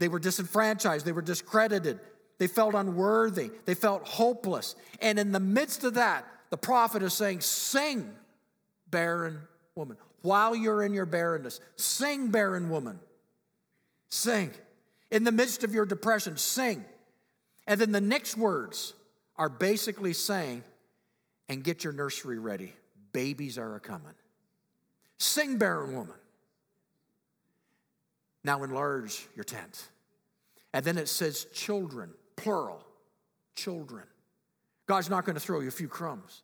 They 0.00 0.08
were 0.08 0.18
disenfranchised, 0.18 1.06
they 1.06 1.12
were 1.12 1.22
discredited, 1.22 2.00
they 2.38 2.48
felt 2.48 2.74
unworthy, 2.74 3.52
they 3.64 3.76
felt 3.76 4.04
hopeless. 4.04 4.74
And 5.00 5.16
in 5.16 5.30
the 5.30 5.38
midst 5.38 5.84
of 5.84 5.94
that, 5.94 6.26
the 6.50 6.56
prophet 6.56 7.04
is 7.04 7.14
saying, 7.14 7.42
Sing, 7.42 8.12
barren 8.90 9.38
woman. 9.76 9.96
While 10.22 10.56
you're 10.56 10.82
in 10.82 10.92
your 10.92 11.06
barrenness, 11.06 11.60
sing, 11.76 12.32
barren 12.32 12.68
woman. 12.68 12.98
Sing. 14.08 14.50
In 15.12 15.22
the 15.22 15.30
midst 15.30 15.62
of 15.62 15.72
your 15.72 15.86
depression, 15.86 16.36
sing. 16.36 16.84
And 17.68 17.80
then 17.80 17.92
the 17.92 18.00
next 18.00 18.36
words 18.36 18.94
are 19.36 19.48
basically 19.48 20.14
saying, 20.14 20.64
and 21.48 21.62
get 21.62 21.84
your 21.84 21.92
nursery 21.92 22.40
ready. 22.40 22.72
Babies 23.16 23.56
are 23.56 23.76
a 23.76 23.80
coming. 23.80 24.12
Sing, 25.16 25.56
barren 25.56 25.94
woman. 25.94 26.18
Now 28.44 28.62
enlarge 28.62 29.26
your 29.34 29.44
tent. 29.44 29.88
And 30.74 30.84
then 30.84 30.98
it 30.98 31.08
says, 31.08 31.46
children, 31.46 32.10
plural, 32.36 32.84
children. 33.54 34.04
God's 34.84 35.08
not 35.08 35.24
going 35.24 35.32
to 35.32 35.40
throw 35.40 35.60
you 35.60 35.68
a 35.68 35.70
few 35.70 35.88
crumbs. 35.88 36.42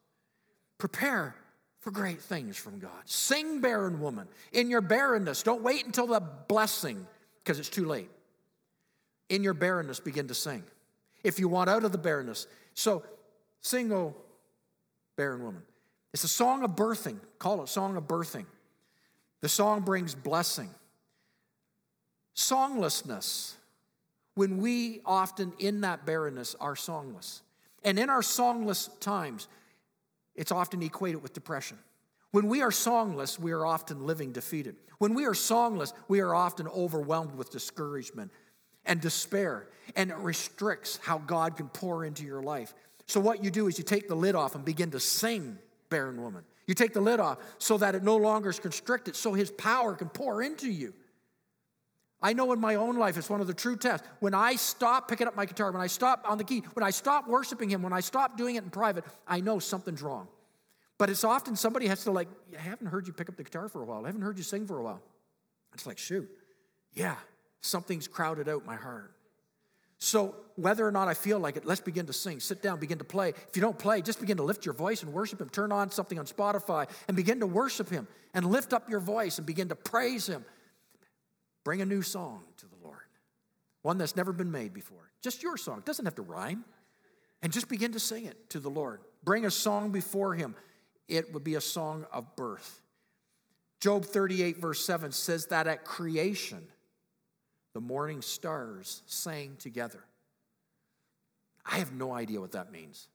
Prepare 0.79 1.37
for 1.81 1.91
great 1.91 2.23
things 2.23 2.57
from 2.57 2.79
God. 2.79 3.03
Sing, 3.05 3.61
barren 3.61 4.01
woman, 4.01 4.27
in 4.53 4.71
your 4.71 4.81
barrenness. 4.81 5.43
Don't 5.43 5.63
wait 5.63 5.85
until 5.85 6.07
the 6.07 6.21
blessing 6.21 7.07
because 7.45 7.59
it's 7.59 7.69
too 7.69 7.85
late. 7.85 8.09
In 9.29 9.45
your 9.45 9.53
barrenness, 9.53 10.01
begin 10.01 10.27
to 10.29 10.35
sing. 10.35 10.63
If 11.23 11.39
you 11.39 11.49
want 11.49 11.69
out 11.69 11.85
of 11.85 11.93
the 11.93 11.99
barrenness. 11.99 12.47
So, 12.73 13.03
sing, 13.61 13.93
oh, 13.93 14.17
barren 15.19 15.45
woman. 15.45 15.65
It's 16.13 16.25
a 16.25 16.29
song 16.29 16.63
of 16.65 16.73
birthing. 16.73 17.19
Call 17.39 17.61
it 17.61 17.65
a 17.65 17.67
song 17.69 17.97
of 17.97 18.05
birthing. 18.05 18.47
The 19.41 19.49
song 19.49 19.81
brings 19.81 20.15
blessing. 20.15 20.71
Songlessness, 22.37 23.55
when 24.35 24.59
we 24.59 25.01
often 25.05 25.53
in 25.59 25.83
that 25.83 26.07
barrenness 26.07 26.55
are 26.61 26.75
songless. 26.75 27.41
And 27.85 27.99
in 27.99 28.09
our 28.09 28.23
songless 28.23 28.89
times, 29.01 29.49
it's 30.35 30.53
often 30.53 30.83
equated 30.83 31.23
with 31.23 31.33
depression. 31.33 31.79
When 32.31 32.49
we 32.49 32.63
are 32.63 32.71
songless, 32.71 33.39
we 33.39 33.53
are 33.53 33.67
often 33.67 34.07
living 34.07 34.33
defeated. 34.33 34.77
When 34.99 35.15
we 35.15 35.27
are 35.27 35.35
songless, 35.35 35.93
we 36.09 36.21
are 36.21 36.35
often 36.35 36.67
overwhelmed 36.69 37.35
with 37.35 37.51
discouragement 37.51 38.31
and 38.87 39.01
despair, 39.01 39.69
and 39.97 40.11
it 40.11 40.17
restricts 40.17 40.99
how 41.03 41.19
God 41.19 41.57
can 41.57 41.69
pour 41.69 42.05
into 42.05 42.25
your 42.25 42.43
life. 42.43 42.73
So, 43.07 43.21
what 43.21 43.45
you 43.45 43.51
do 43.51 43.67
is 43.67 43.79
you 43.79 43.85
take 43.85 44.09
the 44.09 44.15
lid 44.15 44.35
off 44.35 44.55
and 44.55 44.65
begin 44.65 44.91
to 44.93 45.01
sing, 45.01 45.59
barren 45.93 46.21
woman. 46.21 46.43
You 46.67 46.75
take 46.75 46.93
the 46.93 47.01
lid 47.01 47.21
off 47.21 47.39
so 47.59 47.79
that 47.79 47.95
it 47.95 48.03
no 48.03 48.17
longer 48.17 48.51
is 48.51 48.59
constricted, 48.59 49.15
so 49.15 49.33
his 49.33 49.51
power 49.53 49.95
can 49.95 50.09
pour 50.09 50.43
into 50.43 50.69
you. 50.69 50.95
I 52.21 52.33
know 52.33 52.53
in 52.53 52.61
my 52.61 52.77
own 52.77 52.97
life 52.97 53.17
it's 53.17 53.29
one 53.29 53.41
of 53.41 53.47
the 53.47 53.55
true 53.55 53.77
tests. 53.77 54.07
When 54.21 54.33
I 54.33 54.55
stop 54.55 55.09
picking 55.09 55.27
up 55.27 55.37
my 55.37 55.45
guitar, 55.45 55.73
when 55.73 55.83
I 55.83 55.89
stop 55.89 56.25
on 56.25 56.39
the 56.39 56.45
key, 56.45 56.61
when 56.75 56.85
I 56.85 56.91
stop 56.91 57.29
worshiping 57.29 57.69
Him, 57.69 57.83
when 57.83 57.93
I 57.93 58.01
stop 58.01 58.37
doing 58.37 58.55
it 58.55 58.65
in 58.65 58.71
private, 58.71 59.05
I 59.27 59.41
know 59.41 59.59
something's 59.59 60.03
wrong. 60.03 60.29
But 60.99 61.11
it's 61.11 61.25
often 61.25 61.57
somebody 61.57 61.89
has 61.89 62.05
to, 62.05 62.13
like, 62.13 62.29
I 62.57 62.61
haven't 62.61 62.87
heard 62.87 63.09
you 63.09 63.13
pick 63.13 63.29
up 63.29 63.37
the 63.37 63.43
guitar 63.43 63.69
for 63.69 63.83
a 63.83 63.85
while. 63.85 64.05
I 64.05 64.09
haven't 64.09 64.23
heard 64.23 64.39
you 64.39 64.45
sing 64.45 64.67
for 64.67 64.79
a 64.79 64.83
while. 64.83 65.03
It's 65.75 65.87
like, 65.87 65.99
shoot, 65.99 66.29
yeah, 66.95 67.17
something's 67.61 68.07
crowded 68.07 68.49
out 68.49 68.65
my 68.65 68.77
heart. 68.77 69.13
So, 70.05 70.35
whether 70.57 70.85
or 70.85 70.91
not 70.91 71.07
I 71.07 71.15
feel 71.15 71.39
like 71.39 71.57
it, 71.57 71.65
let's 71.65 71.81
begin 71.81 72.07
to 72.07 72.13
sing. 72.13 72.41
Sit 72.41 72.61
down, 72.61 72.81
begin 72.81 72.99
to 72.99 73.05
play. 73.05 73.29
If 73.29 73.55
you 73.55 73.63
don't 73.63 73.79
play, 73.79 74.03
just 74.03 74.19
begin 74.19 74.37
to 74.39 74.43
lift 74.43 74.67
your 74.67 74.75
voice 74.75 75.05
and 75.05 75.13
worship 75.13 75.41
Him. 75.41 75.49
Turn 75.49 75.71
on 75.71 75.93
something 75.93 76.19
on 76.19 76.27
Spotify 76.27 76.91
and 77.07 77.17
begin 77.17 77.39
to 77.39 77.47
worship 77.47 77.89
Him 77.89 78.09
and 78.35 78.45
lift 78.45 78.73
up 78.73 78.91
your 78.91 78.99
voice 78.99 79.39
and 79.39 79.47
begin 79.47 79.69
to 79.69 79.77
praise 79.77 80.27
Him. 80.27 80.45
Bring 81.63 81.83
a 81.83 81.85
new 81.85 82.03
song 82.03 82.43
to 82.57 82.67
the 82.67 82.75
Lord, 82.83 82.99
one 83.83 83.97
that's 83.97 84.17
never 84.17 84.33
been 84.33 84.51
made 84.51 84.75
before. 84.75 85.09
Just 85.23 85.41
your 85.41 85.57
song, 85.57 85.79
it 85.79 85.85
doesn't 85.85 86.05
have 86.05 86.17
to 86.17 86.23
rhyme. 86.23 86.65
And 87.41 87.53
just 87.53 87.69
begin 87.69 87.93
to 87.93 88.01
sing 88.01 88.25
it 88.25 88.51
to 88.51 88.59
the 88.59 88.71
Lord. 88.71 89.03
Bring 89.23 89.47
a 89.47 89.53
song 89.53 89.93
before 89.93 90.35
Him. 90.35 90.57
It 91.07 91.33
would 91.33 91.45
be 91.45 91.55
a 91.55 91.61
song 91.61 92.07
of 92.13 92.35
birth. 92.35 92.81
Job 93.81 94.05
38, 94.05 94.59
verse 94.59 94.85
7 94.85 95.13
says 95.13 95.47
that 95.47 95.69
at 95.69 95.85
creation, 95.85 96.67
the 97.75 97.81
morning 97.81 98.23
stars 98.23 99.03
sang 99.07 99.57
together. 99.59 100.05
I 101.65 101.77
have 101.77 101.93
no 101.93 102.13
idea 102.13 102.41
what 102.41 102.53
that 102.53 102.73
means. 102.73 103.09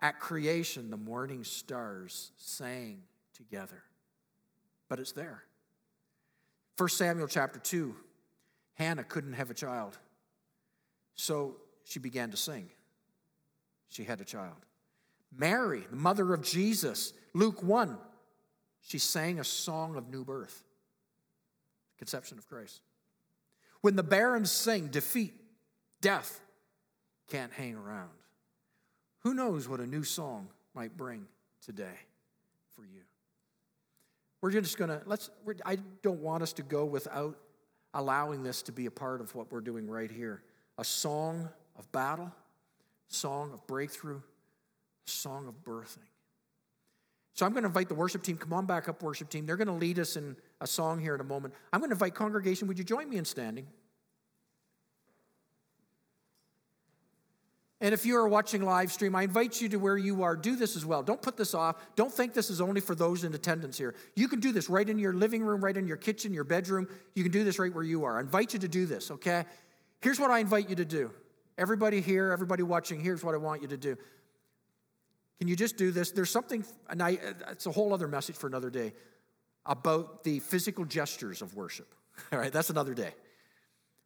At 0.00 0.20
creation, 0.20 0.90
the 0.90 0.96
morning 0.96 1.44
stars 1.44 2.30
sang 2.36 3.02
together, 3.34 3.82
but 4.88 5.00
it's 5.00 5.12
there. 5.12 5.44
1 6.76 6.88
Samuel 6.88 7.28
chapter 7.28 7.58
2, 7.58 7.94
Hannah 8.74 9.04
couldn't 9.04 9.34
have 9.34 9.50
a 9.50 9.54
child. 9.54 9.98
So 11.14 11.56
she 11.84 11.98
began 11.98 12.30
to 12.30 12.36
sing. 12.36 12.68
She 13.88 14.04
had 14.04 14.20
a 14.20 14.24
child. 14.24 14.66
Mary, 15.36 15.84
the 15.90 15.96
mother 15.96 16.34
of 16.34 16.42
Jesus, 16.42 17.12
Luke 17.32 17.62
1, 17.62 17.96
she 18.82 18.98
sang 18.98 19.40
a 19.40 19.44
song 19.44 19.96
of 19.96 20.08
new 20.08 20.24
birth, 20.24 20.64
conception 21.98 22.38
of 22.38 22.48
Christ. 22.48 22.80
When 23.84 23.96
the 23.96 24.02
barons 24.02 24.50
sing, 24.50 24.86
defeat, 24.86 25.34
death 26.00 26.40
can't 27.28 27.52
hang 27.52 27.74
around. 27.74 28.08
Who 29.24 29.34
knows 29.34 29.68
what 29.68 29.78
a 29.78 29.86
new 29.86 30.04
song 30.04 30.48
might 30.72 30.96
bring 30.96 31.26
today 31.62 31.98
for 32.74 32.86
you? 32.86 33.02
We're 34.40 34.52
just 34.52 34.78
to, 34.78 35.02
let's, 35.04 35.28
I 35.66 35.76
don't 36.00 36.20
want 36.20 36.42
us 36.42 36.54
to 36.54 36.62
go 36.62 36.86
without 36.86 37.36
allowing 37.92 38.42
this 38.42 38.62
to 38.62 38.72
be 38.72 38.86
a 38.86 38.90
part 38.90 39.20
of 39.20 39.34
what 39.34 39.52
we're 39.52 39.60
doing 39.60 39.86
right 39.86 40.10
here. 40.10 40.42
A 40.78 40.84
song 40.84 41.50
of 41.78 41.92
battle, 41.92 42.32
song 43.08 43.52
of 43.52 43.66
breakthrough, 43.66 44.22
song 45.04 45.46
of 45.46 45.62
birthing. 45.62 46.08
So 47.34 47.44
I'm 47.44 47.52
going 47.52 47.64
to 47.64 47.68
invite 47.68 47.88
the 47.88 47.94
worship 47.94 48.22
team. 48.22 48.36
Come 48.36 48.52
on 48.52 48.64
back 48.64 48.88
up, 48.88 49.02
worship 49.02 49.28
team. 49.28 49.44
They're 49.44 49.56
going 49.56 49.68
to 49.68 49.74
lead 49.74 49.98
us 49.98 50.16
in 50.16 50.36
a 50.60 50.66
song 50.66 51.00
here 51.00 51.16
in 51.16 51.20
a 51.20 51.24
moment. 51.24 51.52
I'm 51.72 51.80
going 51.80 51.90
to 51.90 51.94
invite 51.94 52.14
congregation. 52.14 52.68
Would 52.68 52.78
you 52.78 52.84
join 52.84 53.10
me 53.10 53.16
in 53.16 53.24
standing? 53.24 53.66
And 57.80 57.92
if 57.92 58.06
you 58.06 58.16
are 58.16 58.28
watching 58.28 58.62
live 58.62 58.92
stream, 58.92 59.16
I 59.16 59.24
invite 59.24 59.60
you 59.60 59.68
to 59.70 59.76
where 59.76 59.98
you 59.98 60.22
are, 60.22 60.36
do 60.36 60.54
this 60.54 60.76
as 60.76 60.86
well. 60.86 61.02
Don't 61.02 61.20
put 61.20 61.36
this 61.36 61.54
off. 61.54 61.76
Don't 61.96 62.10
think 62.10 62.32
this 62.32 62.48
is 62.48 62.60
only 62.60 62.80
for 62.80 62.94
those 62.94 63.24
in 63.24 63.34
attendance 63.34 63.76
here. 63.76 63.94
You 64.14 64.28
can 64.28 64.38
do 64.38 64.52
this 64.52 64.70
right 64.70 64.88
in 64.88 64.98
your 64.98 65.12
living 65.12 65.42
room, 65.42 65.62
right 65.62 65.76
in 65.76 65.86
your 65.88 65.96
kitchen, 65.96 66.32
your 66.32 66.44
bedroom. 66.44 66.88
You 67.14 67.24
can 67.24 67.32
do 67.32 67.42
this 67.42 67.58
right 67.58 67.74
where 67.74 67.84
you 67.84 68.04
are. 68.04 68.16
I 68.16 68.20
invite 68.20 68.54
you 68.54 68.60
to 68.60 68.68
do 68.68 68.86
this, 68.86 69.10
okay? 69.10 69.44
Here's 70.00 70.20
what 70.20 70.30
I 70.30 70.38
invite 70.38 70.70
you 70.70 70.76
to 70.76 70.84
do. 70.84 71.10
Everybody 71.58 72.00
here, 72.00 72.32
everybody 72.32 72.62
watching, 72.62 73.00
here's 73.00 73.24
what 73.24 73.34
I 73.34 73.38
want 73.38 73.60
you 73.60 73.68
to 73.68 73.76
do. 73.76 73.98
Can 75.38 75.48
you 75.48 75.56
just 75.56 75.76
do 75.76 75.90
this? 75.90 76.12
There's 76.12 76.30
something, 76.30 76.64
and 76.88 77.02
I, 77.02 77.18
it's 77.50 77.66
a 77.66 77.72
whole 77.72 77.92
other 77.92 78.08
message 78.08 78.36
for 78.36 78.46
another 78.46 78.70
day 78.70 78.92
about 79.66 80.24
the 80.24 80.40
physical 80.40 80.84
gestures 80.84 81.42
of 81.42 81.54
worship. 81.54 81.94
All 82.32 82.38
right, 82.38 82.52
that's 82.52 82.70
another 82.70 82.94
day. 82.94 83.12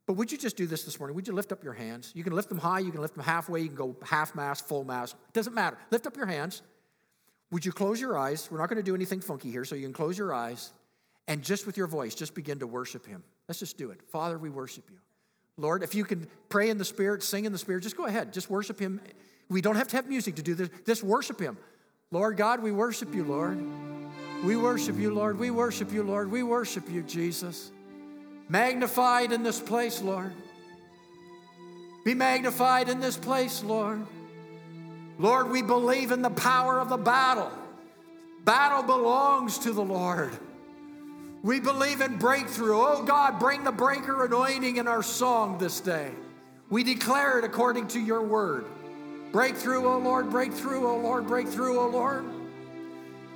But 0.07 0.15
would 0.15 0.33
you 0.33 0.39
just 0.39 0.57
do 0.57 0.67
this 0.67 0.85
this 0.85 0.99
morning? 0.99 1.15
Would 1.17 1.27
you 1.27 1.35
lift 1.35 1.53
up 1.53 1.63
your 1.63 1.75
hands? 1.75 2.13
You 2.15 2.25
can 2.25 2.33
lift 2.33 2.49
them 2.49 2.59
high, 2.59 2.79
you 2.79 2.91
can 2.91 3.03
lift 3.03 3.15
them 3.15 3.25
halfway, 3.25 3.61
you 3.61 3.67
can 3.67 3.77
go 3.77 3.97
half 4.03 4.35
mass, 4.35 4.61
full 4.61 4.85
mass. 4.85 5.15
Doesn't 5.35 5.55
matter. 5.55 5.77
Lift 5.91 6.07
up 6.07 6.17
your 6.17 6.27
hands. 6.27 6.63
Would 7.51 7.65
you 7.65 7.73
close 7.73 8.01
your 8.01 8.17
eyes? 8.17 8.49
We're 8.51 8.59
not 8.59 8.69
going 8.69 8.79
to 8.79 8.83
do 8.83 8.95
anything 8.95 9.21
funky 9.21 9.51
here, 9.51 9.65
so 9.65 9.75
you 9.75 9.83
can 9.83 9.93
close 9.93 10.17
your 10.17 10.33
eyes 10.33 10.73
and 11.29 11.43
just 11.43 11.67
with 11.67 11.77
your 11.77 11.87
voice, 11.87 12.15
just 12.15 12.35
begin 12.35 12.59
to 12.61 12.67
worship 12.67 13.07
Him. 13.07 13.23
Let's 13.49 13.61
just 13.61 13.77
do 13.77 13.91
it. 13.91 14.01
Father, 14.11 14.39
we 14.39 14.49
worship 14.49 14.85
you. 14.91 14.97
Lord, 15.59 15.83
if 15.83 15.95
you 15.95 16.05
can 16.05 16.27
pray 16.49 16.71
in 16.71 16.79
the 16.79 16.85
Spirit, 16.85 17.23
sing 17.23 17.45
in 17.45 17.53
the 17.53 17.59
Spirit, 17.59 17.83
just 17.83 17.97
go 17.97 18.07
ahead. 18.07 18.33
Just 18.33 18.49
worship 18.49 18.79
Him 18.79 19.01
We 19.49 19.61
don't 19.61 19.77
have 19.77 19.89
to 19.89 19.97
have 19.97 20.09
music 20.09 20.37
to 20.37 20.43
do 20.43 20.55
this. 20.55 20.69
Just 20.87 21.03
worship 21.03 21.41
Him. 21.41 21.57
Lord 22.11 22.37
God, 22.37 22.63
we 22.63 22.73
worship 22.73 23.15
you, 23.15 23.25
Lord. 23.25 23.59
We 24.45 24.57
worship 24.57 24.97
you, 24.97 25.13
Lord. 25.13 25.39
We 25.39 25.51
worship 25.51 25.93
you, 25.93 26.03
Lord. 26.03 26.31
We 26.31 26.43
worship 26.43 26.89
you, 26.91 27.03
Jesus. 27.03 27.71
Magnified 28.49 29.33
in 29.33 29.43
this 29.43 29.61
place, 29.61 30.01
Lord. 30.01 30.33
Be 32.05 32.15
magnified 32.15 32.89
in 32.89 33.01
this 33.01 33.17
place, 33.17 33.63
Lord. 33.63 34.07
Lord, 35.19 35.51
we 35.51 35.63
believe 35.63 36.13
in 36.13 36.23
the 36.23 36.31
power 36.31 36.79
of 36.79 36.89
the 36.89 36.97
battle. 36.97 37.51
Battle 38.45 38.83
belongs 38.83 39.59
to 39.59 39.73
the 39.73 39.83
Lord. 39.83 40.31
We 41.43 41.61
believe 41.61 42.01
in 42.01 42.17
breakthrough. 42.17 42.77
Oh 42.77 43.03
God, 43.03 43.39
bring 43.39 43.65
the 43.65 43.73
breaker 43.73 44.25
anointing 44.25 44.77
in 44.77 44.89
our 44.89 45.03
song 45.03 45.59
this 45.59 45.81
day. 45.81 46.11
We 46.71 46.85
declare 46.85 47.39
it 47.39 47.45
according 47.45 47.89
to 47.89 48.01
your 48.01 48.23
word. 48.23 48.65
Breakthrough, 49.33 49.85
oh 49.85 49.99
Lord, 49.99 50.31
breakthrough, 50.31 50.87
oh 50.87 50.99
Lord, 50.99 51.27
breakthrough, 51.27 51.79
oh 51.79 51.89
Lord. 51.89 52.25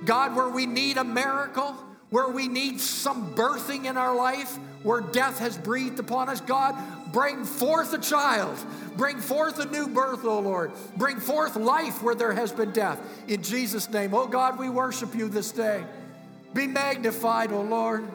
God, 0.05 0.35
where 0.35 0.49
we 0.49 0.65
need 0.65 0.97
a 0.97 1.03
miracle, 1.03 1.75
where 2.09 2.27
we 2.27 2.47
need 2.47 2.79
some 2.79 3.33
birthing 3.35 3.85
in 3.85 3.97
our 3.97 4.15
life, 4.15 4.57
where 4.83 5.01
death 5.01 5.39
has 5.39 5.57
breathed 5.57 5.99
upon 5.99 6.29
us, 6.29 6.41
God, 6.41 6.75
bring 7.13 7.45
forth 7.45 7.93
a 7.93 7.97
child. 7.97 8.57
Bring 8.97 9.19
forth 9.19 9.59
a 9.59 9.65
new 9.65 9.87
birth, 9.87 10.25
O 10.25 10.39
Lord. 10.39 10.71
Bring 10.97 11.19
forth 11.19 11.55
life 11.55 12.03
where 12.03 12.15
there 12.15 12.33
has 12.33 12.51
been 12.51 12.71
death. 12.71 12.99
In 13.27 13.41
Jesus' 13.41 13.89
name, 13.89 14.13
oh 14.13 14.27
God, 14.27 14.59
we 14.59 14.69
worship 14.69 15.15
you 15.15 15.29
this 15.29 15.51
day. 15.51 15.83
Be 16.53 16.67
magnified, 16.67 17.51
O 17.51 17.61
Lord. 17.61 18.05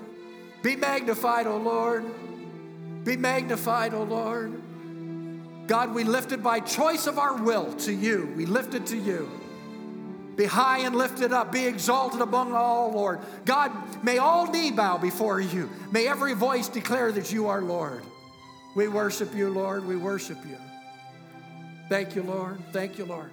Be 0.63 0.77
magnified, 0.77 1.47
O 1.47 1.57
Lord. 1.57 2.05
Be 3.05 3.17
magnified, 3.17 3.95
O 3.95 4.03
Lord. 4.03 4.61
God, 5.69 5.95
we 5.95 6.03
lift 6.03 6.33
it 6.33 6.43
by 6.43 6.61
choice 6.61 7.07
of 7.07 7.19
our 7.19 7.35
will 7.35 7.75
to 7.75 7.93
you. 7.93 8.33
We 8.35 8.47
lift 8.47 8.73
it 8.73 8.87
to 8.87 8.97
you. 8.97 9.31
Be 10.35 10.47
high 10.47 10.79
and 10.79 10.97
lifted 10.97 11.31
up. 11.31 11.53
Be 11.53 11.67
exalted 11.67 12.23
among 12.23 12.55
all, 12.55 12.91
Lord. 12.93 13.21
God, 13.45 13.71
may 14.03 14.17
all 14.17 14.51
knee 14.51 14.71
bow 14.71 14.97
before 14.97 15.41
you. 15.41 15.69
May 15.93 16.09
every 16.09 16.33
voice 16.33 16.69
declare 16.69 17.13
that 17.13 17.33
you 17.33 17.49
are 17.49 17.61
Lord. 17.61 18.03
We 18.75 18.89
worship 18.89 19.35
you, 19.35 19.51
Lord. 19.51 19.87
We 19.87 19.97
worship 19.97 20.39
you. 20.49 20.57
Thank 21.91 22.17
you, 22.17 22.23
Lord. 22.23 22.63
Thank 22.73 22.97
you, 22.97 23.05
Lord. 23.05 23.31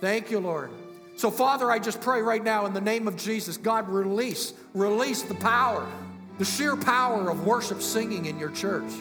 Thank 0.00 0.30
you, 0.30 0.40
Lord. 0.40 0.70
So, 1.16 1.30
Father, 1.30 1.70
I 1.70 1.78
just 1.78 2.00
pray 2.00 2.22
right 2.22 2.42
now 2.42 2.64
in 2.64 2.72
the 2.72 2.80
name 2.80 3.06
of 3.06 3.16
Jesus, 3.18 3.58
God, 3.58 3.88
release, 3.88 4.54
release 4.72 5.22
the 5.22 5.34
power, 5.34 5.86
the 6.38 6.44
sheer 6.44 6.76
power 6.76 7.28
of 7.28 7.44
worship 7.44 7.82
singing 7.82 8.26
in 8.26 8.38
your 8.38 8.50
church. 8.50 8.92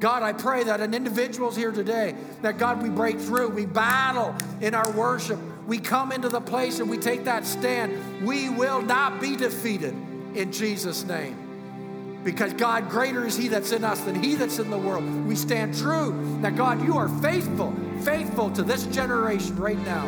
God, 0.00 0.22
I 0.22 0.32
pray 0.32 0.64
that 0.64 0.80
in 0.80 0.94
individuals 0.94 1.56
here 1.56 1.72
today, 1.72 2.14
that 2.42 2.58
God, 2.58 2.82
we 2.82 2.88
break 2.88 3.18
through, 3.18 3.48
we 3.48 3.66
battle 3.66 4.34
in 4.60 4.74
our 4.74 4.90
worship, 4.92 5.38
we 5.66 5.78
come 5.78 6.12
into 6.12 6.28
the 6.28 6.40
place 6.40 6.78
and 6.78 6.88
we 6.88 6.98
take 6.98 7.24
that 7.24 7.44
stand. 7.44 8.24
We 8.24 8.48
will 8.48 8.80
not 8.80 9.20
be 9.20 9.36
defeated 9.36 9.94
in 10.34 10.52
Jesus' 10.52 11.04
name. 11.04 12.20
Because 12.24 12.52
God, 12.52 12.88
greater 12.88 13.26
is 13.26 13.36
He 13.36 13.48
that's 13.48 13.72
in 13.72 13.84
us 13.84 14.00
than 14.00 14.22
He 14.22 14.34
that's 14.34 14.58
in 14.58 14.70
the 14.70 14.78
world. 14.78 15.04
We 15.26 15.36
stand 15.36 15.76
true 15.76 16.38
that 16.42 16.56
God, 16.56 16.82
you 16.82 16.96
are 16.96 17.08
faithful, 17.20 17.74
faithful 18.02 18.50
to 18.52 18.62
this 18.62 18.86
generation 18.86 19.56
right 19.56 19.78
now. 19.78 20.06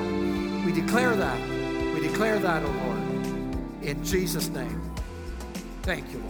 We 0.65 0.73
declare 0.73 1.15
that. 1.17 1.41
We 1.95 2.01
declare 2.01 2.39
that, 2.39 2.63
O 2.63 2.67
oh 2.67 2.87
Lord, 2.87 3.83
in 3.83 4.03
Jesus' 4.05 4.49
name. 4.49 4.81
Thank 5.83 6.11
you, 6.13 6.19
Lord. 6.19 6.30